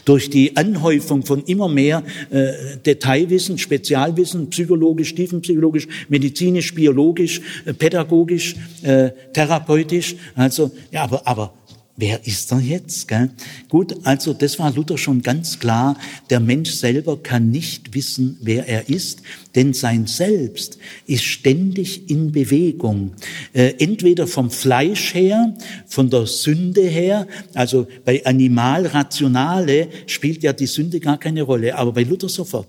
Durch 0.05 0.29
die 0.29 0.57
Anhäufung 0.57 1.23
von 1.23 1.43
immer 1.43 1.67
mehr 1.67 2.03
äh, 2.31 2.77
Detailwissen, 2.83 3.57
Spezialwissen, 3.59 4.49
psychologisch, 4.49 5.13
tiefenpsychologisch, 5.13 5.87
medizinisch, 6.09 6.73
biologisch, 6.73 7.41
äh, 7.65 7.73
pädagogisch, 7.73 8.55
äh, 8.81 9.11
therapeutisch. 9.33 10.15
Also, 10.33 10.71
ja, 10.91 11.03
aber, 11.03 11.27
aber 11.27 11.53
Wer 11.99 12.27
ist 12.27 12.51
er 12.51 12.59
jetzt? 12.59 13.07
Gell? 13.07 13.31
Gut, 13.69 13.95
also 14.03 14.31
das 14.31 14.59
war 14.59 14.71
Luther 14.71 14.99
schon 14.99 15.23
ganz 15.23 15.57
klar. 15.57 15.97
Der 16.29 16.39
Mensch 16.39 16.69
selber 16.69 17.17
kann 17.17 17.49
nicht 17.49 17.95
wissen, 17.95 18.37
wer 18.39 18.67
er 18.67 18.87
ist, 18.87 19.23
denn 19.55 19.73
sein 19.73 20.05
Selbst 20.05 20.77
ist 21.07 21.23
ständig 21.23 22.07
in 22.07 22.31
Bewegung. 22.31 23.13
Äh, 23.51 23.73
entweder 23.79 24.27
vom 24.27 24.51
Fleisch 24.51 25.15
her, 25.15 25.57
von 25.87 26.11
der 26.11 26.27
Sünde 26.27 26.81
her, 26.81 27.25
also 27.55 27.87
bei 28.05 28.23
Animalrationale 28.23 29.87
spielt 30.05 30.43
ja 30.43 30.53
die 30.53 30.67
Sünde 30.67 30.99
gar 30.99 31.17
keine 31.17 31.41
Rolle, 31.41 31.75
aber 31.75 31.93
bei 31.93 32.03
Luther 32.03 32.29
sofort. 32.29 32.67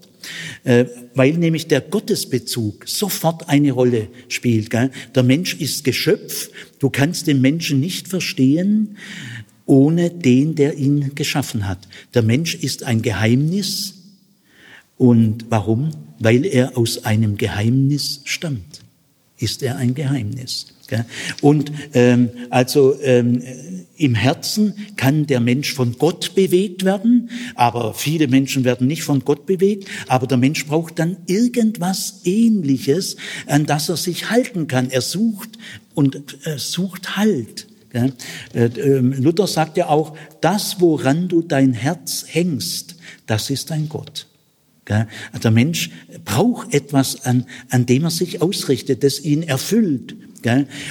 Äh, 0.65 0.87
weil 1.15 1.33
nämlich 1.33 1.67
der 1.67 1.81
Gottesbezug 1.81 2.89
sofort 2.89 3.49
eine 3.49 3.73
Rolle 3.73 4.09
spielt. 4.29 4.71
Gell? 4.71 4.91
Der 5.15 5.23
Mensch 5.23 5.55
ist 5.55 5.85
Geschöpf, 5.85 6.51
du 6.79 6.91
kannst 6.91 7.27
den 7.27 7.41
Menschen 7.41 7.81
nicht 7.81 8.09
verstehen 8.09 8.97
ohne 9.69 10.11
den, 10.11 10.55
der 10.55 10.79
ihn 10.79 11.15
geschaffen 11.15 11.69
hat. 11.69 11.89
Der 12.15 12.23
Mensch 12.23 12.55
ist 12.55 12.85
ein 12.85 13.03
Geheimnis 13.03 13.95
und 14.97 15.47
warum? 15.51 15.91
Weil 16.19 16.45
er 16.45 16.77
aus 16.77 17.05
einem 17.05 17.37
Geheimnis 17.37 18.23
stammt. 18.25 18.81
Ist 19.37 19.63
er 19.63 19.77
ein 19.77 19.95
Geheimnis. 19.95 20.75
Und 21.41 21.73
ähm, 21.95 22.31
also 22.51 22.99
ähm, 23.03 23.43
im 23.97 24.15
Herzen 24.15 24.75
kann 24.97 25.27
der 25.27 25.41
Mensch 25.41 25.75
von 25.75 25.97
Gott 25.99 26.35
bewegt 26.35 26.85
werden, 26.85 27.31
aber 27.55 27.95
viele 27.95 28.29
Menschen 28.29 28.65
werden 28.65 28.87
nicht 28.87 29.03
von 29.03 29.25
Gott 29.25 29.45
bewegt, 29.45 29.89
aber 30.07 30.27
der 30.27 30.39
Mensch 30.39 30.67
braucht 30.67 30.99
dann 30.99 31.17
irgendwas 31.27 32.21
Ähnliches, 32.25 33.17
an 33.47 33.67
das 33.67 33.89
er 33.89 33.97
sich 33.97 34.31
halten 34.31 34.69
kann. 34.69 34.91
Er 34.91 35.03
sucht 35.03 35.59
und 35.95 36.47
äh, 36.47 36.59
sucht 36.59 37.17
Halt. 37.17 37.67
Äh, 37.93 38.11
ähm, 38.55 39.15
Luther 39.21 39.47
sagt 39.47 39.77
ja 39.77 39.89
auch, 39.89 40.17
das, 40.41 40.81
woran 40.81 41.29
du 41.29 41.43
dein 41.43 41.73
Herz 41.73 42.25
hängst, 42.29 42.97
das 43.27 43.51
ist 43.51 43.71
dein 43.71 43.89
Gott. 43.89 44.27
Der 45.43 45.51
Mensch 45.51 45.91
braucht 46.25 46.73
etwas, 46.73 47.27
an, 47.27 47.45
an 47.69 47.85
dem 47.85 48.05
er 48.05 48.11
sich 48.11 48.41
ausrichtet, 48.41 49.05
das 49.05 49.21
ihn 49.21 49.43
erfüllt. 49.43 50.17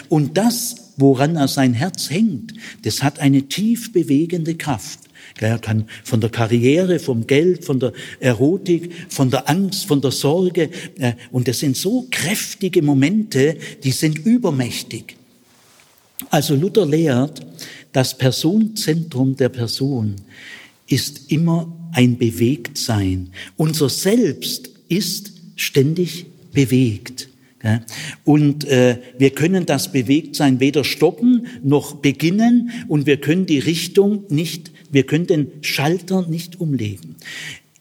Und 0.09 0.37
das, 0.37 0.93
woran 0.97 1.35
er 1.35 1.47
sein 1.47 1.73
Herz 1.73 2.09
hängt, 2.09 2.53
das 2.83 3.03
hat 3.03 3.19
eine 3.19 3.43
tief 3.43 3.93
bewegende 3.93 4.55
Kraft. 4.55 4.99
Er 5.39 5.59
kann 5.59 5.85
von 6.03 6.21
der 6.21 6.29
Karriere, 6.29 6.99
vom 6.99 7.27
Geld, 7.27 7.63
von 7.63 7.79
der 7.79 7.93
Erotik, 8.19 8.91
von 9.09 9.29
der 9.29 9.49
Angst, 9.49 9.85
von 9.85 10.01
der 10.01 10.11
Sorge. 10.11 10.69
Äh, 10.97 11.13
und 11.31 11.47
das 11.47 11.59
sind 11.59 11.77
so 11.77 12.07
kräftige 12.09 12.81
Momente, 12.81 13.57
die 13.83 13.91
sind 13.91 14.17
übermächtig. 14.25 15.15
Also 16.29 16.55
Luther 16.55 16.85
lehrt, 16.85 17.45
das 17.91 18.17
Personenzentrum 18.17 19.35
der 19.35 19.49
Person 19.49 20.15
ist 20.87 21.31
immer 21.31 21.71
ein 21.91 22.17
Bewegtsein. 22.17 23.29
Unser 23.55 23.89
Selbst 23.89 24.69
ist 24.89 25.33
ständig 25.55 26.25
bewegt. 26.51 27.29
Und 28.23 28.65
äh, 28.65 28.99
wir 29.17 29.31
können 29.31 29.65
das 29.65 29.91
Bewegtsein 29.91 30.59
weder 30.59 30.83
stoppen 30.83 31.47
noch 31.63 31.95
beginnen 31.95 32.71
und 32.87 33.05
wir 33.05 33.17
können 33.17 33.45
die 33.45 33.59
Richtung 33.59 34.25
nicht, 34.29 34.71
wir 34.91 35.03
können 35.03 35.27
den 35.27 35.51
Schalter 35.61 36.27
nicht 36.27 36.59
umlegen. 36.59 37.15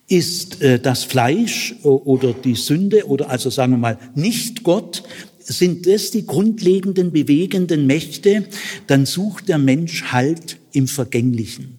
Ist 0.08 0.62
äh, 0.62 0.78
das 0.78 1.04
Fleisch 1.04 1.74
oder 1.82 2.32
die 2.32 2.54
Sünde 2.54 3.06
oder 3.06 3.28
also 3.28 3.50
sagen 3.50 3.72
wir 3.72 3.78
mal 3.78 3.98
nicht 4.14 4.62
Gott, 4.62 5.02
sind 5.38 5.86
das 5.86 6.10
die 6.10 6.26
grundlegenden 6.26 7.12
bewegenden 7.12 7.86
Mächte, 7.86 8.46
dann 8.86 9.06
sucht 9.06 9.48
der 9.48 9.58
Mensch 9.58 10.04
Halt 10.04 10.58
im 10.72 10.88
Vergänglichen. 10.88 11.75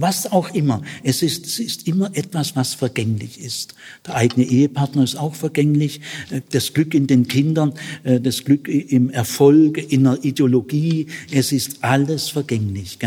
Was 0.00 0.32
auch 0.32 0.54
immer. 0.54 0.80
Es 1.04 1.22
ist, 1.22 1.44
es 1.44 1.58
ist 1.58 1.86
immer 1.86 2.10
etwas, 2.16 2.56
was 2.56 2.72
vergänglich 2.72 3.38
ist. 3.38 3.74
Der 4.06 4.14
eigene 4.14 4.46
Ehepartner 4.46 5.04
ist 5.04 5.16
auch 5.16 5.34
vergänglich. 5.34 6.00
Das 6.52 6.72
Glück 6.72 6.94
in 6.94 7.06
den 7.06 7.28
Kindern, 7.28 7.74
äh, 8.04 8.18
das 8.18 8.44
Glück 8.44 8.66
im 8.66 9.10
Erfolg, 9.10 9.92
in 9.92 10.04
der 10.04 10.24
Ideologie. 10.24 11.08
Es 11.30 11.52
ist 11.52 11.84
alles 11.84 12.30
vergänglich. 12.30 12.98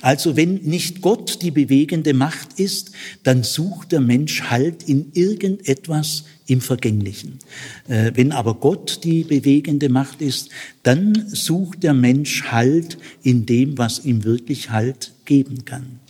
Also 0.00 0.36
wenn 0.36 0.54
nicht 0.62 1.00
Gott 1.00 1.38
die 1.42 1.52
bewegende 1.52 2.12
Macht 2.12 2.58
ist, 2.58 2.90
dann 3.22 3.44
sucht 3.44 3.92
der 3.92 4.00
Mensch 4.00 4.42
halt 4.50 4.82
in 4.88 5.12
irgendetwas 5.12 6.24
im 6.48 6.60
Vergänglichen. 6.60 7.38
Äh, 7.86 8.10
wenn 8.14 8.32
aber 8.32 8.54
Gott 8.54 9.04
die 9.04 9.22
bewegende 9.22 9.88
Macht 9.88 10.20
ist, 10.20 10.50
dann 10.82 11.28
sucht 11.28 11.84
der 11.84 11.94
Mensch 11.94 12.50
Halt 12.50 12.98
in 13.22 13.46
dem, 13.46 13.78
was 13.78 14.04
ihm 14.04 14.24
wirklich 14.24 14.70
Halt 14.70 15.12
geben 15.24 15.64
kann. 15.64 16.00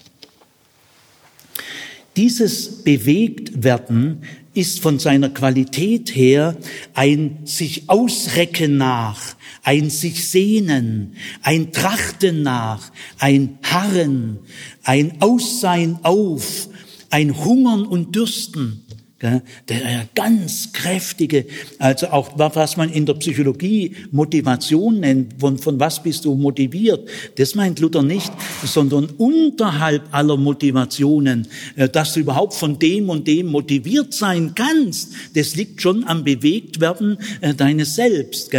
Dieses 2.16 2.82
Bewegtwerden 2.82 4.22
ist 4.54 4.80
von 4.80 4.98
seiner 4.98 5.30
Qualität 5.30 6.14
her 6.14 6.56
ein 6.92 7.38
sich 7.44 7.88
ausrecken 7.88 8.76
nach, 8.76 9.34
ein 9.62 9.88
sich 9.88 10.28
sehnen, 10.28 11.14
ein 11.42 11.72
Trachten 11.72 12.42
nach, 12.42 12.92
ein 13.18 13.58
Harren, 13.62 14.40
ein 14.84 15.22
Aussein 15.22 15.98
auf, 16.02 16.68
ein 17.08 17.44
Hungern 17.44 17.86
und 17.86 18.14
Dürsten 18.14 18.84
der 19.22 20.08
ganz 20.14 20.72
kräftige, 20.72 21.46
also 21.78 22.08
auch 22.08 22.32
was 22.36 22.76
man 22.76 22.90
in 22.90 23.06
der 23.06 23.14
Psychologie 23.14 23.94
Motivation 24.10 25.00
nennt, 25.00 25.34
von, 25.38 25.58
von 25.58 25.78
was 25.78 26.02
bist 26.02 26.24
du 26.24 26.34
motiviert, 26.34 27.08
das 27.36 27.54
meint 27.54 27.78
Luther 27.80 28.02
nicht, 28.02 28.32
sondern 28.64 29.06
unterhalb 29.06 30.02
aller 30.10 30.36
Motivationen, 30.36 31.46
äh, 31.76 31.88
dass 31.88 32.14
du 32.14 32.20
überhaupt 32.20 32.54
von 32.54 32.78
dem 32.78 33.08
und 33.08 33.26
dem 33.26 33.46
motiviert 33.46 34.12
sein 34.12 34.52
kannst, 34.54 35.12
das 35.34 35.54
liegt 35.54 35.80
schon 35.80 36.04
am 36.04 36.24
Bewegtwerden 36.24 37.18
äh, 37.40 37.54
deines 37.54 37.94
Selbst. 37.94 38.50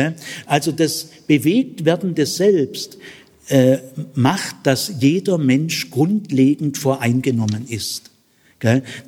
Also 0.45 0.71
das 0.71 1.09
Bewegtwerden 1.27 2.15
des 2.15 2.37
Selbst 2.37 2.97
äh, 3.49 3.79
macht, 4.15 4.55
dass 4.63 4.93
jeder 4.99 5.37
Mensch 5.37 5.91
grundlegend 5.91 6.77
voreingenommen 6.77 7.67
ist. 7.67 8.12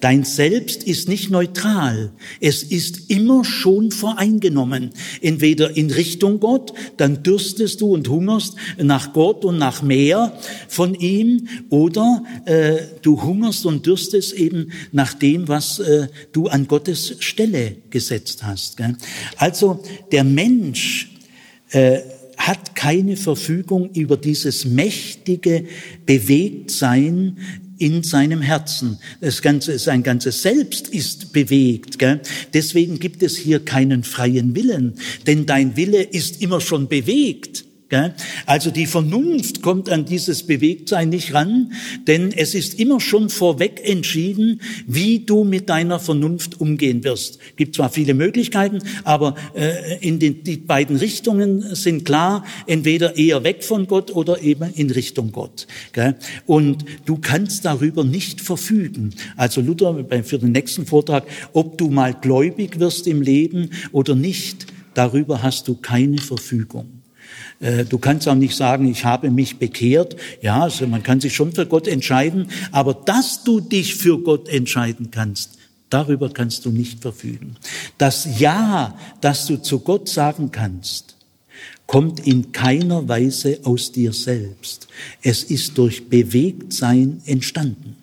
Dein 0.01 0.23
Selbst 0.23 0.83
ist 0.83 1.07
nicht 1.07 1.31
neutral. 1.31 2.11
Es 2.41 2.63
ist 2.63 3.09
immer 3.09 3.43
schon 3.45 3.91
voreingenommen. 3.91 4.91
Entweder 5.21 5.75
in 5.75 5.91
Richtung 5.91 6.39
Gott, 6.39 6.73
dann 6.97 7.23
dürstest 7.23 7.81
du 7.81 7.93
und 7.93 8.07
hungerst 8.09 8.55
nach 8.77 9.13
Gott 9.13 9.45
und 9.45 9.57
nach 9.57 9.81
mehr 9.81 10.37
von 10.67 10.93
ihm, 10.95 11.47
oder 11.69 12.23
äh, 12.45 12.77
du 13.01 13.21
hungerst 13.21 13.65
und 13.65 13.85
dürstest 13.85 14.33
eben 14.33 14.71
nach 14.91 15.13
dem, 15.13 15.47
was 15.47 15.79
äh, 15.79 16.07
du 16.31 16.47
an 16.47 16.67
Gottes 16.67 17.15
Stelle 17.19 17.77
gesetzt 17.89 18.43
hast. 18.43 18.77
Gell? 18.77 18.95
Also 19.37 19.83
der 20.11 20.23
Mensch 20.23 21.11
äh, 21.71 21.99
hat 22.37 22.75
keine 22.75 23.17
Verfügung 23.17 23.91
über 23.93 24.17
dieses 24.17 24.65
mächtige 24.65 25.65
Bewegtsein 26.05 27.37
in 27.77 28.03
seinem 28.03 28.41
Herzen. 28.41 28.99
Das 29.21 29.41
ganze, 29.41 29.77
sein 29.79 30.03
ganzes 30.03 30.41
Selbst 30.41 30.87
ist 30.87 31.33
bewegt. 31.33 31.99
Gell? 31.99 32.21
Deswegen 32.53 32.99
gibt 32.99 33.23
es 33.23 33.37
hier 33.37 33.63
keinen 33.63 34.03
freien 34.03 34.55
Willen, 34.55 34.95
denn 35.27 35.45
dein 35.45 35.75
Wille 35.75 36.01
ist 36.01 36.41
immer 36.41 36.61
schon 36.61 36.87
bewegt. 36.87 37.65
Also 38.45 38.71
die 38.71 38.85
Vernunft 38.85 39.61
kommt 39.61 39.89
an 39.89 40.05
dieses 40.05 40.43
Bewegtsein 40.43 41.09
nicht 41.09 41.33
ran, 41.33 41.73
denn 42.07 42.31
es 42.31 42.55
ist 42.55 42.79
immer 42.79 42.99
schon 42.99 43.29
vorweg 43.29 43.81
entschieden, 43.83 44.61
wie 44.87 45.19
du 45.19 45.43
mit 45.43 45.69
deiner 45.69 45.99
Vernunft 45.99 46.59
umgehen 46.61 47.03
wirst. 47.03 47.39
Es 47.51 47.55
gibt 47.55 47.75
zwar 47.75 47.89
viele 47.89 48.13
Möglichkeiten, 48.13 48.79
aber 49.03 49.35
äh, 49.53 49.97
in 49.99 50.19
den 50.19 50.43
die 50.43 50.57
beiden 50.57 50.95
Richtungen 50.95 51.75
sind 51.75 52.05
klar, 52.05 52.45
entweder 52.67 53.17
eher 53.17 53.43
weg 53.43 53.63
von 53.63 53.87
Gott 53.87 54.11
oder 54.11 54.41
eben 54.41 54.73
in 54.73 54.89
Richtung 54.91 55.31
Gott. 55.31 55.67
Und 56.45 56.85
du 57.05 57.17
kannst 57.17 57.65
darüber 57.65 58.03
nicht 58.03 58.41
verfügen. 58.41 59.13
Also 59.35 59.61
Luther 59.61 60.05
für 60.23 60.39
den 60.39 60.51
nächsten 60.51 60.85
Vortrag, 60.85 61.25
ob 61.53 61.77
du 61.77 61.89
mal 61.89 62.13
gläubig 62.13 62.79
wirst 62.79 63.07
im 63.07 63.21
Leben 63.21 63.71
oder 63.91 64.15
nicht, 64.15 64.67
darüber 64.93 65.41
hast 65.41 65.67
du 65.67 65.75
keine 65.75 66.17
Verfügung. 66.17 66.94
Äh, 67.59 67.85
du 67.85 67.97
kannst 67.97 68.27
auch 68.27 68.35
nicht 68.35 68.55
sagen, 68.55 68.89
ich 68.89 69.05
habe 69.05 69.31
mich 69.31 69.57
bekehrt. 69.57 70.15
Ja, 70.41 70.63
also 70.63 70.87
man 70.87 71.03
kann 71.03 71.21
sich 71.21 71.35
schon 71.35 71.53
für 71.53 71.65
Gott 71.65 71.87
entscheiden, 71.87 72.47
aber 72.71 72.93
dass 72.93 73.43
du 73.43 73.59
dich 73.59 73.95
für 73.95 74.19
Gott 74.19 74.47
entscheiden 74.49 75.11
kannst, 75.11 75.57
darüber 75.89 76.29
kannst 76.29 76.65
du 76.65 76.71
nicht 76.71 77.01
verfügen. 77.01 77.57
Das 77.97 78.39
Ja, 78.39 78.97
das 79.21 79.45
du 79.45 79.61
zu 79.61 79.79
Gott 79.79 80.09
sagen 80.09 80.51
kannst, 80.51 81.15
kommt 81.87 82.25
in 82.25 82.51
keiner 82.51 83.07
Weise 83.07 83.59
aus 83.63 83.91
dir 83.91 84.11
selbst. 84.11 84.87
Es 85.21 85.43
ist 85.43 85.77
durch 85.77 86.09
Bewegtsein 86.09 87.21
entstanden. 87.25 87.95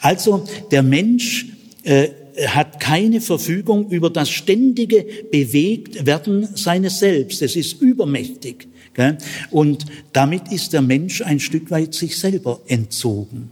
Also 0.00 0.46
der 0.70 0.82
Mensch 0.82 1.46
äh, 1.84 2.08
hat 2.48 2.80
keine 2.80 3.20
Verfügung 3.20 3.88
über 3.90 4.10
das 4.10 4.30
ständige 4.30 5.06
Bewegtwerden 5.30 6.48
seines 6.54 6.98
Selbst. 6.98 7.42
Es 7.42 7.56
ist 7.56 7.80
übermächtig. 7.80 8.68
Und 9.50 9.84
damit 10.12 10.52
ist 10.52 10.72
der 10.72 10.82
Mensch 10.82 11.22
ein 11.22 11.40
Stück 11.40 11.70
weit 11.70 11.94
sich 11.94 12.18
selber 12.18 12.60
entzogen. 12.66 13.50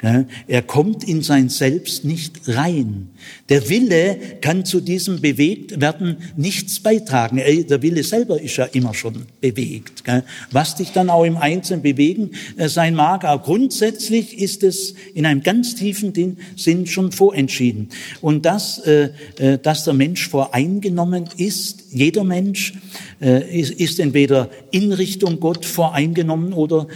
Er 0.00 0.62
kommt 0.62 1.02
in 1.02 1.22
sein 1.22 1.48
Selbst 1.48 2.04
nicht 2.04 2.48
rein. 2.48 3.08
Der 3.48 3.68
Wille 3.68 4.16
kann 4.40 4.64
zu 4.64 4.80
diesem 4.80 5.20
Bewegtwerden 5.20 6.18
nichts 6.36 6.80
beitragen. 6.80 7.38
Der 7.68 7.82
Wille 7.82 8.02
selber 8.04 8.40
ist 8.40 8.56
ja 8.56 8.64
immer 8.66 8.94
schon 8.94 9.26
bewegt. 9.40 10.04
Was 10.50 10.76
dich 10.76 10.92
dann 10.92 11.10
auch 11.10 11.24
im 11.24 11.36
Einzelnen 11.36 11.82
bewegen 11.82 12.30
äh, 12.56 12.68
sein 12.68 12.94
mag, 12.94 13.24
aber 13.24 13.42
grundsätzlich 13.42 14.38
ist 14.38 14.62
es 14.62 14.94
in 15.14 15.26
einem 15.26 15.42
ganz 15.42 15.74
tiefen 15.74 16.12
Sinn 16.56 16.86
schon 16.86 17.12
vorentschieden. 17.12 17.88
Und 18.20 18.44
dass, 18.44 18.78
äh, 18.80 19.10
äh, 19.38 19.58
dass 19.58 19.84
der 19.84 19.94
Mensch 19.94 20.28
voreingenommen 20.28 21.24
ist, 21.36 21.84
jeder 21.90 22.24
Mensch 22.24 22.74
ist 23.20 23.98
entweder 23.98 24.50
in 24.70 24.92
Richtung 24.92 25.40
Gott 25.40 25.64
voreingenommen 25.64 26.52
oder 26.52 26.86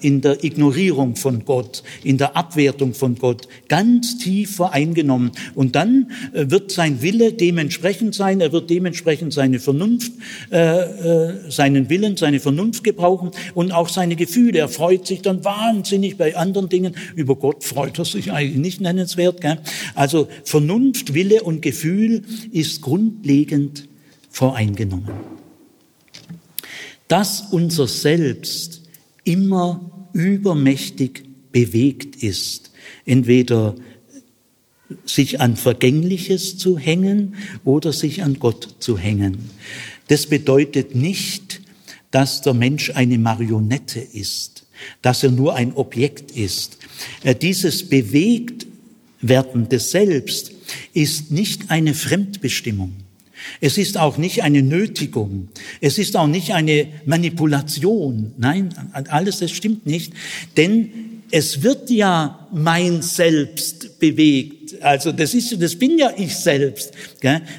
in 0.00 0.20
der 0.20 0.42
Ignorierung 0.42 1.14
von 1.14 1.44
Gott, 1.44 1.84
in 2.02 2.17
der 2.18 2.36
Abwertung 2.36 2.94
von 2.94 3.16
Gott, 3.16 3.48
ganz 3.68 4.18
tief 4.18 4.56
voreingenommen. 4.56 5.32
Und 5.54 5.74
dann 5.74 6.10
äh, 6.32 6.50
wird 6.50 6.70
sein 6.70 7.02
Wille 7.02 7.32
dementsprechend 7.32 8.14
sein, 8.14 8.40
er 8.40 8.52
wird 8.52 8.70
dementsprechend 8.70 9.32
seine 9.32 9.60
Vernunft, 9.60 10.12
äh, 10.50 10.58
äh, 10.58 11.50
seinen 11.50 11.88
Willen, 11.88 12.16
seine 12.16 12.40
Vernunft 12.40 12.84
gebrauchen 12.84 13.30
und 13.54 13.72
auch 13.72 13.88
seine 13.88 14.16
Gefühle. 14.16 14.58
Er 14.58 14.68
freut 14.68 15.06
sich 15.06 15.22
dann 15.22 15.44
wahnsinnig 15.44 16.16
bei 16.16 16.36
anderen 16.36 16.68
Dingen. 16.68 16.94
Über 17.14 17.36
Gott 17.36 17.64
freut 17.64 17.98
er 17.98 18.04
sich 18.04 18.32
eigentlich 18.32 18.58
nicht 18.58 18.80
nennenswert. 18.80 19.40
Gell? 19.40 19.58
Also 19.94 20.28
Vernunft, 20.44 21.14
Wille 21.14 21.42
und 21.42 21.62
Gefühl 21.62 22.22
ist 22.52 22.82
grundlegend 22.82 23.88
voreingenommen. 24.30 25.10
Dass 27.08 27.40
unser 27.50 27.86
Selbst 27.86 28.82
immer 29.24 30.08
übermächtig 30.12 31.27
bewegt 31.52 32.16
ist, 32.22 32.70
entweder 33.04 33.74
sich 35.04 35.40
an 35.40 35.56
Vergängliches 35.56 36.56
zu 36.56 36.78
hängen 36.78 37.34
oder 37.64 37.92
sich 37.92 38.22
an 38.22 38.38
Gott 38.38 38.76
zu 38.78 38.96
hängen. 38.96 39.50
Das 40.08 40.26
bedeutet 40.26 40.94
nicht, 40.94 41.60
dass 42.10 42.40
der 42.40 42.54
Mensch 42.54 42.90
eine 42.90 43.18
Marionette 43.18 44.00
ist, 44.00 44.66
dass 45.02 45.22
er 45.22 45.30
nur 45.30 45.54
ein 45.54 45.74
Objekt 45.74 46.30
ist. 46.30 46.78
Äh, 47.22 47.34
dieses 47.34 47.88
Bewegtwerden 47.88 49.68
des 49.68 49.90
Selbst 49.90 50.52
ist 50.94 51.30
nicht 51.30 51.70
eine 51.70 51.94
Fremdbestimmung. 51.94 52.92
Es 53.60 53.78
ist 53.78 53.98
auch 53.98 54.18
nicht 54.18 54.42
eine 54.42 54.62
Nötigung. 54.62 55.48
Es 55.80 55.98
ist 55.98 56.16
auch 56.16 56.26
nicht 56.26 56.52
eine 56.52 56.88
Manipulation. 57.06 58.32
Nein, 58.36 58.74
alles 58.92 59.38
das 59.38 59.52
stimmt 59.52 59.86
nicht. 59.86 60.12
Denn 60.56 61.17
es 61.30 61.62
wird 61.62 61.90
ja 61.90 62.48
mein 62.52 63.02
Selbst 63.02 63.98
bewegt. 63.98 64.82
Also 64.82 65.12
das 65.12 65.34
ist, 65.34 65.60
das 65.60 65.76
bin 65.76 65.98
ja 65.98 66.12
ich 66.16 66.34
selbst. 66.36 66.92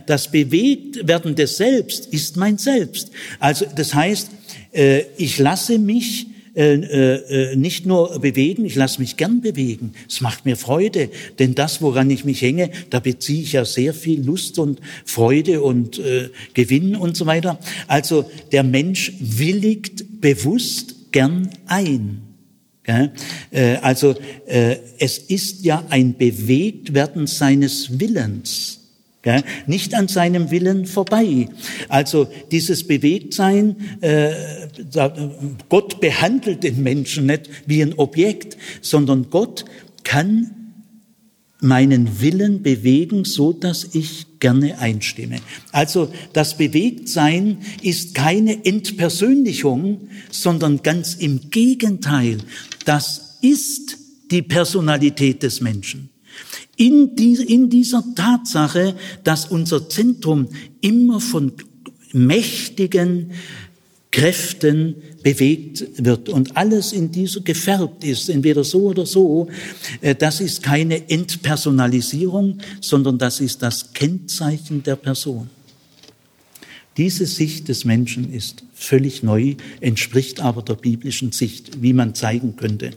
Das 0.05 0.31
bewegt 0.31 1.07
werden 1.07 1.35
des 1.35 1.57
Selbst 1.57 2.07
ist 2.07 2.37
mein 2.37 2.57
Selbst. 2.57 3.11
Also 3.39 3.65
das 3.75 3.93
heißt, 3.93 4.29
äh, 4.71 5.03
ich 5.17 5.37
lasse 5.37 5.79
mich 5.79 6.27
äh, 6.55 6.73
äh, 6.73 7.55
nicht 7.55 7.85
nur 7.85 8.19
bewegen, 8.19 8.65
ich 8.65 8.75
lasse 8.75 8.99
mich 8.99 9.17
gern 9.17 9.41
bewegen. 9.41 9.93
Es 10.07 10.21
macht 10.21 10.45
mir 10.45 10.57
Freude, 10.57 11.09
denn 11.37 11.55
das, 11.55 11.81
woran 11.81 12.09
ich 12.09 12.25
mich 12.25 12.41
hänge, 12.41 12.71
da 12.89 12.99
beziehe 12.99 13.41
ich 13.41 13.53
ja 13.53 13.65
sehr 13.65 13.93
viel 13.93 14.23
Lust 14.23 14.59
und 14.59 14.81
Freude 15.05 15.61
und 15.61 16.01
Gewinn 16.53 16.95
und 16.95 17.15
so 17.15 17.25
weiter. 17.25 17.59
Also 17.87 18.29
der 18.51 18.63
Mensch 18.63 19.13
willigt 19.19 20.21
bewusst 20.21 21.11
gern 21.11 21.49
ein. 21.67 22.28
Äh, 23.51 23.75
also 23.81 24.15
äh, 24.47 24.77
es 24.97 25.17
ist 25.17 25.63
ja 25.63 25.83
ein 25.89 26.17
Bewegtwerden 26.17 27.27
seines 27.27 27.99
Willens. 27.99 28.77
Nicht 29.67 29.93
an 29.93 30.07
seinem 30.07 30.49
Willen 30.49 30.85
vorbei. 30.85 31.49
Also 31.87 32.27
dieses 32.51 32.87
Bewegtsein, 32.87 33.75
äh, 34.01 34.31
Gott 35.67 35.99
behandelt 35.99 36.63
den 36.63 36.81
Menschen 36.81 37.27
nicht 37.27 37.49
wie 37.67 37.81
ein 37.83 37.93
Objekt, 37.99 38.57
sondern 38.81 39.29
Gott 39.29 39.65
kann 40.03 40.58
meinen 41.61 42.21
Willen 42.21 42.61
bewegen, 42.63 43.25
so 43.25 43.51
dass 43.51 43.93
ich 43.93 44.39
gerne 44.39 44.79
einstimme. 44.79 45.39
Also 45.71 46.11
das 46.33 46.57
Bewegtsein 46.57 47.57
ist 47.81 48.15
keine 48.15 48.65
Entpersönlichung, 48.65 50.09
sondern 50.31 50.81
ganz 50.83 51.15
im 51.15 51.49
Gegenteil. 51.49 52.37
Das 52.85 53.37
ist 53.41 53.97
die 54.31 54.41
Personalität 54.41 55.43
des 55.43 55.59
Menschen. 55.59 56.09
In, 56.77 57.15
die, 57.15 57.33
in 57.33 57.69
dieser 57.69 58.03
Tatsache, 58.15 58.95
dass 59.25 59.45
unser 59.45 59.89
Zentrum 59.89 60.47
immer 60.79 61.19
von 61.19 61.51
mächtigen 62.13 63.31
Kräften 64.19 64.95
bewegt 65.23 65.85
wird 65.95 66.27
und 66.27 66.57
alles 66.57 66.91
in 66.91 67.09
dieser 67.09 67.39
gefärbt 67.39 68.03
ist, 68.03 68.29
entweder 68.29 68.65
so 68.65 68.87
oder 68.87 69.05
so, 69.05 69.47
äh, 70.01 70.13
das 70.13 70.41
ist 70.41 70.61
keine 70.61 71.09
Entpersonalisierung, 71.09 72.57
sondern 72.81 73.17
das 73.17 73.39
ist 73.39 73.61
das 73.61 73.93
Kennzeichen 73.93 74.83
der 74.83 74.97
Person. 74.97 75.49
Diese 76.97 77.25
Sicht 77.25 77.69
des 77.69 77.85
Menschen 77.85 78.33
ist 78.33 78.65
völlig 78.73 79.23
neu, 79.23 79.55
entspricht 79.79 80.41
aber 80.41 80.63
der 80.63 80.73
biblischen 80.73 81.31
Sicht, 81.31 81.81
wie 81.81 81.93
man 81.93 82.13
zeigen 82.13 82.57
könnte. 82.57 82.91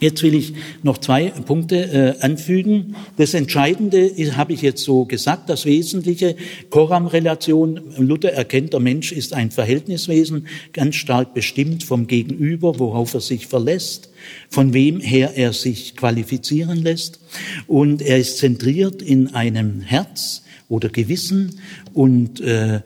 Jetzt 0.00 0.22
will 0.22 0.34
ich 0.34 0.52
noch 0.84 0.98
zwei 0.98 1.30
Punkte 1.30 2.16
äh, 2.20 2.24
anfügen. 2.24 2.94
Das 3.16 3.34
Entscheidende 3.34 4.12
habe 4.36 4.52
ich 4.52 4.62
jetzt 4.62 4.84
so 4.84 5.06
gesagt, 5.06 5.50
das 5.50 5.64
Wesentliche, 5.66 6.36
Koram-Relation. 6.70 7.80
Luther 7.98 8.32
erkennt, 8.32 8.74
der 8.74 8.80
Mensch 8.80 9.10
ist 9.10 9.32
ein 9.32 9.50
Verhältniswesen, 9.50 10.46
ganz 10.72 10.94
stark 10.94 11.34
bestimmt 11.34 11.82
vom 11.82 12.06
Gegenüber, 12.06 12.78
worauf 12.78 13.14
er 13.14 13.20
sich 13.20 13.48
verlässt, 13.48 14.10
von 14.48 14.72
wem 14.72 15.00
her 15.00 15.32
er 15.34 15.52
sich 15.52 15.96
qualifizieren 15.96 16.78
lässt. 16.80 17.18
Und 17.66 18.00
er 18.00 18.18
ist 18.18 18.38
zentriert 18.38 19.02
in 19.02 19.34
einem 19.34 19.80
Herz 19.80 20.42
oder 20.68 20.90
Gewissen 20.90 21.60
und 21.92 22.40
äh, 22.40 22.82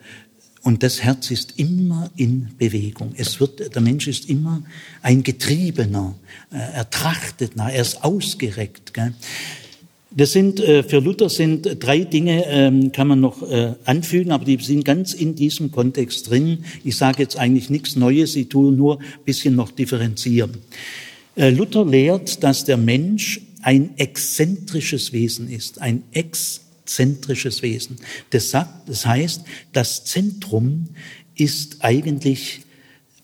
und 0.63 0.81
das 0.81 1.03
Herz 1.03 1.29
ist 1.29 1.59
immer 1.59 2.09
in 2.15 2.51
Bewegung. 2.57 3.13
Es 3.17 3.41
wird, 3.41 3.75
der 3.75 3.81
Mensch 3.81 4.07
ist 4.07 4.29
immer 4.29 4.63
ein 5.01 5.21
Getriebener. 5.21 6.15
Äh, 6.51 6.55
er 6.75 6.89
trachtet 6.89 7.57
nach, 7.57 7.69
er 7.69 7.81
ist 7.81 8.01
ausgereckt. 8.01 8.93
Gell? 8.93 9.13
Das 10.11 10.31
sind 10.31 10.61
äh, 10.61 10.83
für 10.83 10.99
Luther 10.99 11.27
sind 11.27 11.83
drei 11.83 12.05
Dinge, 12.05 12.45
ähm, 12.47 12.93
kann 12.93 13.09
man 13.09 13.19
noch 13.19 13.41
äh, 13.41 13.73
anfügen, 13.83 14.31
aber 14.31 14.45
die 14.45 14.57
sind 14.63 14.85
ganz 14.85 15.13
in 15.13 15.35
diesem 15.35 15.69
Kontext 15.69 16.29
drin. 16.29 16.63
Ich 16.85 16.95
sage 16.95 17.21
jetzt 17.21 17.37
eigentlich 17.37 17.69
nichts 17.69 17.97
Neues, 17.97 18.33
ich 18.37 18.47
tue 18.47 18.71
nur 18.71 18.99
ein 18.99 19.05
bisschen 19.25 19.55
noch 19.55 19.71
differenzieren. 19.71 20.59
Luther 21.35 21.83
lehrt, 21.83 22.43
dass 22.43 22.63
der 22.63 22.77
Mensch 22.77 23.41
ein 23.63 23.97
exzentrisches 23.97 25.13
Wesen 25.13 25.49
ist, 25.49 25.81
ein 25.81 26.03
exzentrisches 26.93 27.63
Wesen. 27.63 27.97
Das, 28.29 28.51
sagt, 28.51 28.87
das 28.87 29.05
heißt, 29.05 29.41
das 29.71 30.05
Zentrum 30.05 30.89
ist 31.35 31.77
eigentlich 31.79 32.61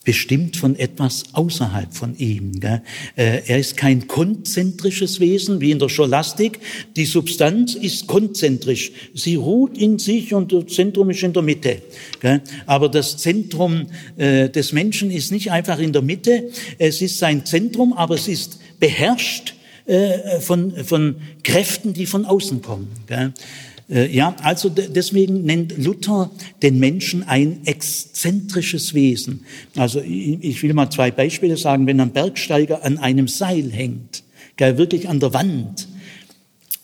bestimmt 0.04 0.58
von 0.58 0.76
etwas 0.80 1.26
außerhalb 1.34 1.94
von 1.94 2.18
ihm. 2.18 2.60
Gell? 2.60 2.82
Äh, 3.16 3.42
er 3.46 3.60
ist 3.60 3.78
kein 3.78 4.08
konzentrisches 4.08 5.20
Wesen 5.20 5.62
wie 5.62 5.70
in 5.70 5.78
der 5.78 5.90
Scholastik. 5.90 6.60
Die 6.96 7.06
Substanz 7.06 7.76
ist 7.76 8.08
konzentrisch. 8.08 8.92
Sie 9.14 9.36
ruht 9.36 9.78
in 9.78 10.00
sich 10.00 10.34
und 10.34 10.52
das 10.52 10.74
Zentrum 10.74 11.12
ist 11.12 11.22
in 11.22 11.34
der 11.34 11.44
Mitte. 11.44 11.84
Gell? 12.22 12.42
Aber 12.66 12.90
das 12.90 13.18
Zentrum 13.18 13.88
äh, 14.18 14.50
des 14.50 14.74
Menschen 14.74 15.12
ist 15.12 15.32
nicht 15.32 15.52
einfach 15.52 15.78
in 15.78 15.94
der 15.94 16.02
Mitte. 16.02 16.50
Es 16.80 17.04
ist 17.04 17.20
sein 17.20 17.46
Zentrum, 17.46 17.94
aber 17.94 18.16
es 18.16 18.28
ist 18.28 18.60
beherrscht 18.80 19.54
äh, 19.90 20.40
von, 20.40 20.72
von 20.86 21.16
Kräften, 21.44 21.94
die 21.94 22.06
von 22.06 22.26
außen 22.26 22.62
kommen. 22.62 22.90
Gell? 23.08 23.34
Äh, 23.90 24.16
ja, 24.16 24.36
also 24.44 24.70
deswegen 24.70 25.44
nennt 25.46 25.78
Luther 25.78 26.30
den 26.62 26.78
Menschen 26.78 27.24
ein 27.24 27.62
exzentrisches 27.66 28.94
Wesen. 28.94 29.46
Also 29.76 30.00
ich 30.00 30.62
will 30.62 30.74
mal 30.74 30.92
zwei 30.92 31.10
Beispiele 31.10 31.58
sagen. 31.58 31.88
Wenn 31.88 32.00
ein 32.00 32.12
Bergsteiger 32.12 32.86
an 32.86 33.00
einem 33.00 33.28
Seil 33.28 33.72
hängt, 33.72 34.24
wirklich 34.58 35.10
an 35.10 35.20
der 35.20 35.34
Wand, 35.34 35.88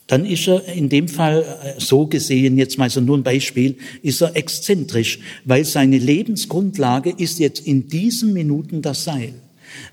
dann 0.08 0.26
ist 0.26 0.48
er 0.48 0.66
in 0.66 0.90
dem 0.90 1.08
Fall 1.08 1.44
äh, 1.44 1.80
so 1.80 2.08
gesehen, 2.08 2.58
jetzt 2.58 2.78
mal 2.78 2.90
so 2.90 3.02
nur 3.02 3.18
ein 3.18 3.24
Beispiel, 3.24 3.76
ist 4.02 4.22
er 4.22 4.36
exzentrisch, 4.36 5.20
weil 5.44 5.64
seine 5.66 5.98
Lebensgrundlage 5.98 7.14
ist 7.16 7.40
jetzt 7.40 7.68
in 7.68 7.88
diesen 7.88 8.34
Minuten 8.34 8.82
das 8.82 9.04
Seil. 9.04 9.34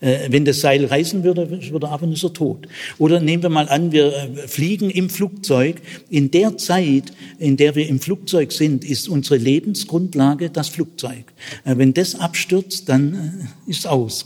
Äh, 0.00 0.28
wenn 0.30 0.44
das 0.44 0.60
Seil 0.60 0.84
reißen 0.84 1.24
würde, 1.24 1.50
würde 1.70 1.88
ab 1.88 2.02
und 2.02 2.12
ist 2.12 2.24
er 2.24 2.32
tot. 2.32 2.68
Oder 2.98 3.20
nehmen 3.20 3.42
wir 3.42 3.50
mal 3.50 3.68
an, 3.68 3.92
wir 3.92 4.12
äh, 4.12 4.48
fliegen 4.48 4.90
im 4.90 5.10
Flugzeug. 5.10 5.76
In 6.10 6.30
der 6.30 6.56
Zeit, 6.56 7.12
in 7.38 7.56
der 7.56 7.74
wir 7.74 7.88
im 7.88 8.00
Flugzeug 8.00 8.52
sind, 8.52 8.84
ist 8.84 9.08
unsere 9.08 9.36
Lebensgrundlage 9.36 10.50
das 10.50 10.68
Flugzeug. 10.68 11.24
Äh, 11.64 11.76
wenn 11.76 11.94
das 11.94 12.14
abstürzt, 12.14 12.88
dann 12.88 13.48
ist 13.66 13.86
aus. 13.86 14.24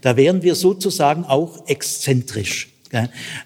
Da 0.00 0.16
wären 0.16 0.42
wir 0.42 0.54
sozusagen 0.54 1.24
auch 1.24 1.68
exzentrisch. 1.68 2.68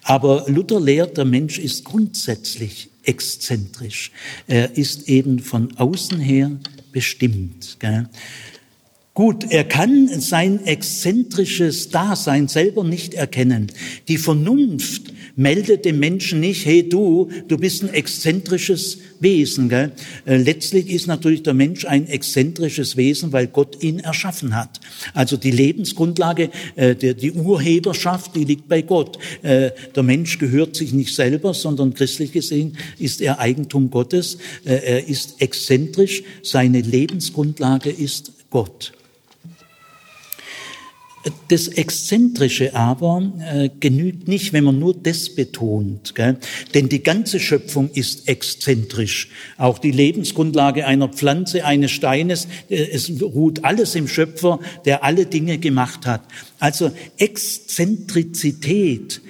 Aber 0.02 0.44
Luther 0.48 0.80
lehrt, 0.80 1.16
der 1.16 1.24
Mensch 1.24 1.58
ist 1.58 1.84
grundsätzlich 1.84 2.90
exzentrisch. 3.04 4.12
Er 4.46 4.76
ist 4.76 5.08
eben 5.08 5.38
von 5.38 5.74
außen 5.76 6.20
her 6.20 6.50
bestimmt. 6.92 7.78
Gut, 9.18 9.50
er 9.50 9.64
kann 9.64 10.06
sein 10.20 10.64
exzentrisches 10.64 11.88
Dasein 11.88 12.46
selber 12.46 12.84
nicht 12.84 13.14
erkennen. 13.14 13.66
Die 14.06 14.16
Vernunft 14.16 15.12
meldet 15.34 15.84
dem 15.84 15.98
Menschen 15.98 16.38
nicht, 16.38 16.64
hey 16.64 16.88
du, 16.88 17.28
du 17.48 17.58
bist 17.58 17.82
ein 17.82 17.92
exzentrisches 17.92 18.98
Wesen. 19.18 19.68
Gell? 19.70 19.90
Äh, 20.24 20.36
letztlich 20.36 20.88
ist 20.88 21.08
natürlich 21.08 21.42
der 21.42 21.54
Mensch 21.54 21.84
ein 21.84 22.06
exzentrisches 22.06 22.96
Wesen, 22.96 23.32
weil 23.32 23.48
Gott 23.48 23.82
ihn 23.82 23.98
erschaffen 23.98 24.54
hat. 24.54 24.78
Also 25.14 25.36
die 25.36 25.50
Lebensgrundlage, 25.50 26.50
äh, 26.76 26.94
die 26.94 27.32
Urheberschaft, 27.32 28.36
die 28.36 28.44
liegt 28.44 28.68
bei 28.68 28.82
Gott. 28.82 29.18
Äh, 29.42 29.72
der 29.96 30.04
Mensch 30.04 30.38
gehört 30.38 30.76
sich 30.76 30.92
nicht 30.92 31.12
selber, 31.12 31.54
sondern 31.54 31.92
christlich 31.92 32.30
gesehen 32.30 32.76
ist 33.00 33.20
er 33.20 33.40
Eigentum 33.40 33.90
Gottes. 33.90 34.38
Er 34.64 35.08
ist 35.08 35.42
exzentrisch, 35.42 36.22
seine 36.44 36.82
Lebensgrundlage 36.82 37.90
ist 37.90 38.30
Gott. 38.50 38.92
Das 41.48 41.68
Exzentrische 41.68 42.74
aber 42.74 43.32
äh, 43.40 43.70
genügt 43.80 44.28
nicht, 44.28 44.52
wenn 44.52 44.64
man 44.64 44.78
nur 44.78 44.94
das 44.94 45.34
betont. 45.34 46.14
Gell? 46.14 46.38
Denn 46.74 46.88
die 46.88 47.02
ganze 47.02 47.40
Schöpfung 47.40 47.90
ist 47.92 48.28
exzentrisch. 48.28 49.30
Auch 49.56 49.78
die 49.78 49.90
Lebensgrundlage 49.90 50.86
einer 50.86 51.08
Pflanze, 51.08 51.64
eines 51.64 51.90
Steines, 51.90 52.46
äh, 52.68 52.76
es 52.76 53.10
ruht 53.20 53.64
alles 53.64 53.94
im 53.94 54.08
Schöpfer, 54.08 54.60
der 54.84 55.04
alle 55.04 55.26
Dinge 55.26 55.58
gemacht 55.58 56.06
hat. 56.06 56.22
Also 56.58 56.90
Exzentrizität 57.16 59.20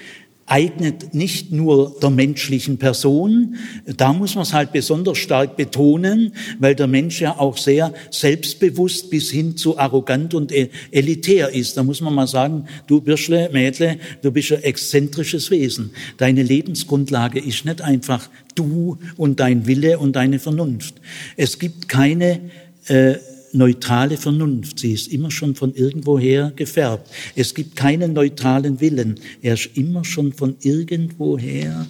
eignet 0.49 1.15
nicht 1.15 1.53
nur 1.53 1.97
der 2.01 2.11
menschlichen 2.11 2.79
Person. 2.79 3.57
Da 3.85 4.13
muss 4.13 4.35
man 4.35 4.43
es 4.43 4.53
halt 4.53 4.73
besonders 4.73 5.19
stark 5.19 5.57
betonen, 5.57 6.33
weil 6.59 6.75
der 6.75 6.87
Mensch 6.87 7.21
ja 7.21 7.39
auch 7.39 7.57
sehr 7.57 7.93
selbstbewusst 8.11 9.11
bis 9.11 9.31
hin 9.31 9.57
zu 9.57 9.79
arrogant 9.79 10.35
und 10.35 10.51
e-, 10.51 10.71
elitär 10.91 11.51
ist. 11.51 11.77
Da 11.77 11.83
muss 11.83 12.01
man 12.01 12.15
mal 12.15 12.27
sagen, 12.27 12.67
du 12.87 13.01
Birschle, 13.01 13.51
Mädle, 13.53 13.99
du 14.23 14.33
bist 14.33 14.53
ein 14.53 14.63
exzentrisches 14.63 15.51
Wesen. 15.51 15.91
Deine 16.17 16.43
Lebensgrundlage 16.43 17.41
ist 17.41 17.65
nicht 17.65 17.83
einfach 17.83 18.29
du 18.55 18.99
und 19.17 19.41
dein 19.41 19.67
Wille 19.67 19.99
und 19.99 20.17
deine 20.17 20.39
Vernunft. 20.39 20.95
Es 21.37 21.59
gibt 21.59 21.89
keine 21.89 22.41
äh, 22.89 23.17
neutrale 23.53 24.17
Vernunft. 24.17 24.79
Sie 24.81 24.93
ist 24.93 25.09
immer 25.09 25.31
schon 25.31 25.55
von 25.55 25.75
irgendwoher 25.75 26.53
gefärbt. 26.55 27.11
Es 27.35 27.55
gibt 27.55 27.77
keinen 27.77 28.13
neutralen 28.13 28.81
Willen. 28.81 29.21
Er 29.43 29.55
ist 29.55 29.71
immer 29.75 30.05
schon 30.05 30.33
von 30.33 30.57
irgendwoher 30.61 31.87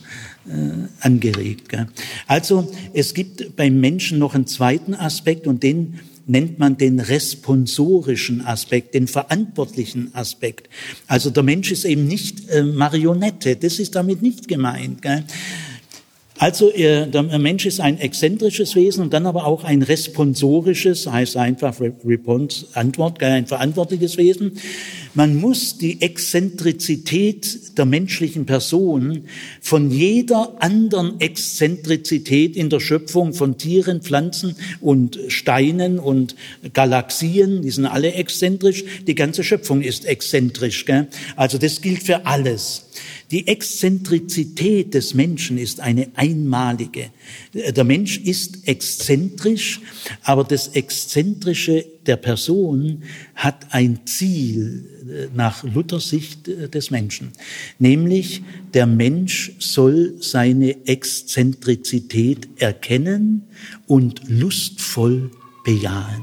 äh, 0.46 0.52
angeregt. 1.00 1.68
Gell? 1.68 1.86
Also 2.26 2.70
es 2.94 3.14
gibt 3.14 3.56
beim 3.56 3.80
Menschen 3.80 4.18
noch 4.18 4.34
einen 4.34 4.46
zweiten 4.46 4.94
Aspekt 4.94 5.46
und 5.46 5.62
den 5.62 6.00
nennt 6.28 6.58
man 6.58 6.76
den 6.76 7.00
responsorischen 7.00 8.42
Aspekt, 8.42 8.94
den 8.94 9.08
verantwortlichen 9.08 10.14
Aspekt. 10.14 10.68
Also 11.06 11.30
der 11.30 11.42
Mensch 11.42 11.72
ist 11.72 11.84
eben 11.84 12.06
nicht 12.06 12.48
äh, 12.50 12.62
Marionette, 12.62 13.56
das 13.56 13.78
ist 13.78 13.94
damit 13.94 14.22
nicht 14.22 14.46
gemeint. 14.46 15.02
Gell? 15.02 15.24
Also 16.38 16.70
der 16.70 17.22
Mensch 17.38 17.66
ist 17.66 17.80
ein 17.80 17.98
exzentrisches 17.98 18.76
Wesen 18.76 19.02
und 19.02 19.12
dann 19.12 19.26
aber 19.26 19.44
auch 19.44 19.64
ein 19.64 19.82
responsorisches, 19.82 21.10
heißt 21.10 21.36
einfach 21.36 21.74
Response, 21.80 22.66
Antwort, 22.74 23.20
ein 23.22 23.46
verantwortliches 23.46 24.16
Wesen. 24.16 24.52
Man 25.18 25.34
muss 25.34 25.78
die 25.78 26.00
Exzentrizität 26.00 27.76
der 27.76 27.86
menschlichen 27.86 28.46
Person 28.46 29.24
von 29.60 29.90
jeder 29.90 30.62
anderen 30.62 31.20
Exzentrizität 31.20 32.54
in 32.54 32.70
der 32.70 32.78
Schöpfung 32.78 33.32
von 33.32 33.58
Tieren, 33.58 34.00
Pflanzen 34.00 34.54
und 34.80 35.18
Steinen 35.26 35.98
und 35.98 36.36
Galaxien, 36.72 37.62
die 37.62 37.70
sind 37.70 37.86
alle 37.86 38.12
exzentrisch. 38.12 38.84
Die 39.08 39.16
ganze 39.16 39.42
Schöpfung 39.42 39.82
ist 39.82 40.04
exzentrisch. 40.04 40.84
Gell? 40.84 41.08
Also 41.34 41.58
das 41.58 41.80
gilt 41.80 42.04
für 42.04 42.24
alles. 42.24 42.84
Die 43.32 43.48
Exzentrizität 43.48 44.94
des 44.94 45.14
Menschen 45.14 45.58
ist 45.58 45.80
eine 45.80 46.08
einmalige. 46.14 47.10
Der 47.52 47.84
Mensch 47.84 48.18
ist 48.18 48.68
exzentrisch, 48.68 49.80
aber 50.22 50.44
das 50.44 50.68
Exzentrische 50.68 51.84
der 52.08 52.16
Person 52.16 53.04
hat 53.34 53.66
ein 53.70 54.00
Ziel 54.06 54.84
äh, 55.08 55.36
nach 55.36 55.62
Luthers 55.62 56.08
Sicht 56.08 56.48
äh, 56.48 56.68
des 56.68 56.90
Menschen. 56.90 57.32
Nämlich, 57.78 58.42
der 58.74 58.86
Mensch 58.86 59.52
soll 59.58 60.16
seine 60.20 60.86
Exzentrizität 60.86 62.48
erkennen 62.56 63.44
und 63.86 64.22
lustvoll 64.28 65.30
bejahen. 65.64 66.22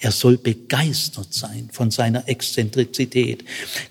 Er 0.00 0.12
soll 0.12 0.36
begeistert 0.36 1.32
sein 1.32 1.70
von 1.72 1.90
seiner 1.90 2.28
Exzentrizität. 2.28 3.44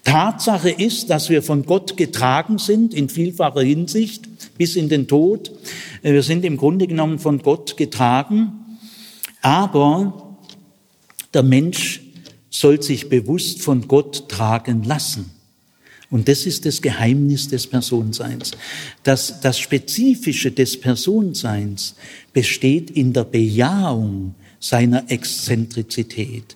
Tatsache 0.03 0.69
ist, 0.69 1.09
dass 1.09 1.29
wir 1.29 1.41
von 1.41 1.65
Gott 1.65 1.97
getragen 1.97 2.59
sind 2.59 2.93
in 2.93 3.09
vielfacher 3.09 3.63
Hinsicht 3.63 4.29
bis 4.57 4.75
in 4.75 4.89
den 4.89 5.07
Tod. 5.07 5.51
Wir 6.03 6.21
sind 6.21 6.45
im 6.45 6.57
Grunde 6.57 6.85
genommen 6.85 7.17
von 7.17 7.39
Gott 7.39 7.77
getragen, 7.77 8.77
aber 9.41 10.22
der 11.33 11.43
Mensch 11.43 12.01
soll 12.49 12.81
sich 12.81 13.09
bewusst 13.09 13.61
von 13.61 13.87
Gott 13.87 14.29
tragen 14.29 14.83
lassen. 14.83 15.31
Und 16.09 16.27
das 16.27 16.45
ist 16.45 16.67
das 16.67 16.83
Geheimnis 16.83 17.47
des 17.47 17.65
Personseins. 17.65 18.51
Das, 19.01 19.41
das 19.41 19.57
Spezifische 19.57 20.51
des 20.51 20.79
Personseins 20.79 21.95
besteht 22.33 22.91
in 22.91 23.13
der 23.13 23.23
Bejahung 23.23 24.35
seiner 24.59 25.09
Exzentrizität. 25.09 26.55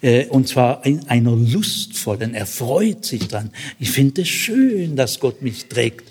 Äh, 0.00 0.26
und 0.28 0.48
zwar 0.48 0.86
in 0.86 1.06
einer 1.08 1.36
lustvollen, 1.36 2.34
er 2.34 2.46
freut 2.46 3.04
sich 3.04 3.28
dran. 3.28 3.50
Ich 3.78 3.90
finde 3.90 4.22
es 4.22 4.28
schön, 4.28 4.96
dass 4.96 5.20
Gott 5.20 5.42
mich 5.42 5.66
trägt. 5.66 6.04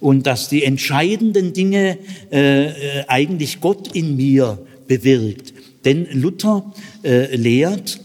Und 0.00 0.26
dass 0.26 0.48
die 0.48 0.64
entscheidenden 0.64 1.52
Dinge 1.52 1.98
äh, 2.32 2.66
äh, 2.66 3.04
eigentlich 3.08 3.60
Gott 3.60 3.94
in 3.94 4.16
mir 4.16 4.58
bewirkt. 4.86 5.52
Denn 5.84 6.06
Luther 6.12 6.72
lehrt, 7.02 8.00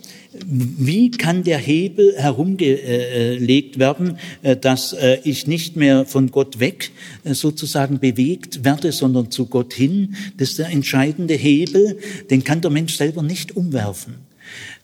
wie 0.48 1.12
kann 1.12 1.44
der 1.44 1.58
Hebel 1.58 2.16
herumgelegt 2.18 3.80
werden, 3.80 4.18
äh, 4.42 4.58
dass 4.58 4.94
äh, 4.94 5.20
ich 5.24 5.48
nicht 5.48 5.76
mehr 5.76 6.06
von 6.06 6.32
Gott 6.32 6.60
weg 6.60 6.92
äh, 7.24 7.34
sozusagen 7.34 8.00
bewegt 8.00 8.64
werde, 8.64 8.92
sondern 8.92 9.32
zu 9.32 9.46
Gott 9.46 9.74
hin? 9.74 10.16
Das 10.38 10.52
ist 10.52 10.60
der 10.60 10.70
entscheidende 10.70 11.36
Hebel, 11.36 11.98
den 12.30 12.44
kann 12.44 12.62
der 12.62 12.72
Mensch 12.72 12.96
selber 12.98 13.24
nicht 13.24 13.56
umwerfen. 13.56 14.16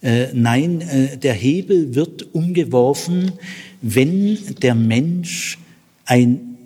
Nein, 0.01 0.83
der 1.21 1.33
Hebel 1.33 1.93
wird 1.93 2.33
umgeworfen, 2.33 3.33
wenn 3.83 4.39
der 4.61 4.73
Mensch 4.73 5.59
ein, 6.05 6.57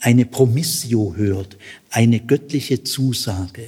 eine 0.00 0.26
Promissio 0.26 1.14
hört, 1.16 1.56
eine 1.88 2.20
göttliche 2.20 2.84
Zusage. 2.84 3.62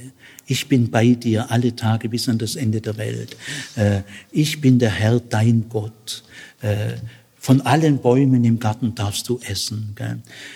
Ich 0.47 0.67
bin 0.67 0.91
bei 0.91 1.09
dir 1.09 1.51
alle 1.51 1.75
Tage 1.75 2.09
bis 2.09 2.29
an 2.29 2.37
das 2.37 2.55
Ende 2.55 2.81
der 2.81 2.97
Welt. 2.97 3.35
Äh, 3.75 4.01
ich 4.31 4.61
bin 4.61 4.77
der 4.77 4.91
Herr, 4.91 5.19
dein 5.19 5.65
Gott. 5.69 6.23
Äh, 6.61 6.93
von 7.39 7.61
allen 7.61 7.99
Bäumen 7.99 8.43
im 8.43 8.59
Garten 8.59 8.95
darfst 8.95 9.29
du 9.29 9.39
essen. 9.47 9.95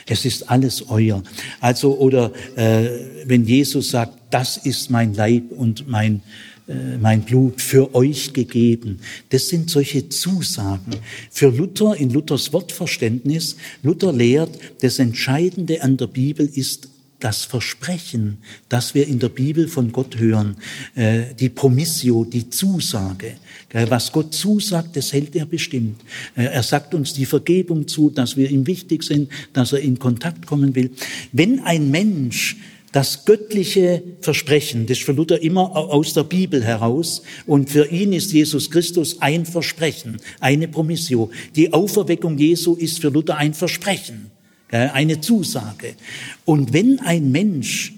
Es 0.07 0.25
ist 0.25 0.49
alles 0.49 0.89
euer. 0.89 1.21
Also, 1.59 1.95
oder 1.99 2.31
äh, 2.55 2.89
wenn 3.25 3.45
Jesus 3.45 3.91
sagt, 3.91 4.13
das 4.31 4.57
ist 4.57 4.89
mein 4.89 5.13
Leib 5.13 5.51
und 5.51 5.87
mein, 5.87 6.21
mein 7.01 7.21
Blut 7.21 7.61
für 7.61 7.95
euch 7.95 8.33
gegeben. 8.33 8.99
Das 9.29 9.49
sind 9.49 9.71
solche 9.71 10.09
Zusagen. 10.09 10.95
Für 11.31 11.49
Luther, 11.49 11.95
in 11.95 12.11
Luthers 12.11 12.53
Wortverständnis, 12.53 13.55
Luther 13.81 14.13
lehrt, 14.13 14.51
das 14.81 14.99
Entscheidende 14.99 15.81
an 15.81 15.97
der 15.97 16.07
Bibel 16.07 16.47
ist 16.47 16.89
das 17.20 17.43
Versprechen, 17.43 18.38
das 18.70 18.95
wir 18.95 19.07
in 19.07 19.20
der 19.20 19.30
Bibel 19.30 19.67
von 19.67 19.91
Gott 19.91 20.17
hören, 20.17 20.57
äh, 20.95 21.34
die 21.38 21.49
Promissio, 21.49 22.26
die 22.26 22.49
Zusage. 22.49 23.36
Was 23.72 24.11
Gott 24.11 24.34
zusagt, 24.34 24.95
das 24.95 25.13
hält 25.13 25.36
er 25.36 25.45
bestimmt. 25.45 26.01
Äh, 26.36 26.45
er 26.45 26.63
sagt 26.63 26.93
uns 26.93 27.13
die 27.13 27.26
Vergebung 27.26 27.88
zu, 27.88 28.09
dass 28.09 28.38
wir 28.38 28.49
ihm 28.49 28.65
wichtig 28.67 29.03
sind, 29.03 29.30
dass 29.53 29.74
er 29.74 29.80
in 29.80 29.99
Kontakt 29.99 30.45
kommen 30.45 30.76
will. 30.76 30.91
Wenn 31.32 31.59
ein 31.59 31.91
Mensch 31.91 32.57
das 32.91 33.26
göttliche 33.26 34.01
Versprechen, 34.22 34.88
das 34.88 34.97
ist 34.97 35.05
für 35.05 35.11
Luther 35.11 35.41
immer 35.43 35.76
aus 35.76 36.13
der 36.13 36.24
Bibel 36.24 36.63
heraus 36.63 37.22
und 37.45 37.70
für 37.70 37.91
ihn 37.91 38.13
ist 38.13 38.32
Jesus 38.32 38.72
Christus 38.72 39.22
ein 39.22 39.45
Versprechen, 39.45 40.17
eine 40.39 40.67
Promissio. 40.67 41.30
Die 41.55 41.72
Auferweckung 41.72 42.38
Jesu 42.39 42.74
ist 42.74 42.99
für 42.99 43.09
Luther 43.09 43.38
ein 43.38 43.53
Versprechen 43.53 44.32
eine 44.72 45.22
Zusage. 45.22 45.95
Und 46.45 46.74
wenn 46.74 46.99
ein 46.99 47.32
Mensch 47.32 47.93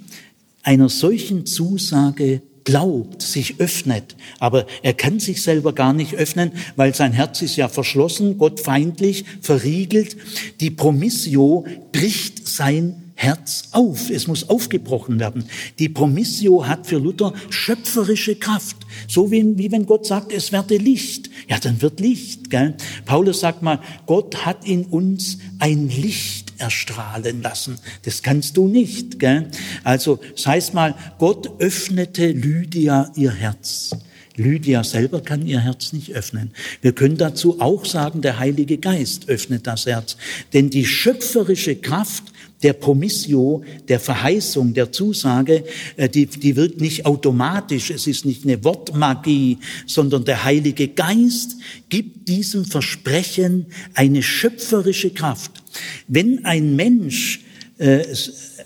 einer 0.63 0.89
solchen 0.89 1.45
Zusage 1.45 2.41
glaubt, 2.63 3.21
sich 3.21 3.59
öffnet, 3.59 4.15
aber 4.39 4.67
er 4.83 4.93
kann 4.93 5.19
sich 5.19 5.41
selber 5.41 5.73
gar 5.73 5.93
nicht 5.93 6.13
öffnen, 6.13 6.51
weil 6.75 6.93
sein 6.93 7.11
Herz 7.11 7.41
ist 7.41 7.55
ja 7.55 7.67
verschlossen, 7.67 8.37
gottfeindlich, 8.37 9.25
verriegelt. 9.41 10.15
Die 10.59 10.69
Promissio 10.69 11.65
bricht 11.91 12.47
sein 12.47 13.11
Herz 13.15 13.69
auf. 13.71 14.09
Es 14.09 14.27
muss 14.27 14.49
aufgebrochen 14.49 15.19
werden. 15.19 15.45
Die 15.77 15.89
Promissio 15.89 16.65
hat 16.67 16.87
für 16.87 16.97
Luther 16.97 17.33
schöpferische 17.49 18.35
Kraft. 18.35 18.77
So 19.07 19.29
wie, 19.29 19.57
wie 19.57 19.71
wenn 19.71 19.85
Gott 19.85 20.07
sagt, 20.07 20.33
es 20.33 20.51
werde 20.51 20.77
Licht. 20.77 21.29
Ja, 21.47 21.59
dann 21.59 21.81
wird 21.81 21.99
Licht. 21.99 22.49
Gell? 22.49 22.75
Paulus 23.05 23.41
sagt 23.41 23.61
mal, 23.61 23.79
Gott 24.07 24.45
hat 24.45 24.65
in 24.65 24.85
uns 24.85 25.37
ein 25.59 25.87
Licht 25.89 26.50
erstrahlen 26.61 27.41
lassen. 27.41 27.79
Das 28.03 28.21
kannst 28.21 28.55
du 28.55 28.67
nicht. 28.67 29.19
Gell? 29.19 29.49
Also, 29.83 30.19
das 30.35 30.45
heißt 30.45 30.73
mal, 30.73 30.95
Gott 31.17 31.49
öffnete 31.59 32.27
Lydia 32.31 33.11
ihr 33.15 33.31
Herz. 33.31 33.91
Lydia 34.37 34.83
selber 34.83 35.21
kann 35.21 35.45
ihr 35.45 35.59
Herz 35.59 35.93
nicht 35.93 36.13
öffnen. 36.13 36.51
Wir 36.81 36.93
können 36.93 37.17
dazu 37.17 37.59
auch 37.59 37.85
sagen, 37.85 38.21
der 38.21 38.39
Heilige 38.39 38.77
Geist 38.77 39.27
öffnet 39.27 39.67
das 39.67 39.85
Herz. 39.85 40.17
Denn 40.53 40.69
die 40.69 40.85
schöpferische 40.85 41.75
Kraft 41.75 42.23
der 42.63 42.73
Promissio, 42.73 43.63
der 43.87 43.99
Verheißung, 43.99 44.73
der 44.73 44.91
Zusage, 44.91 45.63
äh, 45.97 46.07
die, 46.07 46.27
die 46.27 46.55
wirkt 46.55 46.79
nicht 46.79 47.05
automatisch, 47.05 47.89
es 47.89 48.07
ist 48.07 48.25
nicht 48.25 48.43
eine 48.43 48.63
Wortmagie, 48.63 49.57
sondern 49.87 50.25
der 50.25 50.43
Heilige 50.43 50.87
Geist 50.87 51.57
gibt 51.89 52.27
diesem 52.27 52.65
Versprechen 52.65 53.65
eine 53.95 54.21
schöpferische 54.21 55.09
Kraft. 55.09 55.60
Wenn 56.07 56.45
ein 56.45 56.75
Mensch 56.75 57.41
äh, 57.77 58.03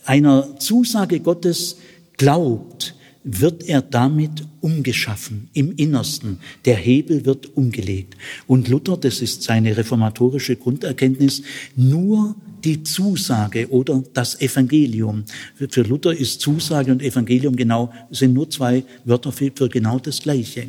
einer 0.06 0.60
Zusage 0.60 1.20
Gottes 1.20 1.78
glaubt, 2.18 2.96
wird 3.26 3.64
er 3.68 3.82
damit 3.82 4.44
umgeschaffen 4.62 5.50
im 5.54 5.74
Innersten. 5.76 6.40
Der 6.66 6.76
Hebel 6.76 7.26
wird 7.26 7.58
umgelegt. 7.58 8.16
Und 8.46 8.68
Luther, 8.68 8.98
das 8.98 9.20
ist 9.22 9.42
seine 9.42 9.76
reformatorische 9.76 10.56
Grunderkenntnis, 10.56 11.42
nur 11.76 12.36
die 12.66 12.84
Zusage 12.84 13.70
oder 13.70 14.04
das 14.14 14.42
Evangelium. 14.42 15.24
Für 15.70 15.82
Luther 15.84 16.12
ist 16.12 16.42
Zusage 16.42 16.92
und 16.92 17.02
Evangelium 17.02 17.56
genau, 17.56 17.94
sind 18.10 18.34
nur 18.34 18.50
zwei 18.50 18.84
Wörter 19.06 19.32
für, 19.32 19.52
für 19.56 19.70
genau 19.70 20.00
das 20.00 20.22
Gleiche. 20.22 20.66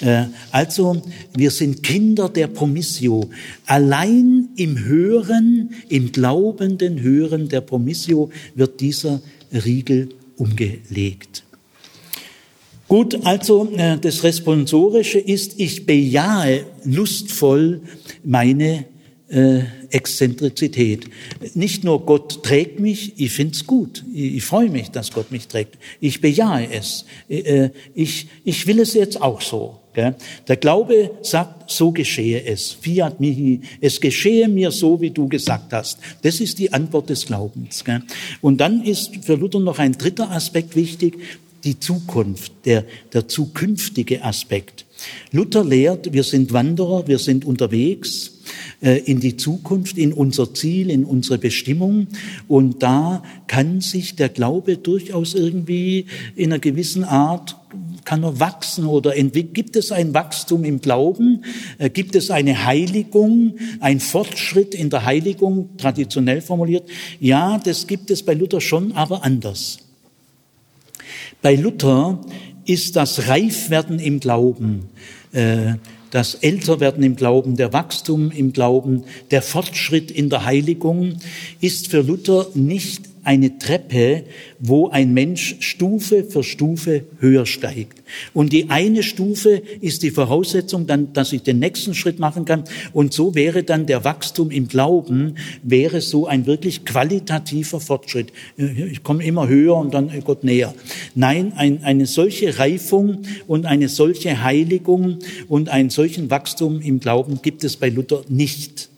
Äh, 0.00 0.24
also, 0.50 1.00
wir 1.34 1.50
sind 1.50 1.82
Kinder 1.82 2.28
der 2.28 2.48
Promissio. 2.48 3.30
Allein 3.66 4.48
im 4.56 4.84
Hören, 4.84 5.70
im 5.88 6.10
glaubenden 6.10 7.00
Hören 7.00 7.48
der 7.48 7.60
Promissio 7.60 8.30
wird 8.54 8.80
dieser 8.80 9.22
Riegel 9.52 10.08
umgelegt. 10.36 11.44
Gut, 12.88 13.24
also 13.24 13.72
äh, 13.76 13.96
das 13.98 14.22
Responsorische 14.22 15.18
ist, 15.18 15.58
ich 15.58 15.86
bejahe 15.86 16.66
lustvoll 16.84 17.80
meine 18.22 18.84
äh, 19.32 19.62
Exzentrizität. 19.90 21.06
Nicht 21.54 21.84
nur 21.84 22.04
Gott 22.04 22.42
trägt 22.42 22.80
mich, 22.80 23.14
ich 23.16 23.32
find's 23.32 23.66
gut, 23.66 24.04
ich, 24.12 24.36
ich 24.36 24.44
freue 24.44 24.68
mich, 24.68 24.90
dass 24.90 25.10
Gott 25.10 25.32
mich 25.32 25.48
trägt. 25.48 25.78
Ich 26.00 26.20
bejahe 26.20 26.68
es. 26.70 27.06
Äh, 27.28 27.70
ich, 27.94 28.28
ich 28.44 28.66
will 28.66 28.80
es 28.80 28.94
jetzt 28.94 29.20
auch 29.20 29.40
so. 29.40 29.78
Gell? 29.94 30.14
Der 30.48 30.56
Glaube 30.56 31.10
sagt, 31.20 31.70
so 31.70 31.92
geschehe 31.92 32.44
es. 32.44 32.72
Fiat 32.72 33.20
mihi. 33.20 33.60
Es 33.80 34.00
geschehe 34.00 34.48
mir 34.48 34.70
so, 34.70 35.00
wie 35.00 35.10
du 35.10 35.28
gesagt 35.28 35.72
hast. 35.72 35.98
Das 36.22 36.40
ist 36.40 36.58
die 36.58 36.72
Antwort 36.72 37.10
des 37.10 37.26
Glaubens. 37.26 37.84
Gell? 37.84 38.02
Und 38.40 38.60
dann 38.60 38.84
ist 38.84 39.16
für 39.22 39.34
Luther 39.34 39.60
noch 39.60 39.78
ein 39.78 39.92
dritter 39.92 40.30
Aspekt 40.30 40.76
wichtig, 40.76 41.18
die 41.64 41.78
Zukunft, 41.78 42.52
der, 42.64 42.84
der 43.12 43.28
zukünftige 43.28 44.24
Aspekt. 44.24 44.84
Luther 45.32 45.64
lehrt, 45.64 46.12
wir 46.12 46.22
sind 46.22 46.52
Wanderer, 46.52 47.06
wir 47.08 47.18
sind 47.18 47.44
unterwegs 47.44 48.40
äh, 48.80 48.98
in 48.98 49.20
die 49.20 49.36
Zukunft, 49.36 49.98
in 49.98 50.12
unser 50.12 50.54
Ziel, 50.54 50.90
in 50.90 51.04
unsere 51.04 51.38
Bestimmung. 51.38 52.08
Und 52.48 52.82
da 52.82 53.22
kann 53.46 53.80
sich 53.80 54.16
der 54.16 54.28
Glaube 54.28 54.76
durchaus 54.76 55.34
irgendwie 55.34 56.06
in 56.36 56.52
einer 56.52 56.58
gewissen 56.58 57.04
Art 57.04 57.56
kann 58.04 58.22
er 58.22 58.40
wachsen 58.40 58.86
oder 58.86 59.14
gibt 59.14 59.76
es 59.76 59.92
ein 59.92 60.12
Wachstum 60.12 60.64
im 60.64 60.80
Glauben? 60.80 61.44
Äh, 61.78 61.90
gibt 61.90 62.14
es 62.14 62.30
eine 62.30 62.64
Heiligung, 62.64 63.54
ein 63.80 64.00
Fortschritt 64.00 64.74
in 64.74 64.90
der 64.90 65.04
Heiligung, 65.04 65.70
traditionell 65.78 66.40
formuliert? 66.40 66.88
Ja, 67.20 67.58
das 67.58 67.86
gibt 67.86 68.10
es 68.10 68.22
bei 68.22 68.34
Luther 68.34 68.60
schon, 68.60 68.92
aber 68.92 69.24
anders. 69.24 69.78
Bei 71.40 71.54
Luther 71.54 72.20
ist 72.64 72.96
das 72.96 73.28
Reifwerden 73.28 73.98
im 73.98 74.20
Glauben, 74.20 74.88
äh, 75.32 75.74
das 76.10 76.34
Älterwerden 76.34 77.02
im 77.02 77.16
Glauben, 77.16 77.56
der 77.56 77.72
Wachstum 77.72 78.30
im 78.30 78.52
Glauben, 78.52 79.04
der 79.30 79.40
Fortschritt 79.40 80.10
in 80.10 80.28
der 80.28 80.44
Heiligung 80.44 81.16
ist 81.60 81.88
für 81.88 82.02
Luther 82.02 82.48
nicht 82.54 83.11
eine 83.24 83.58
Treppe, 83.58 84.24
wo 84.58 84.88
ein 84.88 85.14
Mensch 85.14 85.56
Stufe 85.60 86.24
für 86.24 86.42
Stufe 86.42 87.04
höher 87.20 87.46
steigt. 87.46 88.02
Und 88.34 88.52
die 88.52 88.70
eine 88.70 89.02
Stufe 89.02 89.62
ist 89.80 90.02
die 90.02 90.10
Voraussetzung, 90.10 90.86
dann, 90.86 91.12
dass 91.12 91.32
ich 91.32 91.42
den 91.42 91.58
nächsten 91.58 91.94
Schritt 91.94 92.18
machen 92.18 92.44
kann. 92.44 92.64
Und 92.92 93.12
so 93.12 93.34
wäre 93.34 93.62
dann 93.62 93.86
der 93.86 94.04
Wachstum 94.04 94.50
im 94.50 94.68
Glauben, 94.68 95.36
wäre 95.62 96.00
so 96.00 96.26
ein 96.26 96.46
wirklich 96.46 96.84
qualitativer 96.84 97.80
Fortschritt. 97.80 98.32
Ich 98.56 99.02
komme 99.02 99.24
immer 99.24 99.48
höher 99.48 99.76
und 99.76 99.94
dann 99.94 100.10
Gott 100.24 100.44
näher. 100.44 100.74
Nein, 101.14 101.52
ein, 101.56 101.82
eine 101.84 102.06
solche 102.06 102.58
Reifung 102.58 103.22
und 103.46 103.66
eine 103.66 103.88
solche 103.88 104.42
Heiligung 104.42 105.18
und 105.48 105.68
einen 105.68 105.90
solchen 105.90 106.30
Wachstum 106.30 106.80
im 106.80 107.00
Glauben 107.00 107.40
gibt 107.42 107.64
es 107.64 107.76
bei 107.76 107.88
Luther 107.88 108.22
nicht. 108.28 108.91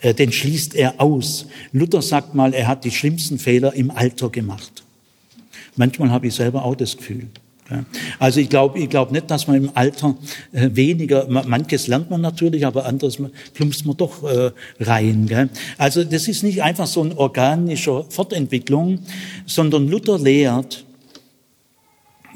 Äh, 0.00 0.14
den 0.14 0.32
schließt 0.32 0.74
er 0.74 1.00
aus. 1.00 1.46
Luther 1.72 2.02
sagt 2.02 2.34
mal, 2.34 2.54
er 2.54 2.68
hat 2.68 2.84
die 2.84 2.90
schlimmsten 2.90 3.38
Fehler 3.38 3.74
im 3.74 3.90
Alter 3.90 4.30
gemacht. 4.30 4.84
Manchmal 5.76 6.10
habe 6.10 6.26
ich 6.26 6.34
selber 6.34 6.64
auch 6.64 6.74
das 6.74 6.96
Gefühl. 6.96 7.28
Also 8.18 8.40
ich 8.40 8.48
glaube 8.48 8.78
ich 8.78 8.88
glaube 8.88 9.12
nicht, 9.12 9.30
dass 9.30 9.46
man 9.46 9.56
im 9.56 9.70
Alter 9.74 10.16
äh, 10.52 10.70
weniger, 10.72 11.26
manches 11.28 11.86
lernt 11.86 12.08
man 12.08 12.22
natürlich, 12.22 12.64
aber 12.64 12.86
anderes 12.86 13.18
plumpst 13.52 13.84
man 13.84 13.94
doch 13.94 14.24
äh, 14.24 14.52
rein. 14.80 15.50
Also 15.76 16.02
das 16.02 16.28
ist 16.28 16.42
nicht 16.42 16.62
einfach 16.62 16.86
so 16.86 17.02
ein 17.02 17.12
organischer 17.12 18.04
Fortentwicklung, 18.08 19.00
sondern 19.44 19.86
Luther 19.86 20.18
lehrt, 20.18 20.86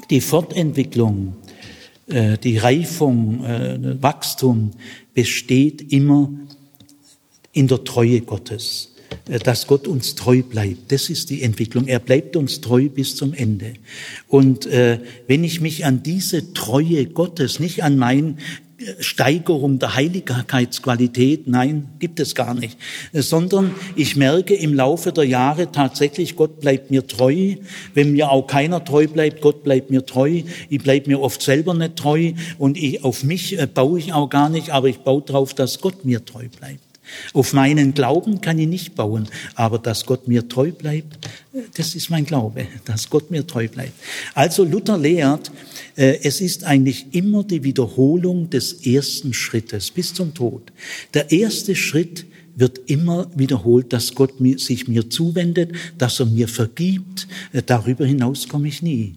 die 0.09 0.21
Fortentwicklung 0.21 1.35
die 2.05 2.57
Reifung, 2.57 3.41
Wachstum 4.01 4.71
besteht 5.13 5.93
immer 5.93 6.29
in 7.53 7.67
der 7.67 7.83
Treue 7.83 8.21
Gottes. 8.21 8.93
Äh, 9.29 9.39
dass 9.39 9.67
Gott 9.67 9.87
uns 9.87 10.15
treu 10.15 10.41
bleibt. 10.41 10.91
Das 10.91 11.09
ist 11.09 11.29
die 11.29 11.43
Entwicklung. 11.43 11.87
Er 11.87 11.99
bleibt 11.99 12.35
uns 12.35 12.61
treu 12.61 12.89
bis 12.89 13.15
zum 13.15 13.33
Ende. 13.33 13.73
Und 14.27 14.65
äh, 14.65 14.99
wenn 15.27 15.43
ich 15.43 15.61
mich 15.61 15.85
an 15.85 16.03
diese 16.03 16.53
Treue 16.53 17.05
Gottes, 17.05 17.59
nicht 17.59 17.83
an 17.83 17.97
mein 17.97 18.37
äh, 18.77 19.01
Steigerung 19.01 19.79
der 19.79 19.95
Heiligkeitsqualität, 19.95 21.47
nein, 21.47 21.89
gibt 21.99 22.19
es 22.19 22.35
gar 22.35 22.53
nicht, 22.53 22.77
äh, 23.13 23.21
sondern 23.21 23.73
ich 23.95 24.15
merke 24.15 24.55
im 24.55 24.73
Laufe 24.73 25.11
der 25.11 25.25
Jahre 25.25 25.71
tatsächlich, 25.71 26.35
Gott 26.35 26.59
bleibt 26.59 26.91
mir 26.91 27.07
treu. 27.07 27.55
Wenn 27.93 28.11
mir 28.11 28.29
auch 28.29 28.47
keiner 28.47 28.83
treu 28.83 29.07
bleibt, 29.07 29.41
Gott 29.41 29.63
bleibt 29.63 29.89
mir 29.89 30.05
treu. 30.05 30.41
Ich 30.69 30.81
bleibe 30.81 31.09
mir 31.09 31.21
oft 31.21 31.41
selber 31.41 31.73
nicht 31.73 31.95
treu 31.95 32.33
und 32.57 32.77
ich, 32.77 33.03
auf 33.03 33.23
mich 33.23 33.57
baue 33.73 33.99
ich 33.99 34.11
auch 34.11 34.29
gar 34.29 34.49
nicht, 34.49 34.71
aber 34.71 34.89
ich 34.89 34.99
baue 34.99 35.21
darauf, 35.21 35.53
dass 35.53 35.79
Gott 35.79 36.03
mir 36.03 36.25
treu 36.25 36.47
bleibt. 36.59 36.92
Auf 37.33 37.53
meinen 37.53 37.93
Glauben 37.93 38.41
kann 38.41 38.59
ich 38.59 38.67
nicht 38.67 38.95
bauen, 38.95 39.27
aber 39.55 39.79
dass 39.79 40.05
Gott 40.05 40.27
mir 40.27 40.47
treu 40.47 40.71
bleibt, 40.71 41.17
das 41.75 41.95
ist 41.95 42.09
mein 42.09 42.25
Glaube, 42.25 42.67
dass 42.85 43.09
Gott 43.09 43.31
mir 43.31 43.45
treu 43.45 43.67
bleibt. 43.67 43.93
Also 44.33 44.63
Luther 44.63 44.97
lehrt, 44.97 45.51
äh, 45.95 46.19
es 46.23 46.41
ist 46.41 46.63
eigentlich 46.63 47.07
immer 47.11 47.43
die 47.43 47.63
Wiederholung 47.63 48.49
des 48.49 48.85
ersten 48.85 49.33
Schrittes 49.33 49.91
bis 49.91 50.13
zum 50.13 50.33
Tod. 50.33 50.71
Der 51.13 51.31
erste 51.31 51.75
Schritt 51.75 52.25
wird 52.55 52.79
immer 52.87 53.29
wiederholt, 53.35 53.93
dass 53.93 54.13
Gott 54.13 54.33
sich 54.57 54.87
mir 54.87 55.09
zuwendet, 55.09 55.71
dass 55.97 56.19
er 56.19 56.27
mir 56.27 56.47
vergibt. 56.47 57.27
Äh, 57.51 57.63
darüber 57.65 58.05
hinaus 58.05 58.47
komme 58.47 58.67
ich 58.67 58.81
nie. 58.81 59.15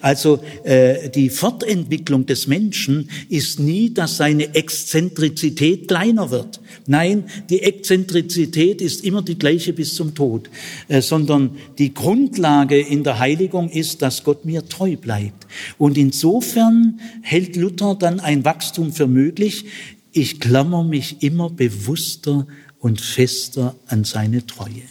Also 0.00 0.42
äh, 0.64 1.08
die 1.10 1.30
Fortentwicklung 1.30 2.26
des 2.26 2.46
Menschen 2.46 3.08
ist 3.28 3.60
nie, 3.60 3.92
dass 3.92 4.16
seine 4.16 4.54
Exzentrizität 4.54 5.86
kleiner 5.86 6.30
wird. 6.30 6.60
Nein, 6.86 7.24
die 7.48 7.62
Exzentrizität 7.62 8.82
ist 8.82 9.04
immer 9.04 9.22
die 9.22 9.38
gleiche 9.38 9.72
bis 9.72 9.94
zum 9.94 10.14
Tod, 10.14 10.50
äh, 10.88 11.00
sondern 11.00 11.56
die 11.78 11.94
Grundlage 11.94 12.78
in 12.78 13.04
der 13.04 13.18
Heiligung 13.18 13.70
ist, 13.70 14.02
dass 14.02 14.22
Gott 14.22 14.44
mir 14.44 14.68
treu 14.68 14.96
bleibt. 14.96 15.46
Und 15.78 15.96
insofern 15.96 17.00
hält 17.22 17.56
Luther 17.56 17.94
dann 17.94 18.20
ein 18.20 18.44
Wachstum 18.44 18.92
für 18.92 19.06
möglich. 19.06 19.64
Ich 20.12 20.40
klammer 20.40 20.84
mich 20.84 21.22
immer 21.22 21.48
bewusster 21.48 22.46
und 22.78 23.00
fester 23.00 23.74
an 23.86 24.04
seine 24.04 24.46
Treue, 24.46 24.82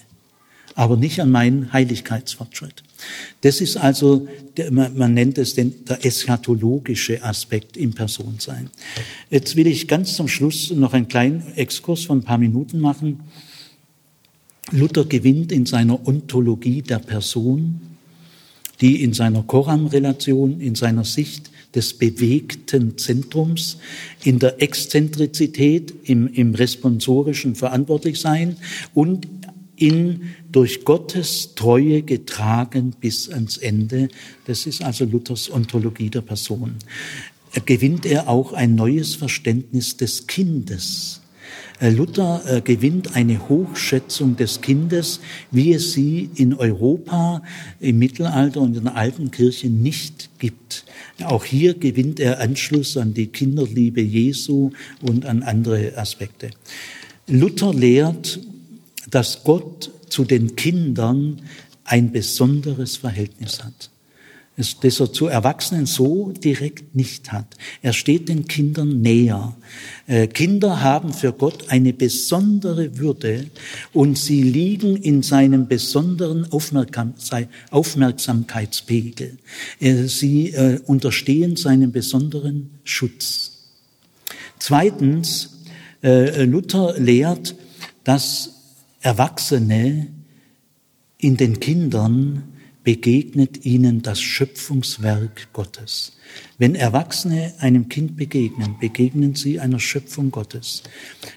aber 0.74 0.98
nicht 0.98 1.22
an 1.22 1.30
meinen 1.30 1.72
Heiligkeitsfortschritt. 1.74 2.84
Das 3.42 3.62
ist 3.62 3.78
also, 3.78 4.28
man 4.72 5.14
nennt 5.14 5.38
es 5.38 5.56
den, 5.56 5.86
der 5.86 6.06
eschatologische 6.06 7.22
Aspekt 7.24 7.76
im 7.78 7.94
Personsein. 7.94 8.70
Jetzt 9.30 9.56
will 9.56 9.68
ich 9.68 9.88
ganz 9.88 10.16
zum 10.16 10.28
Schluss 10.28 10.72
noch 10.72 10.94
einen 10.94 11.08
kleinen 11.08 11.54
Exkurs 11.56 12.06
von 12.06 12.20
ein 12.20 12.24
paar 12.24 12.38
Minuten 12.38 12.80
machen. 12.80 13.22
Luther 14.72 15.06
gewinnt 15.06 15.52
in 15.52 15.66
seiner 15.66 16.08
Ontologie 16.08 16.82
der 16.82 17.00
Person, 17.00 17.82
die 18.82 19.04
in 19.04 19.14
seiner 19.14 19.44
Koram-Relation, 19.44 20.60
in 20.62 20.76
seiner 20.76 21.04
Sicht 21.04 21.52
des 21.76 21.94
bewegten 21.94 22.98
Zentrums, 22.98 23.78
in 24.24 24.40
der 24.40 24.62
Exzentrizität, 24.62 25.94
im, 26.04 26.28
im 26.28 26.56
responsorischen 26.56 27.56
Verantwortlichsein 27.56 28.58
und 28.94 29.28
in 29.76 30.22
durch 30.54 30.86
Gottes 30.86 31.56
Treue 31.56 32.04
getragen 32.04 32.94
bis 33.02 33.30
ans 33.30 33.58
Ende. 33.58 34.08
Das 34.46 34.66
ist 34.66 34.82
also 34.82 35.04
Luthers 35.04 35.52
Ontologie 35.52 36.10
der 36.10 36.22
Person. 36.22 36.76
Gewinnt 37.66 38.06
er 38.06 38.30
auch 38.30 38.54
ein 38.54 38.76
neues 38.76 39.16
Verständnis 39.16 39.98
des 39.98 40.28
Kindes. 40.28 41.22
Äh, 41.80 41.90
Luther 41.90 42.44
äh, 42.46 42.62
gewinnt 42.62 43.16
eine 43.16 43.50
Hochschätzung 43.50 44.36
des 44.36 44.62
Kindes, 44.62 45.20
wie 45.52 45.74
es 45.74 45.94
sie 45.94 46.30
in 46.36 46.54
Europa 46.54 47.42
im 47.80 48.00
Mittelalter 48.00 48.62
und 48.62 48.78
in 48.78 48.86
der 48.86 48.96
alten 48.96 49.32
Kirche 49.32 49.68
nicht 49.68 50.30
gibt. 50.40 50.86
Auch 51.24 51.46
hier 51.46 51.74
gewinnt 51.74 52.20
er 52.20 52.40
Anschluss 52.40 52.96
an 52.96 53.14
die 53.14 53.28
Kinderliebe 53.28 54.02
Jesu 54.02 54.72
und 55.02 55.26
an 55.26 55.44
andere 55.44 55.98
Aspekte. 55.98 56.52
Luther 57.28 57.74
lehrt, 57.74 58.40
dass 59.10 59.44
Gott 59.44 59.92
zu 60.14 60.24
den 60.26 60.56
Kindern 60.56 61.42
ein 61.86 62.12
besonderes 62.12 62.98
Verhältnis 62.98 63.64
hat, 63.64 63.90
das 64.56 65.00
er 65.00 65.12
zu 65.12 65.26
Erwachsenen 65.26 65.88
so 65.88 66.32
direkt 66.32 66.96
nicht 66.96 67.32
hat. 67.32 67.58
Er 67.82 67.94
steht 67.94 68.30
den 68.30 68.48
Kindern 68.48 69.02
näher. 69.02 69.56
Äh, 70.06 70.28
Kinder 70.28 70.84
haben 70.84 71.14
für 71.14 71.34
Gott 71.34 71.70
eine 71.70 71.94
besondere 71.94 73.00
Würde 73.00 73.48
und 73.92 74.20
sie 74.20 74.44
liegen 74.44 74.98
in 74.98 75.24
seinem 75.24 75.68
besonderen 75.68 76.46
Aufmerksamkeitspegel. 76.52 79.40
Äh, 79.80 80.04
sie 80.04 80.52
äh, 80.52 80.80
unterstehen 80.86 81.56
seinem 81.56 81.92
besonderen 81.92 82.70
Schutz. 82.84 83.50
Zweitens, 84.60 85.50
Luther 86.02 87.00
lehrt, 87.00 87.56
dass 88.04 88.53
Erwachsene 89.04 90.08
in 91.18 91.36
den 91.36 91.60
Kindern 91.60 92.44
begegnet 92.86 93.66
ihnen 93.66 94.02
das 94.02 94.22
Schöpfungswerk 94.22 95.52
Gottes. 95.52 96.14
Wenn 96.58 96.74
Erwachsene 96.74 97.54
einem 97.60 97.90
Kind 97.90 98.16
begegnen, 98.16 98.78
begegnen 98.80 99.36
sie 99.36 99.60
einer 99.60 99.82
Schöpfung 99.82 100.32
Gottes. 100.32 100.84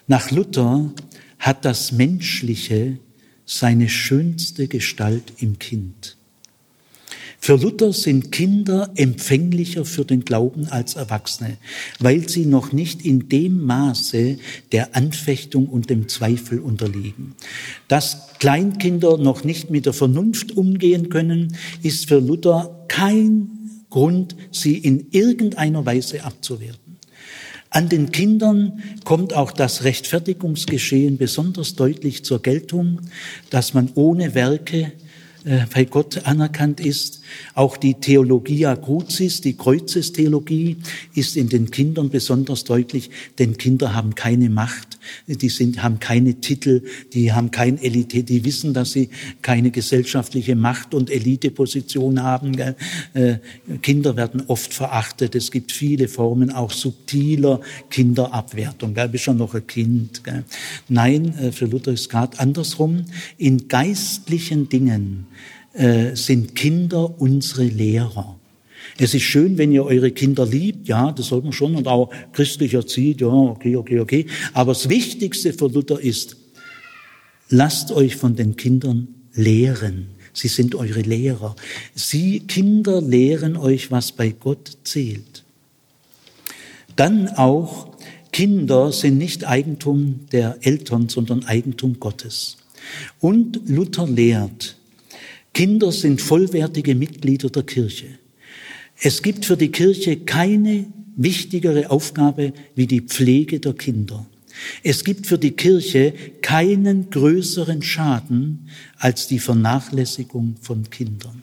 Nach 0.07 0.31
Luther 0.31 0.93
hat 1.41 1.65
das 1.65 1.91
Menschliche 1.91 2.99
seine 3.45 3.89
schönste 3.89 4.69
Gestalt 4.69 5.33
im 5.39 5.59
Kind. 5.59 6.16
Für 7.47 7.55
Luther 7.55 7.93
sind 7.93 8.33
Kinder 8.33 8.91
empfänglicher 8.97 9.85
für 9.85 10.05
den 10.05 10.25
Glauben 10.25 10.67
als 10.67 10.97
Erwachsene, 10.97 11.59
weil 12.01 12.29
sie 12.29 12.45
noch 12.45 12.73
nicht 12.73 13.03
in 13.03 13.29
dem 13.29 13.63
Maße 13.63 14.39
der 14.73 14.97
Anfechtung 14.97 15.69
und 15.69 15.89
dem 15.89 16.09
Zweifel 16.09 16.59
unterliegen. 16.59 17.37
Dass 17.87 18.31
Kleinkinder 18.41 19.17
noch 19.17 19.45
nicht 19.45 19.71
mit 19.71 19.87
der 19.87 19.93
Vernunft 19.93 20.57
umgehen 20.57 21.09
können, 21.09 21.57
ist 21.85 22.09
für 22.09 22.19
Luther 22.19 22.85
kein 22.89 23.49
Grund, 23.91 24.35
sie 24.51 24.77
in 24.77 25.07
irgendeiner 25.13 25.87
Weise 25.87 26.25
abzuwerten. 26.25 26.97
An 27.71 27.89
den 27.89 28.11
Kindern 28.11 28.83
kommt 29.05 29.35
auch 29.35 29.53
das 29.53 29.85
Rechtfertigungsgeschehen 29.85 31.17
besonders 31.17 31.77
deutlich 31.77 32.25
zur 32.25 32.43
Geltung, 32.43 33.03
dass 33.51 33.73
man 33.73 33.91
ohne 33.95 34.35
Werke 34.35 34.91
äh, 35.47 35.65
bei 35.73 35.85
Gott 35.85 36.27
anerkannt 36.27 36.81
ist. 36.81 37.21
Auch 37.55 37.77
die 37.77 37.95
Theologia 37.95 38.77
Crucis, 38.77 39.41
die 39.41 39.57
Kreuzestheologie, 39.57 40.77
ist 41.15 41.37
in 41.37 41.49
den 41.49 41.71
Kindern 41.71 42.11
besonders 42.11 42.65
deutlich, 42.65 43.11
denn 43.39 43.57
Kinder 43.57 43.95
haben 43.95 44.15
keine 44.15 44.51
Macht, 44.51 44.99
die 45.27 45.49
sind, 45.49 45.83
haben 45.83 46.01
keine 46.01 46.41
Titel, 46.41 46.83
die 47.13 47.33
haben 47.33 47.51
kein 47.51 47.79
Elite, 47.79 48.23
die 48.23 48.45
wissen, 48.45 48.75
dass 48.75 48.93
sie 48.93 49.11
keine 49.43 49.71
gesellschaftliche 49.71 50.57
Macht 50.57 50.95
und 50.95 51.11
Eliteposition 51.11 52.23
haben. 52.23 52.57
Äh, 52.59 53.39
Kinder 53.83 54.17
werden 54.17 54.45
oft 54.49 54.73
verachtet. 54.73 55.35
Es 55.35 55.51
gibt 55.51 55.73
viele 55.73 56.09
Formen 56.09 56.51
auch 56.51 56.73
subtiler 56.73 57.61
Kinderabwertung. 57.91 58.95
Gell? 58.95 59.09
Bist 59.09 59.25
schon 59.25 59.39
noch 59.39 59.55
ein 59.55 59.67
Kind. 59.67 60.23
Nein, 60.89 61.39
äh, 61.39 61.53
für 61.53 61.67
Luther 61.67 61.93
ist 61.93 62.09
gerade 62.09 62.39
andersrum. 62.39 63.05
In 63.39 63.69
geistlichen 63.69 64.69
Dingen 64.69 65.27
äh, 65.77 66.15
sind 66.17 66.55
Kinder 66.55 67.21
unsere 67.21 67.65
Lehrer. 67.65 68.39
Es 68.99 69.13
ist 69.13 69.25
schön, 69.25 69.59
wenn 69.59 69.73
ihr 69.73 69.85
eure 69.85 70.11
Kinder 70.11 70.47
liebt, 70.47 70.89
ja, 70.89 71.13
das 71.13 71.27
soll 71.27 71.43
man 71.43 71.53
schon 71.53 71.75
und 71.75 71.87
auch 71.87 72.11
christlich 72.33 72.75
erzieht, 72.75 73.21
ja, 73.21 73.29
okay, 73.29 73.77
okay, 73.77 74.01
okay. 74.01 74.27
Aber 74.55 74.73
das 74.73 74.89
Wichtigste 74.89 75.53
für 75.53 75.69
Luther 75.69 76.01
ist, 76.01 76.37
lasst 77.51 77.93
euch 77.93 78.17
von 78.17 78.37
den 78.37 78.57
Kindern 78.57 79.09
lehren. 79.35 80.09
Sie 80.33 80.49
sind 80.49 80.75
eure 80.75 81.01
Lehrer. 81.01 81.57
Sie, 81.95 82.41
Kinder, 82.41 83.01
lehren 83.01 83.57
euch, 83.57 83.91
was 83.91 84.13
bei 84.13 84.31
Gott 84.31 84.79
zählt. 84.85 85.45
Dann 86.95 87.29
auch, 87.29 87.89
Kinder 88.33 88.93
sind 88.93 89.19
nicht 89.19 89.47
Eigentum 89.47 90.21
der 90.33 90.59
Eltern, 90.63 91.09
sondern 91.09 91.45
Eigentum 91.45 92.01
Gottes. 92.01 92.57
Und 93.21 93.61
Luther 93.67 94.07
lehrt, 94.07 94.77
Kinder 95.57 95.91
sind 95.91 96.21
vollwertige 96.21 96.95
Mitglieder 96.95 97.49
der 97.49 97.63
Kirche. 97.63 98.19
Es 99.01 99.23
gibt 99.23 99.47
für 99.47 99.57
die 99.57 99.71
Kirche 99.71 100.19
keine 100.19 100.85
wichtigere 101.17 101.91
Aufgabe 101.91 102.53
wie 102.75 102.87
die 102.87 103.01
Pflege 103.01 103.59
der 103.59 103.73
Kinder. 103.73 104.27
Es 104.83 105.03
gibt 105.03 105.27
für 105.27 105.39
die 105.39 105.53
Kirche 105.53 106.13
keinen 106.43 107.09
größeren 107.09 107.81
Schaden 107.81 108.69
als 108.99 109.29
die 109.29 109.39
Vernachlässigung 109.39 110.57
von 110.61 110.91
Kindern. 110.91 111.43